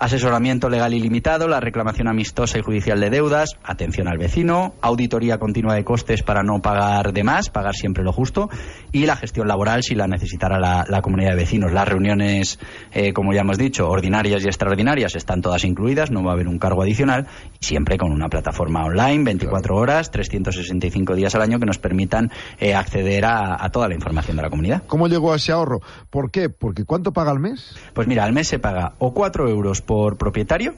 [0.00, 5.74] asesoramiento legal ilimitado, la reclamación amistosa y judicial de deudas, atención al vecino, auditoría continua
[5.74, 8.48] de costes para no pagar de más, pagar siempre lo justo,
[8.92, 11.72] y la gestión laboral si la necesitara la, la comunidad de vecinos.
[11.72, 12.58] Las reuniones,
[12.92, 16.48] eh, como ya hemos dicho, ordinarias y extraordinarias están todas incluidas, no va a haber
[16.48, 17.26] un cargo adicional,
[17.60, 22.74] siempre con una plataforma online, 24 horas, 365 días al año que nos permitan eh,
[22.74, 24.82] acceder a, a toda la información de la comunidad.
[24.86, 25.80] ¿Cómo llegó a ese ahorro?
[26.08, 26.48] ¿Por qué?
[26.48, 27.76] Porque ¿cuánto paga al mes?
[27.92, 30.74] Pues mira, al mes se paga o 4 euros por propietario.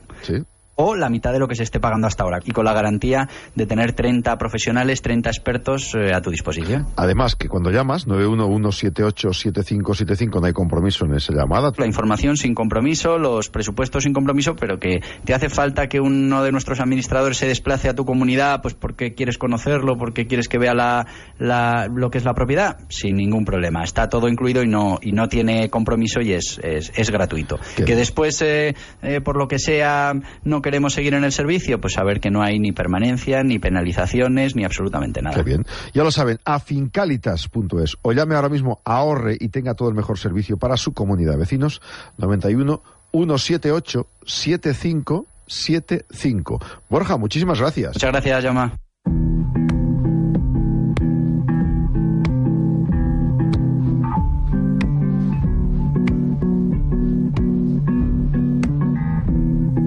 [0.85, 2.41] O la mitad de lo que se esté pagando hasta ahora.
[2.45, 6.89] Y con la garantía de tener 30 profesionales, 30 expertos eh, a tu disposición.
[6.97, 11.71] Además, que cuando llamas, 911787575, no hay compromiso en esa llamada.
[11.77, 16.43] La información sin compromiso, los presupuestos sin compromiso, pero que te hace falta que uno
[16.43, 20.59] de nuestros administradores se desplace a tu comunidad, pues porque quieres conocerlo, porque quieres que
[20.59, 21.07] vea la,
[21.39, 23.85] la, lo que es la propiedad, sin ningún problema.
[23.85, 27.61] Está todo incluido y no, y no tiene compromiso y es, es, es gratuito.
[27.77, 31.81] Qué que después, eh, eh, por lo que sea, no queremos seguir en el servicio,
[31.81, 35.37] pues saber que no hay ni permanencia, ni penalizaciones, ni absolutamente nada.
[35.37, 35.65] Qué bien.
[35.95, 40.19] Ya lo saben, a fincalitas.es o llame ahora mismo, ahorre y tenga todo el mejor
[40.19, 41.81] servicio para su comunidad vecinos,
[42.19, 42.83] 91
[43.13, 46.61] 178 7575.
[46.89, 47.95] Borja, muchísimas gracias.
[47.95, 48.82] Muchas gracias, Yama.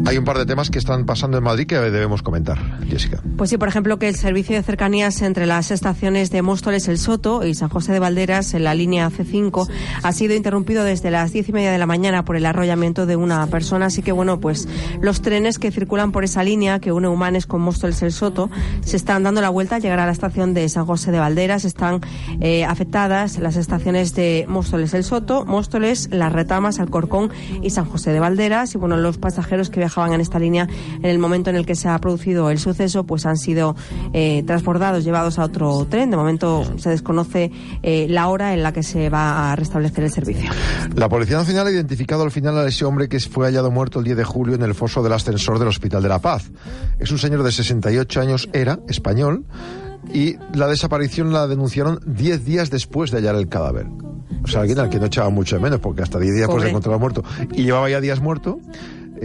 [0.08, 3.24] Hay un par de temas que están pasando en Madrid que debemos comentar, Jessica.
[3.38, 7.00] Pues sí, por ejemplo, que el servicio de cercanías entre las estaciones de Móstoles El
[7.00, 9.68] Soto y San José de Valderas en la línea C5
[10.04, 13.16] ha sido interrumpido desde las diez y media de la mañana por el arrollamiento de
[13.16, 13.88] una persona.
[13.88, 14.68] Así que, bueno, pues
[15.02, 18.52] los trenes que circulan por esa línea que une Humanes con Móstoles El Soto
[18.82, 21.66] se están dando la vuelta al llegar a la estación de San José de Valderas.
[21.66, 22.02] Están
[22.42, 27.32] eh, afectadas las estaciones de Móstoles El Soto, Móstoles, Las Retamas, Alcorcón
[27.64, 28.76] y San José de Valderas.
[28.76, 30.68] Y bueno, los pasajeros que viajaban en esta línea
[30.98, 33.76] en el momento en el que se ha producido el suceso, pues han sido
[34.14, 36.12] eh, transbordados, llevados a otro tren.
[36.12, 37.52] De momento se desconoce
[37.82, 40.52] eh, la hora en la que se va a restablecer el servicio.
[40.96, 44.06] La Policía Nacional ha identificado al final a ese hombre que fue hallado muerto el
[44.06, 46.52] 10 de julio en el foso del ascensor del Hospital de la Paz.
[47.00, 49.46] Es un señor de 68 años, era español,
[50.14, 53.88] y la desaparición la denunciaron 10 días después de hallar el cadáver.
[54.44, 56.64] O sea, alguien al que no echaba mucho de menos, porque hasta 10 días después
[56.64, 56.70] de Pobre.
[56.70, 57.24] encontrarlo muerto.
[57.54, 58.60] Y llevaba ya días muerto.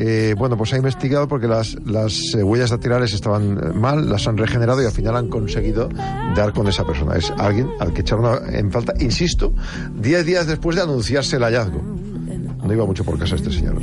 [0.02, 4.26] Eh, bueno, pues ha investigado porque las, las eh, huellas dactilares estaban eh, mal, las
[4.26, 5.90] han regenerado y al final han conseguido
[6.34, 7.16] dar con esa persona.
[7.16, 9.52] Es alguien al que echaron en falta, insisto,
[9.96, 11.82] 10 días después de anunciarse el hallazgo.
[11.82, 13.76] No iba mucho por casa este señor.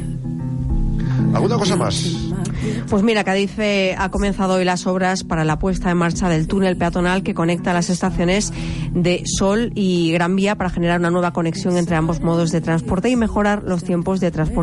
[1.34, 2.34] ¿Alguna cosa más?
[2.90, 6.48] Pues mira, Cádiz eh, ha comenzado hoy las obras para la puesta en marcha del
[6.48, 8.52] túnel peatonal que conecta las estaciones
[8.92, 13.10] de Sol y Gran Vía para generar una nueva conexión entre ambos modos de transporte
[13.10, 14.58] y mejorar los tiempos de transporte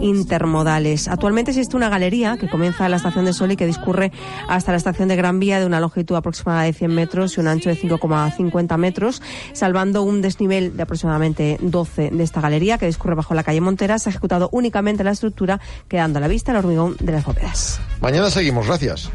[0.00, 1.08] intermodales.
[1.08, 4.12] Actualmente existe una galería que comienza en la estación de Sol y que discurre
[4.48, 7.48] hasta la estación de Gran Vía de una longitud aproximada de 100 metros y un
[7.48, 9.22] ancho de 5,50 metros,
[9.52, 13.98] salvando un desnivel de aproximadamente 12 de esta galería que discurre bajo la calle Montera.
[13.98, 15.60] Se ha ejecutado únicamente la estructura,
[15.96, 17.80] quedando a la vista el hormigón de las bóvedas.
[18.02, 19.10] Mañana seguimos, gracias.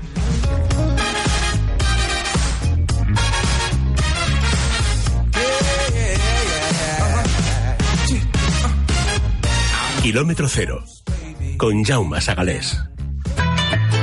[10.01, 10.83] Kilómetro cero.
[11.59, 12.75] Con Jaume Sagalés.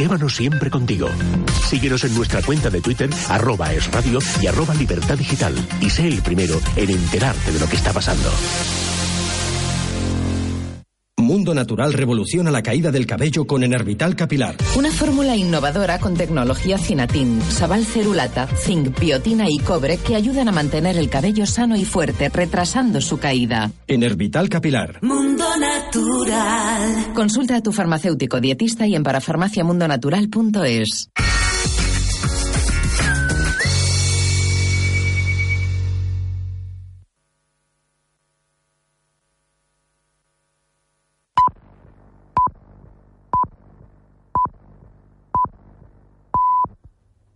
[0.00, 1.10] Llévanos siempre contigo.
[1.68, 5.54] Síguenos en nuestra cuenta de Twitter, arroba es radio y arroba libertad digital.
[5.78, 8.30] Y sé el primero en enterarte de lo que está pasando.
[11.20, 14.56] Mundo Natural revoluciona la caída del cabello con Enervital Capilar.
[14.76, 20.52] Una fórmula innovadora con tecnología Cinatin, Sabal Cerulata, Zinc, Biotina y Cobre que ayudan a
[20.52, 23.70] mantener el cabello sano y fuerte, retrasando su caída.
[23.86, 24.98] Enervital Capilar.
[25.02, 27.12] Mundo Natural.
[27.14, 31.10] Consulta a tu farmacéutico dietista y en parafarmaciamundonatural.es.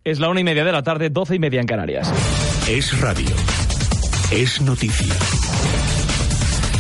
[0.07, 2.13] Es la una y media de la tarde, doce y media en Canarias.
[2.69, 3.35] Es radio.
[4.31, 5.15] Es noticia.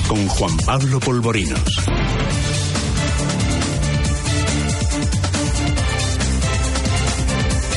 [0.06, 1.58] Con Juan Pablo Polvorinos.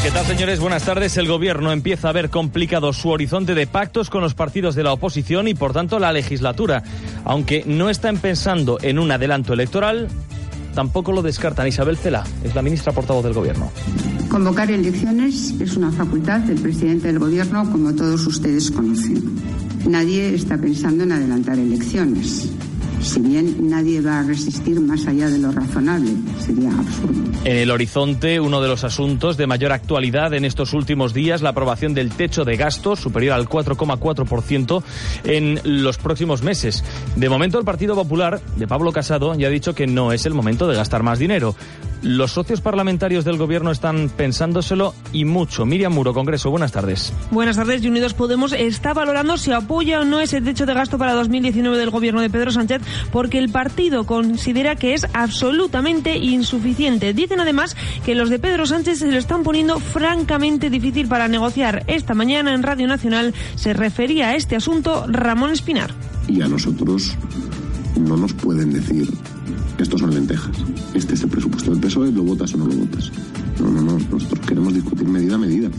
[0.03, 0.59] ¿Qué tal, señores?
[0.59, 1.15] Buenas tardes.
[1.15, 4.91] El gobierno empieza a ver complicado su horizonte de pactos con los partidos de la
[4.91, 6.83] oposición y, por tanto, la legislatura.
[7.23, 10.09] Aunque no están pensando en un adelanto electoral,
[10.75, 11.69] tampoco lo descartan.
[11.69, 13.71] Isabel Cela es la ministra portavoz del gobierno.
[14.37, 19.23] Convocar elecciones es una facultad del presidente del Gobierno, como todos ustedes conocen.
[19.89, 22.47] Nadie está pensando en adelantar elecciones.
[23.07, 27.23] Si bien nadie va a resistir más allá de lo razonable, sería absurdo.
[27.45, 31.51] En el horizonte, uno de los asuntos de mayor actualidad en estos últimos días, la
[31.51, 34.83] aprobación del techo de gastos superior al 4,4%
[35.23, 36.83] en los próximos meses.
[37.15, 40.33] De momento, el Partido Popular de Pablo Casado ya ha dicho que no es el
[40.33, 41.55] momento de gastar más dinero.
[42.03, 45.65] Los socios parlamentarios del gobierno están pensándoselo y mucho.
[45.65, 47.11] Miriam Muro, Congreso, buenas tardes.
[47.31, 47.83] Buenas tardes.
[47.83, 51.77] Y Unidos Podemos está valorando si apoya o no ese techo de gasto para 2019
[51.77, 57.13] del gobierno de Pedro Sánchez, porque el partido considera que es absolutamente insuficiente.
[57.13, 57.75] Dicen además
[58.05, 61.83] que los de Pedro Sánchez se lo están poniendo francamente difícil para negociar.
[61.87, 65.93] Esta mañana en Radio Nacional se refería a este asunto Ramón Espinar.
[66.27, 67.15] Y a nosotros
[67.99, 69.07] no nos pueden decir
[69.77, 70.57] estos son lentejas.
[70.93, 73.11] Este es el presupuesto del PSOE, lo votas o no lo votas.
[73.59, 73.99] No, no, no.
[74.11, 75.69] Nosotros queremos discutir medida a medida.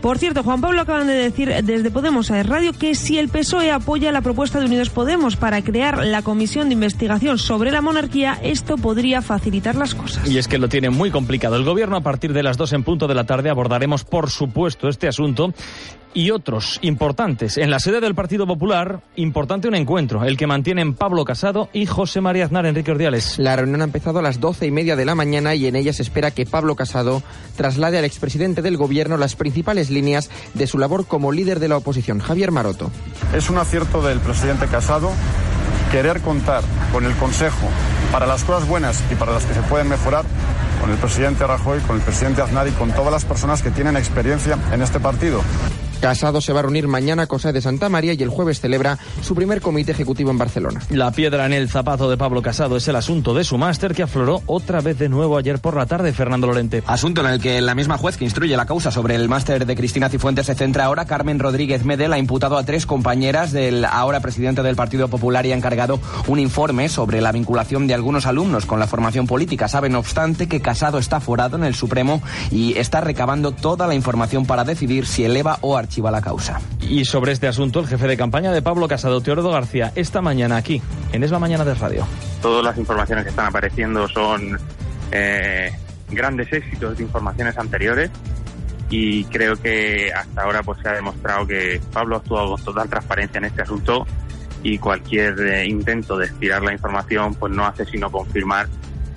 [0.00, 3.70] Por cierto, Juan Pablo acaban de decir desde Podemos a Radio que si el PSOE
[3.70, 8.38] apoya la propuesta de Unidos Podemos para crear la comisión de investigación sobre la monarquía,
[8.42, 10.26] esto podría facilitar las cosas.
[10.28, 11.96] Y es que lo tiene muy complicado el gobierno.
[11.96, 15.52] A partir de las dos en punto de la tarde abordaremos, por supuesto, este asunto
[16.14, 17.56] y otros importantes.
[17.56, 21.86] En la sede del Partido Popular, importante un encuentro, el que mantienen Pablo Casado y
[21.86, 23.38] José María Aznar Enrique Ordiales.
[23.38, 25.92] La reunión ha empezado a las doce y media de la mañana y en ella
[25.92, 27.22] se espera que Pablo Casado
[27.56, 31.76] traslade al expresidente del gobierno las principales líneas de su labor como líder de la
[31.76, 32.90] oposición, Javier Maroto.
[33.34, 35.10] Es un acierto del presidente Casado
[35.90, 36.62] querer contar
[36.92, 37.68] con el Consejo
[38.12, 40.24] para las cosas buenas y para las que se pueden mejorar
[40.80, 43.96] con el presidente Rajoy, con el presidente Aznar y con todas las personas que tienen
[43.96, 45.42] experiencia en este partido.
[46.00, 48.98] Casado se va a reunir mañana con Sede de Santa María y el jueves celebra
[49.20, 50.80] su primer comité ejecutivo en Barcelona.
[50.88, 54.02] La piedra en el zapato de Pablo Casado es el asunto de su máster que
[54.02, 56.82] afloró otra vez de nuevo ayer por la tarde, Fernando Lorente.
[56.86, 59.76] Asunto en el que la misma juez que instruye la causa sobre el máster de
[59.76, 61.04] Cristina Cifuentes se centra ahora.
[61.04, 65.52] Carmen Rodríguez Medel ha imputado a tres compañeras del ahora presidente del Partido Popular y
[65.52, 69.68] ha encargado un informe sobre la vinculación de algunos alumnos con la formación política.
[69.68, 73.94] Sabe, no obstante, que Casado está forado en el Supremo y está recabando toda la
[73.94, 76.60] información para decidir si eleva o archiva archiva la causa.
[76.80, 80.56] Y sobre este asunto, el jefe de campaña de Pablo Casado, Teododo García, esta mañana
[80.56, 80.80] aquí,
[81.12, 82.06] en Es la Mañana de Radio.
[82.40, 84.56] Todas las informaciones que están apareciendo son
[85.10, 85.72] eh,
[86.08, 88.10] grandes éxitos de informaciones anteriores
[88.88, 92.88] y creo que hasta ahora pues se ha demostrado que Pablo ha actuado con total
[92.88, 94.06] transparencia en este asunto
[94.62, 98.68] y cualquier eh, intento de estirar la información pues no hace sino confirmar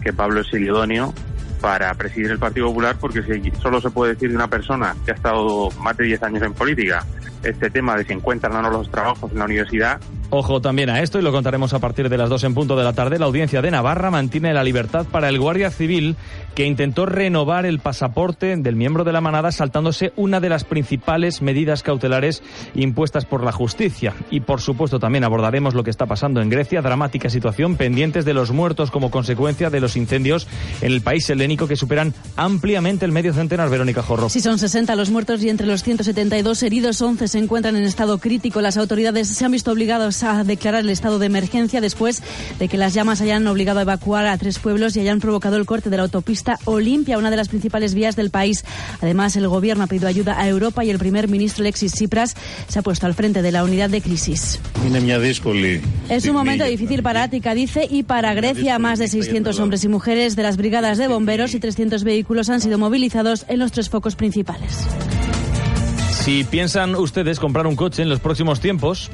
[0.02, 1.14] que Pablo es idóneo
[1.61, 5.11] para presidir el Partido Popular porque si solo se puede decir de una persona que
[5.11, 7.06] ha estado más de 10 años en política
[7.44, 9.99] este tema de si encuentran o no los trabajos en la universidad,
[10.35, 12.84] Ojo también a esto y lo contaremos a partir de las dos en punto de
[12.84, 13.19] la tarde.
[13.19, 16.15] La audiencia de Navarra mantiene la libertad para el guardia civil
[16.55, 21.43] que intentó renovar el pasaporte del miembro de la manada saltándose una de las principales
[21.43, 22.41] medidas cautelares
[22.73, 24.15] impuestas por la justicia.
[24.31, 28.34] Y por supuesto también abordaremos lo que está pasando en Grecia, dramática situación pendientes de
[28.34, 30.47] los muertos como consecuencia de los incendios
[30.81, 33.69] en el país helénico que superan ampliamente el medio centenar.
[33.69, 34.30] Verónica Jorro.
[34.30, 38.18] Sí, son 60 los muertos y entre los 172 heridos, 11 se encuentran en estado
[38.18, 38.61] crítico.
[38.61, 42.24] Las autoridades se han visto obligados a declarar el estado de emergencia después
[42.60, 45.66] de que las llamas hayan obligado a evacuar a tres pueblos y hayan provocado el
[45.66, 48.64] corte de la autopista Olimpia, una de las principales vías del país.
[49.02, 52.36] Además, el gobierno ha pedido ayuda a Europa y el primer ministro Alexis Tsipras
[52.68, 54.60] se ha puesto al frente de la unidad de crisis.
[56.10, 58.80] Es un momento difícil para Ática, dice, y para Grecia.
[58.80, 62.62] Más de 600 hombres y mujeres de las brigadas de bomberos y 300 vehículos han
[62.62, 64.88] sido movilizados en los tres focos principales.
[66.24, 69.12] Si piensan ustedes comprar un coche en los próximos tiempos,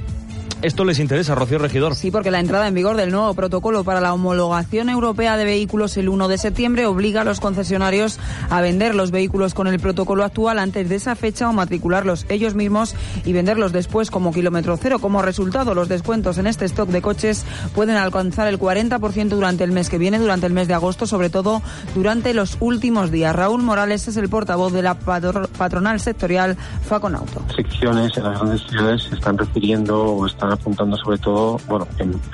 [0.61, 1.95] esto les interesa, Rocío Regidor.
[1.95, 5.95] Sí, porque la entrada en vigor del nuevo protocolo para la homologación europea de vehículos
[5.95, 8.19] el 1 de septiembre obliga a los concesionarios
[8.49, 12.55] a vender los vehículos con el protocolo actual antes de esa fecha o matricularlos ellos
[12.55, 14.99] mismos y venderlos después como kilómetro cero.
[14.99, 19.71] Como resultado, los descuentos en este stock de coches pueden alcanzar el 40% durante el
[19.71, 21.61] mes que viene, durante el mes de agosto, sobre todo
[21.95, 23.35] durante los últimos días.
[23.35, 27.43] Raúl Morales es el portavoz de la patronal sectorial Faconauto.
[27.55, 31.87] Secciones en las grandes ciudades se están refiriendo o están apuntando sobre todo, bueno,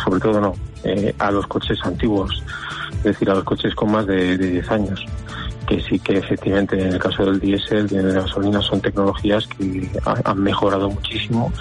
[0.03, 2.43] sobre todo no, eh, a los coches antiguos,
[2.97, 5.05] es decir, a los coches con más de, de 10 años
[5.67, 9.47] que sí que efectivamente en el caso del diésel y de la gasolina son tecnologías
[9.47, 11.51] que han mejorado muchísimo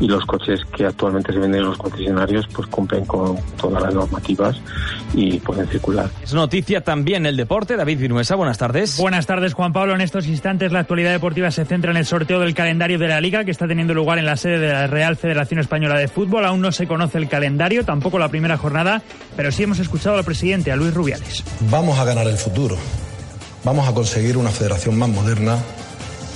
[0.00, 3.94] y los coches que actualmente se venden en los concesionarios pues cumplen con todas las
[3.94, 4.60] normativas
[5.14, 6.08] y pueden circular.
[6.22, 7.76] Es noticia también el deporte.
[7.76, 8.98] David Vinuesa, buenas tardes.
[8.98, 9.94] Buenas tardes, Juan Pablo.
[9.94, 13.20] En estos instantes la actualidad deportiva se centra en el sorteo del calendario de la
[13.20, 16.44] Liga que está teniendo lugar en la sede de la Real Federación Española de Fútbol.
[16.44, 19.02] Aún no se conoce el calendario, tampoco la primera jornada,
[19.36, 21.44] pero sí hemos escuchado al presidente, a Luis Rubiales.
[21.70, 22.76] Vamos a ganar el futuro
[23.64, 25.58] vamos a conseguir una federación más moderna,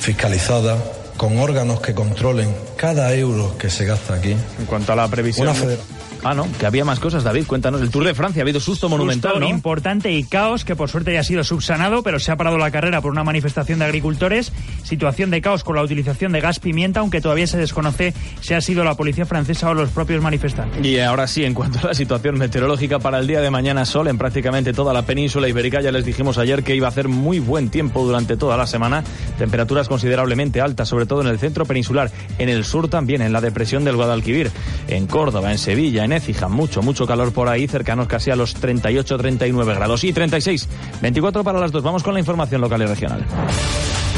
[0.01, 0.77] fiscalizada,
[1.17, 4.33] con órganos que controlen cada euro que se gasta aquí.
[4.33, 5.49] En cuanto a la previsión.
[5.49, 7.47] Una federación Ah, no, que había más cosas, David.
[7.47, 7.81] Cuéntanos.
[7.81, 11.13] El Tour de Francia ha habido susto monumental, susto importante y caos que por suerte
[11.13, 14.53] ya ha sido subsanado, pero se ha parado la carrera por una manifestación de agricultores.
[14.85, 18.61] Situación de caos con la utilización de gas pimienta, aunque todavía se desconoce si ha
[18.61, 20.85] sido la policía francesa o los propios manifestantes.
[20.85, 24.07] Y ahora sí, en cuanto a la situación meteorológica para el día de mañana, sol
[24.07, 25.81] en prácticamente toda la península ibérica.
[25.81, 29.03] Ya les dijimos ayer que iba a hacer muy buen tiempo durante toda la semana.
[29.39, 32.11] Temperaturas considerablemente altas, sobre todo en el centro peninsular.
[32.39, 34.51] En el sur también, en la depresión del Guadalquivir.
[34.87, 38.37] En Córdoba, en Sevilla, en Écija, mucho, mucho mucho calor por ahí, cercanos casi a
[38.37, 40.05] los 38, 39 grados.
[40.05, 40.69] Y 36,
[41.01, 41.83] 24 para las dos.
[41.83, 43.25] Vamos con la información local y regional.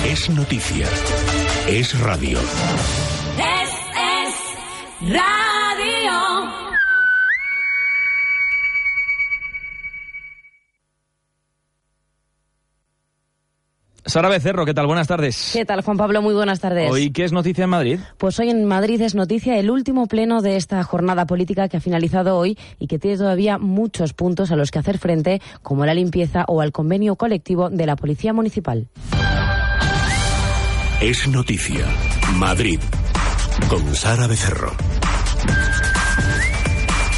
[0.05, 0.89] Es noticia.
[1.69, 2.41] Es radio.
[3.39, 3.71] Es,
[4.19, 6.64] es radio.
[14.07, 14.87] Sara Becerro, ¿qué tal?
[14.87, 15.51] Buenas tardes.
[15.53, 16.21] ¿Qué tal, Juan Pablo?
[16.21, 16.91] Muy buenas tardes.
[16.91, 18.01] ¿Hoy qué es noticia en Madrid?
[18.19, 21.81] Pues hoy en Madrid es noticia el último pleno de esta jornada política que ha
[21.81, 25.95] finalizado hoy y que tiene todavía muchos puntos a los que hacer frente, como la
[25.95, 28.89] limpieza o al convenio colectivo de la Policía Municipal.
[31.01, 31.87] Es noticia.
[32.37, 32.81] Madrid.
[33.69, 34.73] Con Sara Becerro.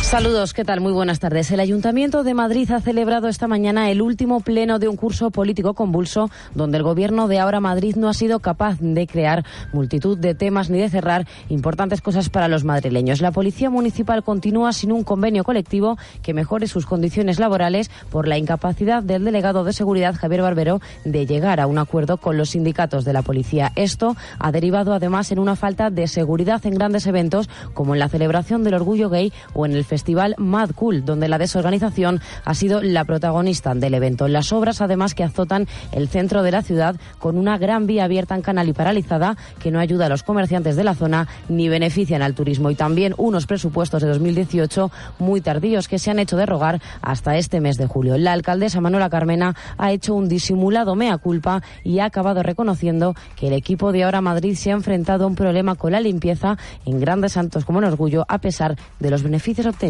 [0.07, 0.81] Saludos, ¿qué tal?
[0.81, 1.51] Muy buenas tardes.
[1.51, 5.75] El Ayuntamiento de Madrid ha celebrado esta mañana el último pleno de un curso político
[5.75, 10.37] convulso donde el gobierno de ahora Madrid no ha sido capaz de crear multitud de
[10.37, 13.21] temas ni de cerrar importantes cosas para los madrileños.
[13.21, 18.39] La Policía Municipal continúa sin un convenio colectivo que mejore sus condiciones laborales por la
[18.39, 23.05] incapacidad del delegado de seguridad Javier Barbero de llegar a un acuerdo con los sindicatos
[23.05, 23.73] de la policía.
[23.75, 28.09] Esto ha derivado además en una falta de seguridad en grandes eventos como en la
[28.09, 32.83] celebración del orgullo gay o en el festival Mad Cool, donde la desorganización ha sido
[32.83, 34.29] la protagonista del evento.
[34.29, 38.35] Las obras, además, que azotan el centro de la ciudad con una gran vía abierta
[38.35, 42.21] en canal y paralizada que no ayuda a los comerciantes de la zona ni benefician
[42.21, 42.71] al turismo.
[42.71, 47.63] Y también unos presupuestos de 2018 muy tardíos que se han hecho derrogar hasta este
[47.63, 48.19] mes de julio.
[48.19, 53.47] La alcaldesa Manuela Carmena ha hecho un disimulado mea culpa y ha acabado reconociendo que
[53.47, 57.01] el equipo de Ahora Madrid se ha enfrentado a un problema con la limpieza en
[57.01, 59.86] grandes santos como en Orgullo, a pesar de los beneficios obtenidos.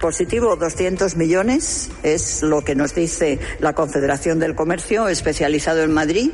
[0.00, 6.30] Positivo 200 millones es lo que nos dice la Confederación del Comercio especializado en Madrid.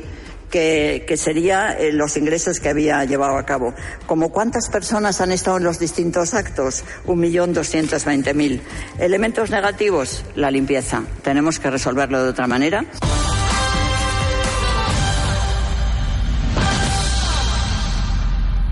[0.49, 3.75] Que, que sería eh, los ingresos que había llevado a cabo.
[4.07, 8.59] Como cuántas personas han estado en los distintos actos, un millón doscientos veinte mil.
[8.97, 11.03] Elementos negativos, la limpieza.
[11.21, 12.83] Tenemos que resolverlo de otra manera.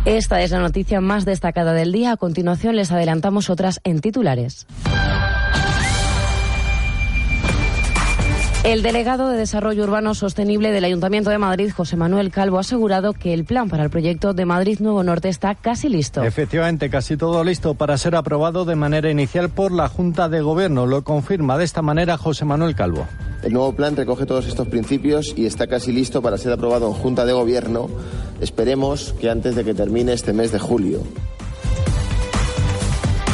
[0.08, 2.14] Esta es la noticia más destacada del día.
[2.14, 4.66] A continuación les adelantamos otras en titulares.
[8.68, 13.14] El delegado de Desarrollo Urbano Sostenible del Ayuntamiento de Madrid, José Manuel Calvo, ha asegurado
[13.14, 16.22] que el plan para el proyecto de Madrid Nuevo Norte está casi listo.
[16.22, 20.86] Efectivamente, casi todo listo para ser aprobado de manera inicial por la Junta de Gobierno.
[20.86, 23.08] Lo confirma de esta manera José Manuel Calvo.
[23.42, 26.94] El nuevo plan recoge todos estos principios y está casi listo para ser aprobado en
[26.94, 27.88] Junta de Gobierno.
[28.42, 31.04] Esperemos que antes de que termine este mes de julio.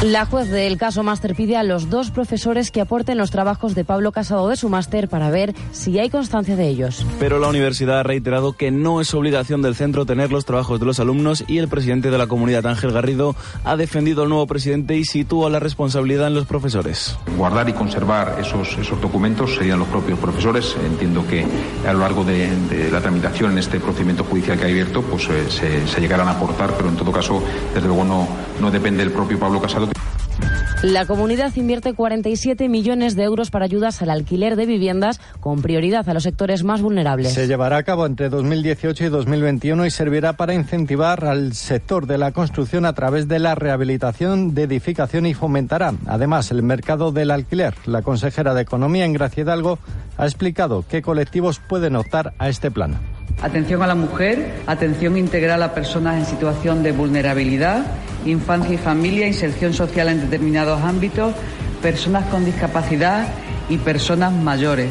[0.04, 3.86] La juez del caso máster pide a los dos profesores que aporten los trabajos de
[3.86, 7.06] Pablo Casado de su máster para ver si hay constancia de ellos.
[7.18, 10.84] Pero la universidad ha reiterado que no es obligación del centro tener los trabajos de
[10.84, 14.94] los alumnos y el presidente de la comunidad, Ángel Garrido, ha defendido al nuevo presidente
[14.94, 17.16] y sitúa la responsabilidad en los profesores.
[17.38, 20.76] Guardar y conservar esos, esos documentos serían los propios profesores.
[20.84, 21.46] Entiendo que
[21.88, 25.26] a lo largo de, de la tramitación en este procedimiento judicial que ha abierto, pues
[25.30, 28.28] eh, se, se llegarán a aportar, pero en todo caso, desde luego no,
[28.60, 29.93] no depende del propio Pablo Casado.
[30.82, 36.06] La comunidad invierte 47 millones de euros para ayudas al alquiler de viviendas con prioridad
[36.08, 37.32] a los sectores más vulnerables.
[37.32, 42.18] Se llevará a cabo entre 2018 y 2021 y servirá para incentivar al sector de
[42.18, 47.30] la construcción a través de la rehabilitación de edificación y fomentará además el mercado del
[47.30, 47.74] alquiler.
[47.86, 49.78] La consejera de Economía, Gracia Hidalgo,
[50.18, 52.98] ha explicado qué colectivos pueden optar a este plan.
[53.42, 57.84] Atención a la mujer, atención integral a personas en situación de vulnerabilidad,
[58.24, 61.34] infancia y familia, inserción social en determinados ámbitos,
[61.82, 63.26] personas con discapacidad
[63.68, 64.90] y personas mayores.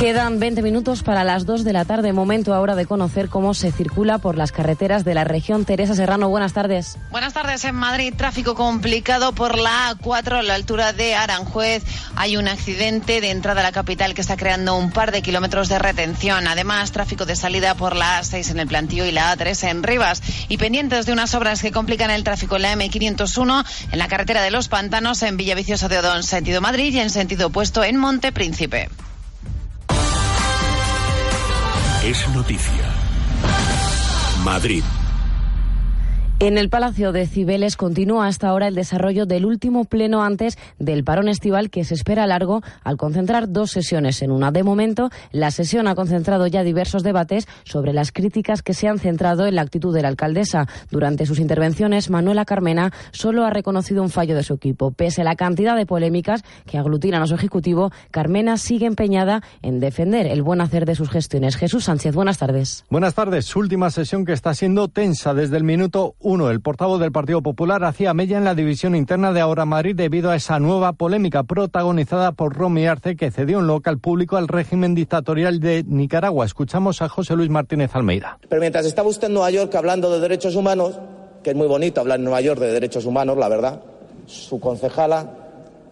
[0.00, 2.12] Quedan 20 minutos para las 2 de la tarde.
[2.12, 5.64] Momento ahora de conocer cómo se circula por las carreteras de la región.
[5.64, 6.98] Teresa Serrano, buenas tardes.
[7.10, 7.64] Buenas tardes.
[7.64, 11.84] En Madrid, tráfico complicado por la A4 a la altura de Aranjuez.
[12.16, 15.68] Hay un accidente de entrada a la capital que está creando un par de kilómetros
[15.68, 16.48] de retención.
[16.48, 20.22] Además, tráfico de salida por la A6 en el plantío y la A3 en Rivas.
[20.48, 24.42] Y pendientes de unas obras que complican el tráfico en la M501 en la carretera
[24.42, 28.32] de los Pantanos en Villaviciosa de Odón, sentido Madrid y en sentido opuesto en Monte
[28.32, 28.90] Príncipe.
[32.04, 32.92] Es noticia.
[34.44, 34.84] Madrid.
[36.40, 41.04] En el Palacio de Cibeles continúa hasta ahora el desarrollo del último pleno antes del
[41.04, 44.50] parón estival que se espera largo al concentrar dos sesiones en una.
[44.50, 48.98] De momento, la sesión ha concentrado ya diversos debates sobre las críticas que se han
[48.98, 50.66] centrado en la actitud de la alcaldesa.
[50.90, 54.90] Durante sus intervenciones, Manuela Carmena solo ha reconocido un fallo de su equipo.
[54.90, 59.78] Pese a la cantidad de polémicas que aglutinan a su ejecutivo, Carmena sigue empeñada en
[59.78, 61.56] defender el buen hacer de sus gestiones.
[61.56, 62.84] Jesús Sánchez, buenas tardes.
[62.90, 63.54] Buenas tardes.
[63.54, 68.12] Última sesión que está siendo tensa desde el minuto El portavoz del Partido Popular hacía
[68.12, 72.56] mella en la división interna de Ahora Madrid debido a esa nueva polémica protagonizada por
[72.56, 76.44] Romy Arce que cedió un local público al régimen dictatorial de Nicaragua.
[76.44, 78.38] Escuchamos a José Luis Martínez Almeida.
[78.48, 80.98] Pero mientras estaba usted en Nueva York hablando de derechos humanos,
[81.44, 83.80] que es muy bonito hablar en Nueva York de derechos humanos, la verdad,
[84.26, 85.30] su concejala,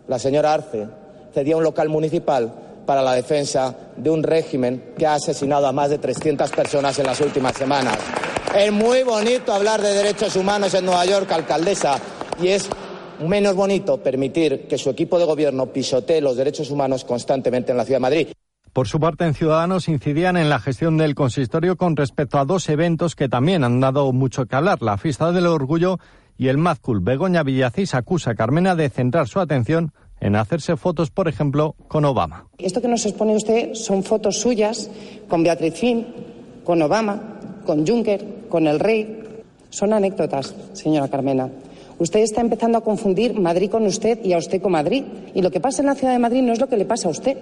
[0.08, 0.88] la señora Arce,
[1.32, 2.52] cedía un local municipal
[2.84, 7.06] para la defensa de un régimen que ha asesinado a más de 300 personas en
[7.06, 7.96] las últimas semanas.
[8.54, 11.98] Es muy bonito hablar de derechos humanos en Nueva York, alcaldesa,
[12.38, 12.68] y es
[13.26, 17.84] menos bonito permitir que su equipo de gobierno pisotee los derechos humanos constantemente en la
[17.86, 18.28] ciudad de Madrid.
[18.74, 22.68] Por su parte, en Ciudadanos incidían en la gestión del consistorio con respecto a dos
[22.68, 25.98] eventos que también han dado mucho que hablar, la Fiesta del Orgullo
[26.36, 27.00] y el Mazcul.
[27.00, 32.04] Begoña Villacís acusa a Carmena de centrar su atención en hacerse fotos, por ejemplo, con
[32.04, 32.48] Obama.
[32.58, 34.90] Esto que nos expone usted son fotos suyas
[35.28, 36.06] con Beatriz Finn,
[36.64, 39.22] con Obama, con Juncker, con el rey.
[39.70, 41.48] Son anécdotas, señora Carmena.
[41.98, 45.04] Usted está empezando a confundir Madrid con usted y a usted con Madrid.
[45.34, 47.08] Y lo que pasa en la ciudad de Madrid no es lo que le pasa
[47.08, 47.38] a usted.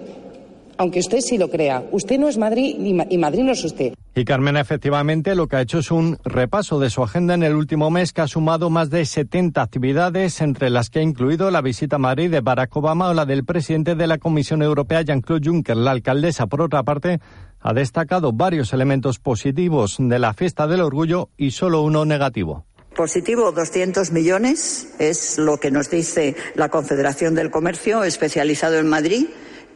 [0.77, 1.83] Aunque usted sí lo crea.
[1.91, 3.93] Usted no es Madrid y Madrid no es usted.
[4.13, 7.55] Y Carmena efectivamente lo que ha hecho es un repaso de su agenda en el
[7.55, 11.61] último mes que ha sumado más de 70 actividades, entre las que ha incluido la
[11.61, 15.47] visita a Madrid de Barack Obama o la del presidente de la Comisión Europea, Jean-Claude
[15.47, 15.77] Juncker.
[15.77, 17.21] La alcaldesa, por otra parte,
[17.61, 22.65] ha destacado varios elementos positivos de la fiesta del orgullo y solo uno negativo.
[22.95, 29.27] Positivo, 200 millones, es lo que nos dice la Confederación del Comercio, especializado en Madrid.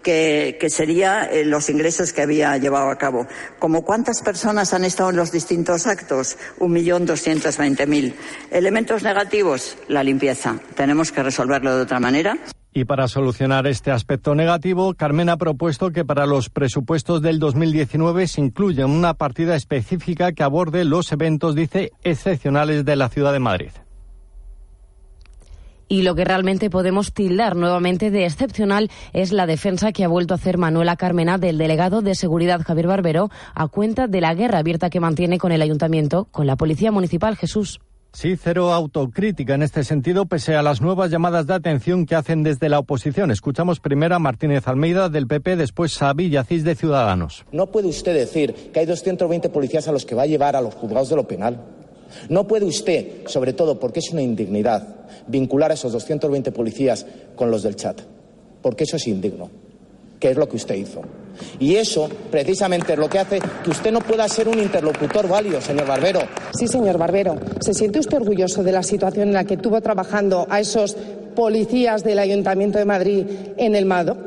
[0.04, 3.26] Que, que, sería eh, los ingresos que había llevado a cabo.
[3.58, 6.38] ¿Como cuántas personas han estado en los distintos actos?
[6.60, 8.14] Un millón doscientos veinte mil.
[8.52, 10.60] Elementos negativos, la limpieza.
[10.76, 12.38] Tenemos que resolverlo de otra manera.
[12.78, 18.28] Y para solucionar este aspecto negativo, Carmen ha propuesto que para los presupuestos del 2019
[18.28, 23.40] se incluya una partida específica que aborde los eventos, dice, excepcionales de la ciudad de
[23.40, 23.70] Madrid.
[25.88, 30.34] Y lo que realmente podemos tildar nuevamente de excepcional es la defensa que ha vuelto
[30.34, 34.58] a hacer Manuela Carmena del delegado de seguridad Javier Barbero a cuenta de la guerra
[34.60, 37.80] abierta que mantiene con el ayuntamiento, con la policía municipal Jesús.
[38.16, 42.44] Sí, cero autocrítica en este sentido, pese a las nuevas llamadas de atención que hacen
[42.44, 43.30] desde la oposición.
[43.30, 47.44] Escuchamos primero a Martínez Almeida del PP, después a Villacís de Ciudadanos.
[47.52, 50.62] No puede usted decir que hay 220 policías a los que va a llevar a
[50.62, 51.60] los juzgados de lo penal.
[52.30, 54.96] No puede usted, sobre todo porque es una indignidad,
[55.28, 57.06] vincular a esos 220 policías
[57.36, 58.00] con los del chat,
[58.62, 59.52] porque eso es indigno,
[60.22, 61.02] que es lo que usted hizo.
[61.60, 65.62] Y eso, precisamente, es lo que hace que usted no pueda ser un interlocutor válido,
[65.62, 66.22] señor Barbero.
[66.58, 67.36] Sí, señor Barbero.
[67.62, 70.96] ¿Se siente usted orgulloso de la situación en la que tuvo trabajando a esos
[71.36, 73.26] policías del Ayuntamiento de Madrid
[73.58, 74.18] en el MADO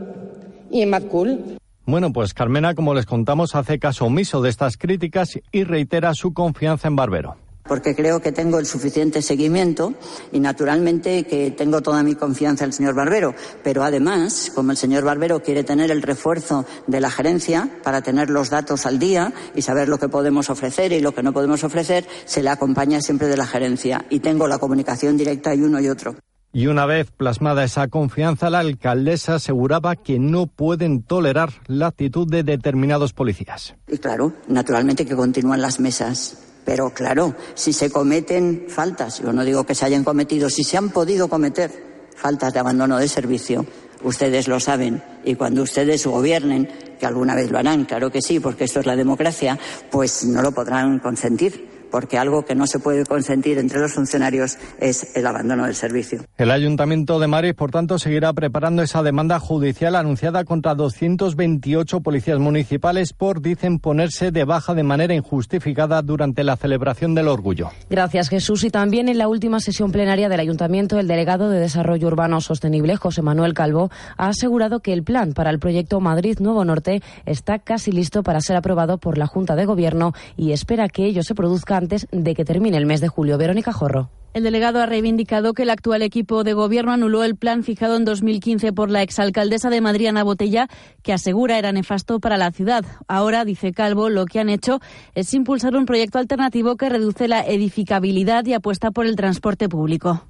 [0.70, 1.58] y en MadCool?
[1.86, 6.34] Bueno, pues Carmena, como les contamos, hace caso omiso de estas críticas y reitera su
[6.34, 7.36] confianza en Barbero
[7.68, 9.94] porque creo que tengo el suficiente seguimiento
[10.32, 13.34] y naturalmente que tengo toda mi confianza en el señor Barbero.
[13.62, 18.30] Pero además, como el señor Barbero quiere tener el refuerzo de la gerencia para tener
[18.30, 21.62] los datos al día y saber lo que podemos ofrecer y lo que no podemos
[21.62, 25.80] ofrecer, se le acompaña siempre de la gerencia y tengo la comunicación directa y uno
[25.80, 26.16] y otro.
[26.50, 32.26] Y una vez plasmada esa confianza, la alcaldesa aseguraba que no pueden tolerar la actitud
[32.26, 33.74] de determinados policías.
[33.86, 39.44] Y claro, naturalmente que continúan las mesas pero claro, si se cometen faltas, yo no
[39.44, 41.70] digo que se hayan cometido, si se han podido cometer
[42.14, 43.64] faltas de abandono de servicio,
[44.02, 45.02] ustedes lo saben.
[45.24, 46.68] Y cuando ustedes gobiernen,
[46.98, 49.58] que alguna vez lo harán, claro que sí, porque esto es la democracia,
[49.90, 54.58] pues no lo podrán consentir porque algo que no se puede consentir entre los funcionarios
[54.78, 56.24] es el abandono del servicio.
[56.36, 62.38] El Ayuntamiento de Madrid, por tanto, seguirá preparando esa demanda judicial anunciada contra 228 policías
[62.38, 67.70] municipales por, dicen, ponerse de baja de manera injustificada durante la celebración del orgullo.
[67.88, 68.64] Gracias, Jesús.
[68.64, 72.96] Y también en la última sesión plenaria del Ayuntamiento, el delegado de Desarrollo Urbano Sostenible,
[72.96, 77.58] José Manuel Calvo, ha asegurado que el plan para el proyecto Madrid Nuevo Norte está
[77.58, 81.34] casi listo para ser aprobado por la Junta de Gobierno y espera que ello se
[81.34, 83.38] produzca antes de que termine el mes de julio.
[83.38, 84.10] Verónica Jorro.
[84.34, 88.04] El delegado ha reivindicado que el actual equipo de gobierno anuló el plan fijado en
[88.04, 90.68] 2015 por la exalcaldesa de Madrid, Ana Botella,
[91.02, 92.84] que asegura era nefasto para la ciudad.
[93.08, 94.80] Ahora, dice Calvo, lo que han hecho
[95.14, 100.26] es impulsar un proyecto alternativo que reduce la edificabilidad y apuesta por el transporte público.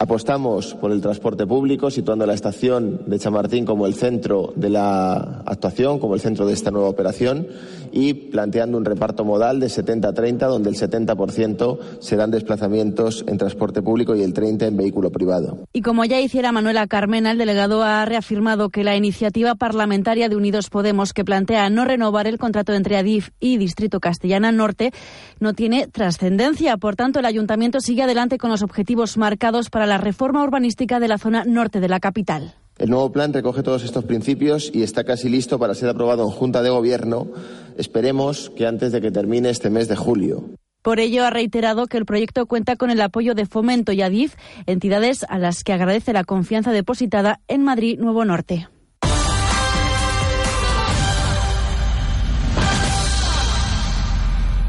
[0.00, 5.42] Apostamos por el transporte público, situando la estación de Chamartín como el centro de la
[5.44, 7.48] actuación, como el centro de esta nueva operación
[7.90, 14.14] y planteando un reparto modal de 70-30, donde el 70% serán desplazamientos en transporte público
[14.14, 15.58] y el 30% en vehículo privado.
[15.72, 20.36] Y como ya hiciera Manuela Carmena, el delegado ha reafirmado que la iniciativa parlamentaria de
[20.36, 24.92] Unidos Podemos que plantea no renovar el contrato entre Adif y Distrito Castellana Norte
[25.40, 26.76] no tiene trascendencia.
[26.76, 31.08] Por tanto, el ayuntamiento sigue adelante con los objetivos marcados para la reforma urbanística de
[31.08, 32.54] la zona norte de la capital.
[32.78, 36.30] El nuevo plan recoge todos estos principios y está casi listo para ser aprobado en
[36.30, 37.26] Junta de Gobierno.
[37.76, 40.44] Esperemos que antes de que termine este mes de julio.
[40.82, 44.36] Por ello, ha reiterado que el proyecto cuenta con el apoyo de Fomento y Adif,
[44.66, 48.68] entidades a las que agradece la confianza depositada en Madrid Nuevo Norte.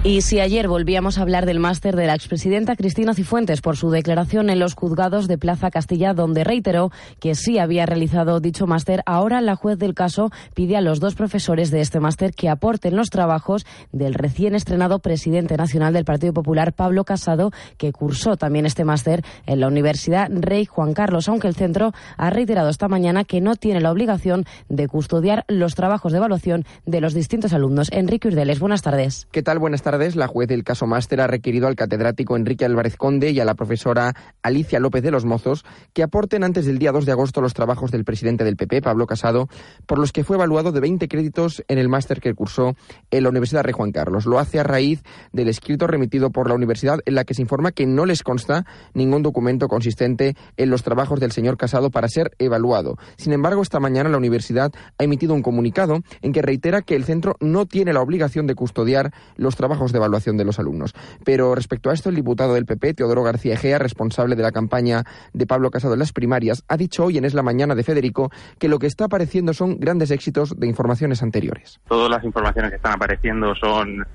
[0.01, 3.89] Y si ayer volvíamos a hablar del máster de la expresidenta Cristina Cifuentes por su
[3.89, 6.89] declaración en los juzgados de Plaza Castilla, donde reiteró
[7.19, 11.15] que sí había realizado dicho máster, ahora la juez del caso pide a los dos
[11.15, 16.31] profesores de este máster que aporten los trabajos del recién estrenado presidente nacional del Partido
[16.31, 21.49] Popular, Pablo Casado, que cursó también este máster en la Universidad Rey Juan Carlos, aunque
[21.49, 26.13] el centro ha reiterado esta mañana que no tiene la obligación de custodiar los trabajos
[26.13, 27.89] de evaluación de los distintos alumnos.
[27.91, 29.27] Enrique Urdeles, buenas tardes.
[29.31, 29.59] ¿Qué tal?
[29.59, 33.31] Buenas tardes tardes, la juez del caso Máster ha requerido al catedrático Enrique Álvarez Conde
[33.31, 34.13] y a la profesora
[34.43, 37.89] Alicia López de los Mozos que aporten antes del día 2 de agosto los trabajos
[37.89, 39.49] del presidente del PP, Pablo Casado,
[39.87, 42.75] por los que fue evaluado de 20 créditos en el máster que cursó
[43.09, 44.27] en la Universidad Rey Juan Carlos.
[44.27, 45.01] Lo hace a raíz
[45.33, 48.67] del escrito remitido por la universidad en la que se informa que no les consta
[48.93, 52.97] ningún documento consistente en los trabajos del señor Casado para ser evaluado.
[53.17, 57.05] Sin embargo, esta mañana la universidad ha emitido un comunicado en que reitera que el
[57.05, 60.93] centro no tiene la obligación de custodiar los trabajos de evaluación de los alumnos.
[61.23, 65.03] Pero respecto a esto, el diputado del PP, Teodoro García Egea, responsable de la campaña
[65.33, 68.31] de Pablo Casado en las primarias, ha dicho hoy en Es la Mañana de Federico
[68.57, 71.79] que lo que está apareciendo son grandes éxitos de informaciones anteriores.
[71.87, 74.05] Todas las informaciones que están apareciendo son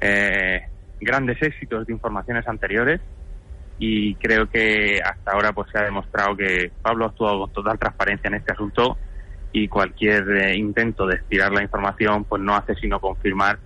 [0.00, 0.62] eh,
[1.00, 3.00] grandes éxitos de informaciones anteriores
[3.78, 7.78] y creo que hasta ahora pues se ha demostrado que Pablo ha actuado con total
[7.78, 8.96] transparencia en este asunto
[9.52, 13.58] y cualquier eh, intento de estirar la información pues no hace sino confirmar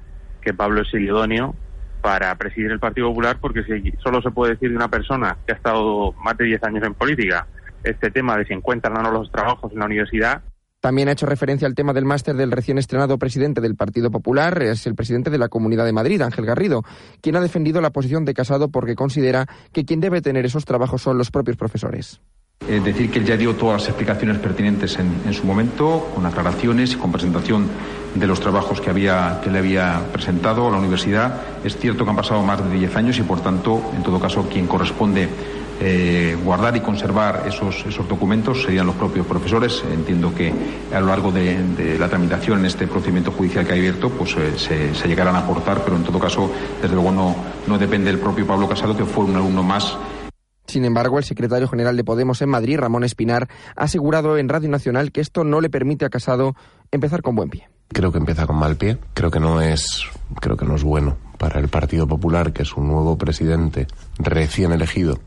[0.46, 1.56] que Pablo es el idóneo
[2.00, 5.52] para presidir el Partido Popular, porque si solo se puede decir de una persona que
[5.52, 7.48] ha estado más de 10 años en política,
[7.82, 10.42] este tema de si encuentran o no los trabajos en la universidad.
[10.78, 14.62] También ha hecho referencia al tema del máster del recién estrenado presidente del Partido Popular,
[14.62, 16.84] es el presidente de la Comunidad de Madrid, Ángel Garrido,
[17.20, 21.02] quien ha defendido la posición de Casado porque considera que quien debe tener esos trabajos
[21.02, 22.20] son los propios profesores.
[22.68, 26.94] Eh, decir que él ya dio todas las explicaciones pertinentes en, su momento, con aclaraciones
[26.94, 27.68] y con presentación
[28.14, 31.42] de los trabajos que, había, que le había presentado a la universidad.
[31.62, 34.48] Es cierto que han pasado más de 10 años y, por tanto, en todo caso,
[34.50, 35.28] quien corresponde
[35.78, 39.84] eh, guardar y conservar esos, esos documentos serían los propios profesores.
[39.92, 40.52] Entiendo que
[40.92, 44.92] a lo largo de, la tramitación en este procedimiento judicial que ha abierto, pues eh,
[44.92, 46.50] se, llegarán a aportar, pero en todo caso,
[46.82, 47.36] desde luego no,
[47.68, 49.96] no depende del propio Pablo Casado, que fue un alumno más
[50.66, 54.68] sin embargo, el secretario general de Podemos en Madrid, Ramón Espinar, ha asegurado en Radio
[54.68, 56.54] Nacional que esto no le permite a Casado
[56.90, 57.68] empezar con buen pie.
[57.88, 58.98] Creo que empieza con mal pie.
[59.14, 60.02] Creo que no es,
[60.40, 63.86] creo que no es bueno para el Partido Popular que su nuevo presidente
[64.18, 65.20] recién elegido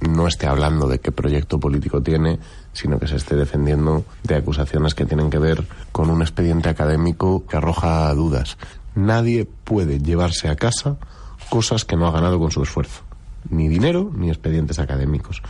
[0.00, 2.38] no esté hablando de qué proyecto político tiene,
[2.72, 7.44] sino que se esté defendiendo de acusaciones que tienen que ver con un expediente académico
[7.46, 8.56] que arroja dudas.
[8.94, 10.96] Nadie puede llevarse a casa
[11.50, 13.02] cosas que no ha ganado con su esfuerzo
[13.50, 15.42] ni dinero ni expedientes académicos.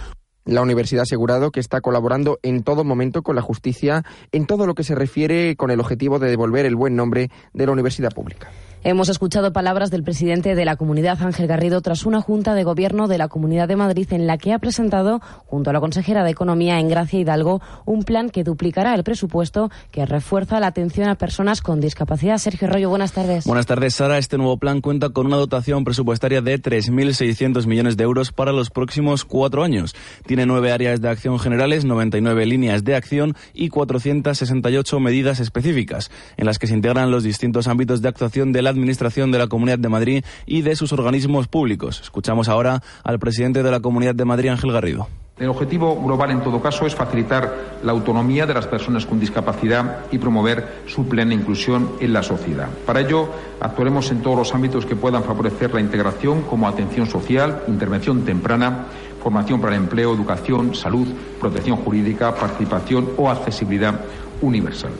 [0.44, 4.66] La universidad ha asegurado que está colaborando en todo momento con la justicia en todo
[4.66, 8.12] lo que se refiere con el objetivo de devolver el buen nombre de la universidad
[8.12, 8.48] pública.
[8.89, 13.09] Hemos escuchado palabras del presidente de la comunidad, Ángel Garrido, tras una junta de gobierno
[13.09, 16.31] de la Comunidad de Madrid en la que ha presentado, junto a la consejera de
[16.31, 21.63] Economía, Engracia Hidalgo, un plan que duplicará el presupuesto que refuerza la atención a personas
[21.63, 22.39] con discapacidad.
[22.39, 23.45] Sergio Rollo, buenas tardes.
[23.45, 24.19] Buenas tardes, Sara.
[24.19, 28.71] Este nuevo plan cuenta con una dotación presupuestaria de 3.600 millones de euros para los
[28.71, 29.97] próximos cuatro años.
[30.27, 36.47] Tiene nueve áreas de acción generales, 99 líneas de acción y 468 medidas específicas, en
[36.47, 39.78] las que se integran los distintos ámbitos de actuación de la Administración de la Comunidad
[39.78, 42.01] de Madrid y de sus organismos públicos.
[42.03, 45.09] Escuchamos ahora al presidente de la Comunidad de Madrid, Ángel Garrido.
[45.39, 50.07] El objetivo global, en todo caso, es facilitar la autonomía de las personas con discapacidad
[50.11, 52.69] y promover su plena inclusión en la sociedad.
[52.86, 53.28] Para ello,
[53.61, 58.86] actuaremos en todos los ámbitos que puedan favorecer la integración, como atención social, intervención temprana,
[59.23, 61.07] formación para el empleo, educación, salud,
[61.39, 64.01] protección jurídica, participación o accesibilidad
[64.40, 64.93] universal.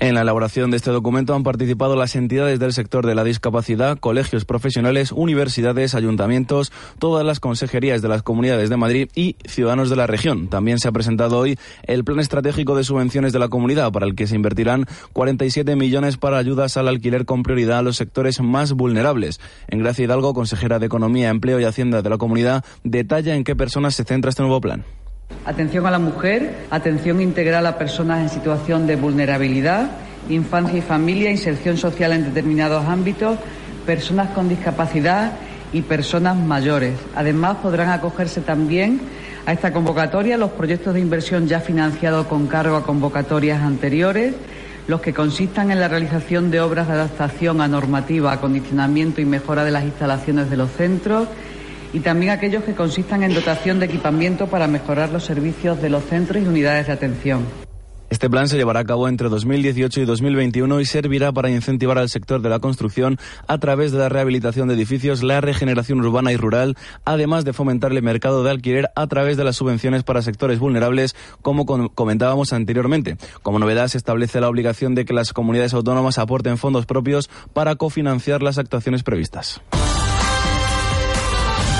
[0.00, 3.98] En la elaboración de este documento han participado las entidades del sector de la discapacidad,
[3.98, 6.70] colegios profesionales, universidades, ayuntamientos,
[7.00, 10.46] todas las consejerías de las comunidades de Madrid y ciudadanos de la región.
[10.46, 14.14] También se ha presentado hoy el Plan Estratégico de Subvenciones de la Comunidad, para el
[14.14, 18.74] que se invertirán 47 millones para ayudas al alquiler con prioridad a los sectores más
[18.74, 19.40] vulnerables.
[19.66, 23.56] En Gracia Hidalgo, consejera de Economía, Empleo y Hacienda de la Comunidad, detalla en qué
[23.56, 24.84] personas se centra este nuevo plan.
[25.48, 29.90] Atención a la mujer, atención integral a personas en situación de vulnerabilidad,
[30.28, 33.38] infancia y familia, inserción social en determinados ámbitos,
[33.86, 35.32] personas con discapacidad
[35.72, 36.98] y personas mayores.
[37.16, 39.00] Además, podrán acogerse también
[39.46, 44.34] a esta convocatoria los proyectos de inversión ya financiados con cargo a convocatorias anteriores,
[44.86, 49.64] los que consistan en la realización de obras de adaptación a normativa, acondicionamiento y mejora
[49.64, 51.26] de las instalaciones de los centros,
[51.92, 56.04] y también aquellos que consistan en dotación de equipamiento para mejorar los servicios de los
[56.04, 57.44] centros y unidades de atención.
[58.10, 62.08] Este plan se llevará a cabo entre 2018 y 2021 y servirá para incentivar al
[62.08, 66.36] sector de la construcción a través de la rehabilitación de edificios, la regeneración urbana y
[66.38, 66.74] rural,
[67.04, 71.14] además de fomentar el mercado de alquiler a través de las subvenciones para sectores vulnerables,
[71.42, 73.18] como comentábamos anteriormente.
[73.42, 77.76] Como novedad, se establece la obligación de que las comunidades autónomas aporten fondos propios para
[77.76, 79.60] cofinanciar las actuaciones previstas.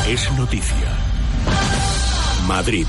[0.08, 0.88] Es noticia.
[2.46, 2.86] Madrid.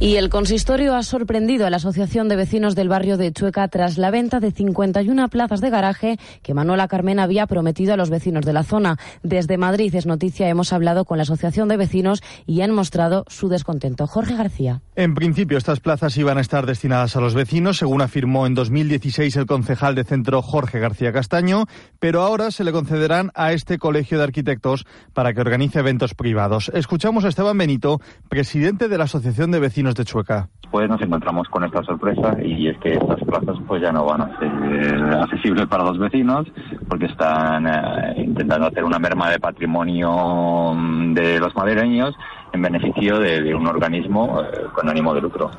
[0.00, 3.98] Y el consistorio ha sorprendido a la Asociación de Vecinos del barrio de Chueca tras
[3.98, 8.44] la venta de 51 plazas de garaje que Manuela Carmen había prometido a los vecinos
[8.44, 8.96] de la zona.
[9.24, 13.48] Desde Madrid es noticia, hemos hablado con la Asociación de Vecinos y han mostrado su
[13.48, 14.06] descontento.
[14.06, 14.82] Jorge García.
[14.94, 19.34] En principio, estas plazas iban a estar destinadas a los vecinos, según afirmó en 2016
[19.34, 21.64] el concejal de centro Jorge García Castaño,
[21.98, 26.70] pero ahora se le concederán a este colegio de arquitectos para que organice eventos privados.
[26.72, 30.48] Escuchamos a Esteban Benito, presidente de la Asociación de Vecinos de Chueca.
[30.70, 34.20] Pues nos encontramos con esta sorpresa y es que estas plazas pues ya no van
[34.20, 36.46] a ser accesibles para los vecinos
[36.88, 42.14] porque están eh, intentando hacer una merma de patrimonio mm, de los madrileños
[42.52, 45.50] en beneficio de, un organismo eh, con ánimo de lucro.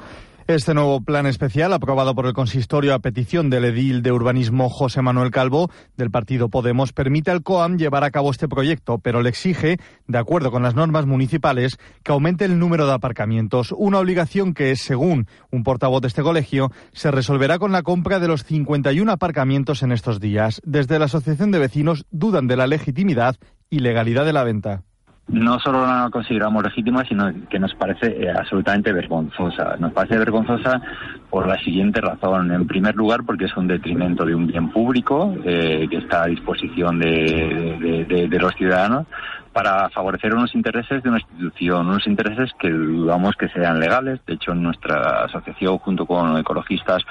[0.49, 5.03] Este nuevo plan especial, aprobado por el consistorio a petición del edil de urbanismo José
[5.03, 9.30] Manuel Calvo del partido Podemos, permite al COAM llevar a cabo este proyecto, pero le
[9.30, 9.77] exige,
[10.07, 14.76] de acuerdo con las normas municipales, que aumente el número de aparcamientos, una obligación que,
[14.76, 19.84] según un portavoz de este colegio, se resolverá con la compra de los 51 aparcamientos
[19.84, 20.61] en estos días.
[20.65, 23.35] Desde la Asociación de Vecinos dudan de la legitimidad
[23.69, 24.81] y legalidad de la venta
[25.30, 29.76] no solo la consideramos legítima, sino que nos parece eh, absolutamente vergonzosa.
[29.77, 30.81] Nos parece vergonzosa
[31.30, 32.51] por la siguiente razón.
[32.51, 36.27] En primer lugar, porque es un detrimento de un bien público eh, que está a
[36.27, 39.06] disposición de, los ciudadanos
[39.53, 44.19] para favorecer unos intereses de una institución, unos intereses que dudamos que sean legales.
[44.26, 47.03] De hecho, nuestra asociación, junto con ecologistas,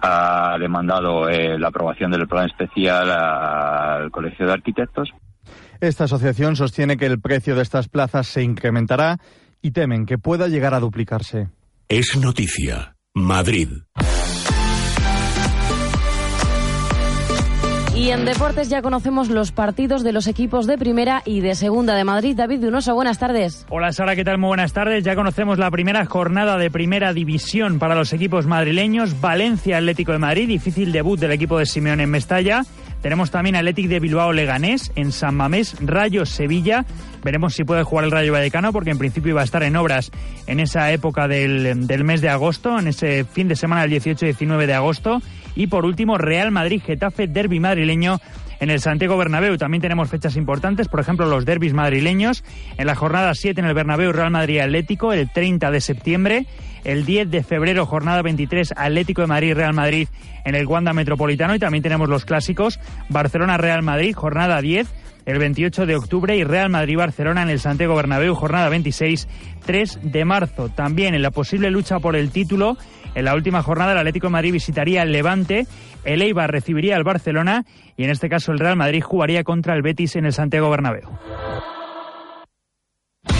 [0.00, 5.10] ha demandado eh, la aprobación del plan especial al Colegio de Arquitectos
[5.80, 9.18] esta asociación sostiene que el precio de estas plazas se incrementará
[9.62, 11.48] y temen que pueda llegar a duplicarse.
[11.88, 12.96] Es noticia.
[13.14, 13.68] Madrid.
[18.00, 21.94] Y en deportes ya conocemos los partidos de los equipos de primera y de segunda
[21.94, 22.34] de Madrid.
[22.34, 23.66] David Dunoso, buenas tardes.
[23.68, 24.38] Hola Sara, ¿qué tal?
[24.38, 25.04] Muy buenas tardes.
[25.04, 29.20] Ya conocemos la primera jornada de primera división para los equipos madrileños.
[29.20, 32.62] Valencia Atlético de Madrid, difícil debut del equipo de Simeón en Mestalla.
[33.02, 36.84] Tenemos también Atlético de Bilbao Leganés, en San Mamés, Rayo Sevilla.
[37.24, 40.10] Veremos si puede jugar el Rayo Vallecano, porque en principio iba a estar en obras
[40.46, 44.66] en esa época del, del mes de agosto, en ese fin de semana del 18-19
[44.66, 45.22] de agosto.
[45.54, 48.20] Y por último, Real Madrid Getafe, derby madrileño
[48.60, 49.56] en el Santiago Bernabéu.
[49.56, 52.44] También tenemos fechas importantes, por ejemplo, los derbis madrileños.
[52.78, 56.46] En la jornada 7 en el Bernabéu, Real Madrid Atlético, el 30 de septiembre.
[56.84, 60.08] El 10 de febrero, jornada 23, Atlético de Madrid, Real Madrid
[60.44, 61.54] en el Wanda Metropolitano.
[61.54, 64.88] Y también tenemos los clásicos, Barcelona-Real Madrid, jornada 10
[65.26, 69.28] el 28 de octubre y Real Madrid-Barcelona en el Santiago Bernabéu, jornada 26,
[69.64, 70.68] 3 de marzo.
[70.70, 72.76] También en la posible lucha por el título,
[73.14, 75.66] en la última jornada el Atlético de Madrid visitaría el Levante,
[76.04, 77.64] el Eibar recibiría al Barcelona
[77.96, 81.08] y en este caso el Real Madrid jugaría contra el Betis en el Santiago Bernabéu.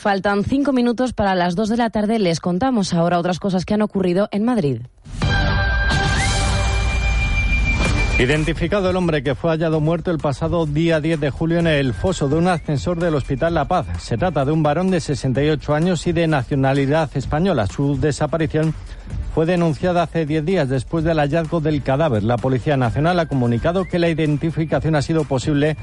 [0.00, 2.18] Faltan cinco minutos para las dos de la tarde.
[2.18, 4.80] Les contamos ahora otras cosas que han ocurrido en Madrid.
[8.18, 11.92] Identificado el hombre que fue hallado muerto el pasado día 10 de julio en el
[11.92, 13.88] foso de un ascensor del Hospital La Paz.
[13.98, 17.66] Se trata de un varón de 68 años y de nacionalidad española.
[17.66, 18.74] Su desaparición
[19.34, 22.22] fue denunciada hace 10 días después del hallazgo del cadáver.
[22.22, 25.76] La Policía Nacional ha comunicado que la identificación ha sido posible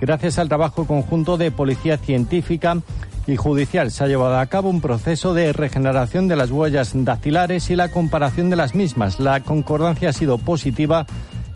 [0.00, 2.78] gracias al trabajo conjunto de Policía Científica
[3.26, 7.70] y judicial se ha llevado a cabo un proceso de regeneración de las huellas dactilares
[7.70, 9.20] y la comparación de las mismas.
[9.20, 11.06] La concordancia ha sido positiva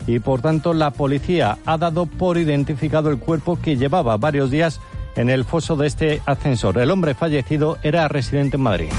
[0.07, 4.79] y por tanto la policía ha dado por identificado el cuerpo que llevaba varios días
[5.15, 6.77] en el foso de este ascensor.
[6.77, 8.89] El hombre fallecido era residente en Madrid.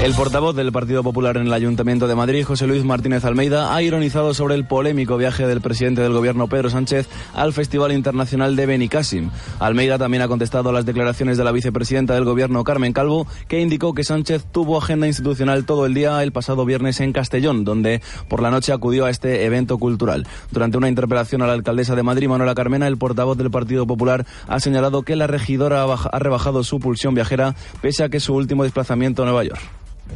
[0.00, 3.82] El portavoz del Partido Popular en el Ayuntamiento de Madrid, José Luis Martínez Almeida, ha
[3.82, 8.66] ironizado sobre el polémico viaje del presidente del gobierno Pedro Sánchez al Festival Internacional de
[8.66, 9.30] Benicassim.
[9.58, 13.60] Almeida también ha contestado a las declaraciones de la vicepresidenta del gobierno, Carmen Calvo, que
[13.60, 18.00] indicó que Sánchez tuvo agenda institucional todo el día el pasado viernes en Castellón, donde
[18.28, 20.28] por la noche acudió a este evento cultural.
[20.52, 24.24] Durante una interpelación a la alcaldesa de Madrid, Manuela Carmena, el portavoz del Partido Popular
[24.46, 28.62] ha señalado que la regidora ha rebajado su pulsión viajera pese a que su último
[28.62, 29.60] desplazamiento a Nueva York.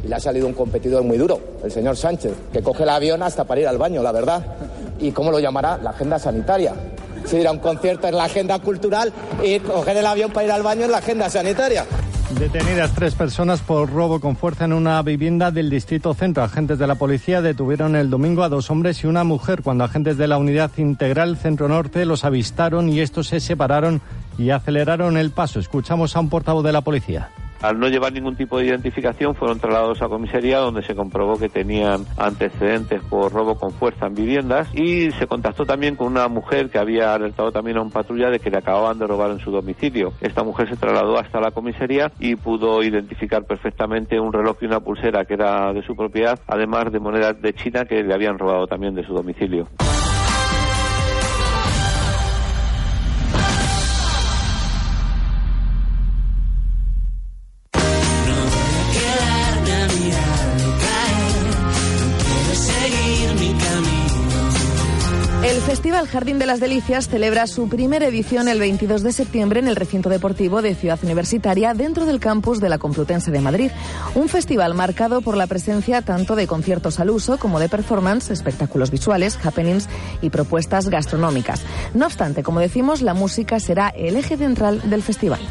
[0.03, 3.23] Y le ha salido un competidor muy duro, el señor Sánchez, que coge el avión
[3.23, 4.45] hasta para ir al baño, la verdad.
[4.99, 5.77] ¿Y cómo lo llamará?
[5.77, 6.73] La agenda sanitaria.
[7.25, 10.51] Si ir a un concierto en la agenda cultural y coger el avión para ir
[10.51, 11.85] al baño en la agenda sanitaria.
[12.39, 16.43] Detenidas tres personas por robo con fuerza en una vivienda del distrito centro.
[16.43, 20.17] Agentes de la policía detuvieron el domingo a dos hombres y una mujer cuando agentes
[20.17, 24.01] de la unidad integral centro norte los avistaron y estos se separaron
[24.37, 25.59] y aceleraron el paso.
[25.59, 27.29] Escuchamos a un portavoz de la policía.
[27.63, 31.47] Al no llevar ningún tipo de identificación, fueron trasladados a comisaría donde se comprobó que
[31.47, 36.69] tenían antecedentes por robo con fuerza en viviendas y se contactó también con una mujer
[36.69, 39.49] que había alertado también a un patrulla de que le acababan de robar en su
[39.49, 40.11] domicilio.
[40.19, 44.81] Esta mujer se trasladó hasta la comisaría y pudo identificar perfectamente un reloj y una
[44.81, 48.67] pulsera que era de su propiedad, además de monedas de China que le habían robado
[48.67, 49.69] también de su domicilio.
[65.83, 69.75] Festival Jardín de las Delicias celebra su primera edición el 22 de septiembre en el
[69.75, 73.69] recinto deportivo de Ciudad Universitaria dentro del campus de la Complutense de Madrid.
[74.15, 78.91] Un festival marcado por la presencia tanto de conciertos al uso como de performance, espectáculos
[78.91, 79.89] visuales, happenings
[80.21, 81.61] y propuestas gastronómicas.
[81.93, 85.41] No obstante, como decimos, la música será el eje central del festival.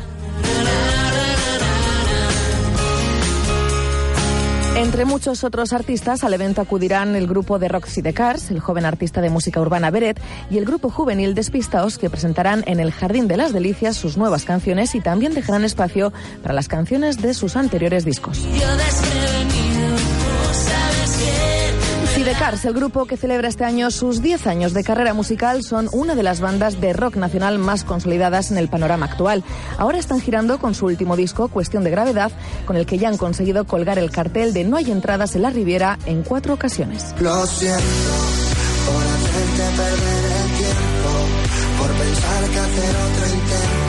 [4.76, 9.20] Entre muchos otros artistas, al evento acudirán el grupo de rock Cars, el joven artista
[9.20, 10.18] de música urbana Beret
[10.50, 14.44] y el grupo juvenil Despistaos, que presentarán en el Jardín de las Delicias sus nuevas
[14.44, 16.12] canciones y también dejarán espacio
[16.42, 18.46] para las canciones de sus anteriores discos.
[22.42, 26.16] Cars, el grupo que celebra este año sus 10 años de carrera musical, son una
[26.16, 29.44] de las bandas de rock nacional más consolidadas en el panorama actual.
[29.78, 32.32] Ahora están girando con su último disco, Cuestión de Gravedad,
[32.66, 35.50] con el que ya han conseguido colgar el cartel de No hay entradas en la
[35.50, 37.14] Riviera en cuatro ocasiones.
[37.20, 37.84] Lo siento
[38.86, 41.10] por hacerte perder el tiempo,
[41.78, 43.81] por pensar que hacer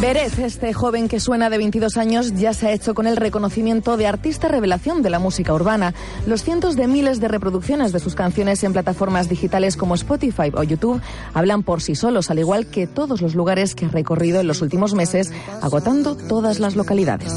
[0.00, 3.96] Berez, este joven que suena de 22 años, ya se ha hecho con el reconocimiento
[3.96, 5.92] de artista revelación de la música urbana.
[6.24, 10.62] Los cientos de miles de reproducciones de sus canciones en plataformas digitales como Spotify o
[10.62, 11.02] YouTube
[11.34, 14.62] hablan por sí solos, al igual que todos los lugares que ha recorrido en los
[14.62, 17.32] últimos meses, agotando todas las localidades.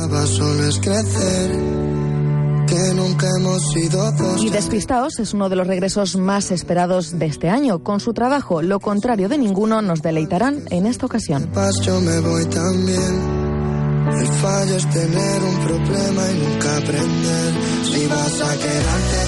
[4.40, 7.84] Y Despistaos es uno de los regresos más esperados de este año.
[7.84, 11.52] Con su trabajo, lo contrario de ninguno, nos deleitarán en esta ocasión.
[14.10, 17.54] El fallo es tener un problema y nunca aprender.
[17.84, 19.22] Si vas a quedarte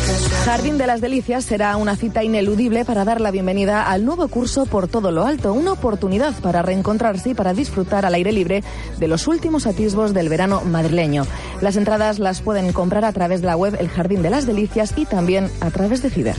[0.45, 4.65] Jardín de las Delicias será una cita ineludible para dar la bienvenida al nuevo curso
[4.65, 8.63] Por Todo Lo Alto, una oportunidad para reencontrarse y para disfrutar al aire libre
[8.99, 11.25] de los últimos atisbos del verano madrileño.
[11.61, 14.93] Las entradas las pueden comprar a través de la web El Jardín de las Delicias
[14.97, 16.35] y también a través de Ciber.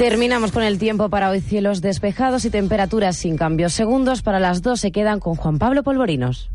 [0.00, 3.74] Terminamos con el tiempo para hoy cielos despejados y temperaturas sin cambios.
[3.74, 6.48] Segundos para las dos se quedan con Juan Pablo Polvorinos.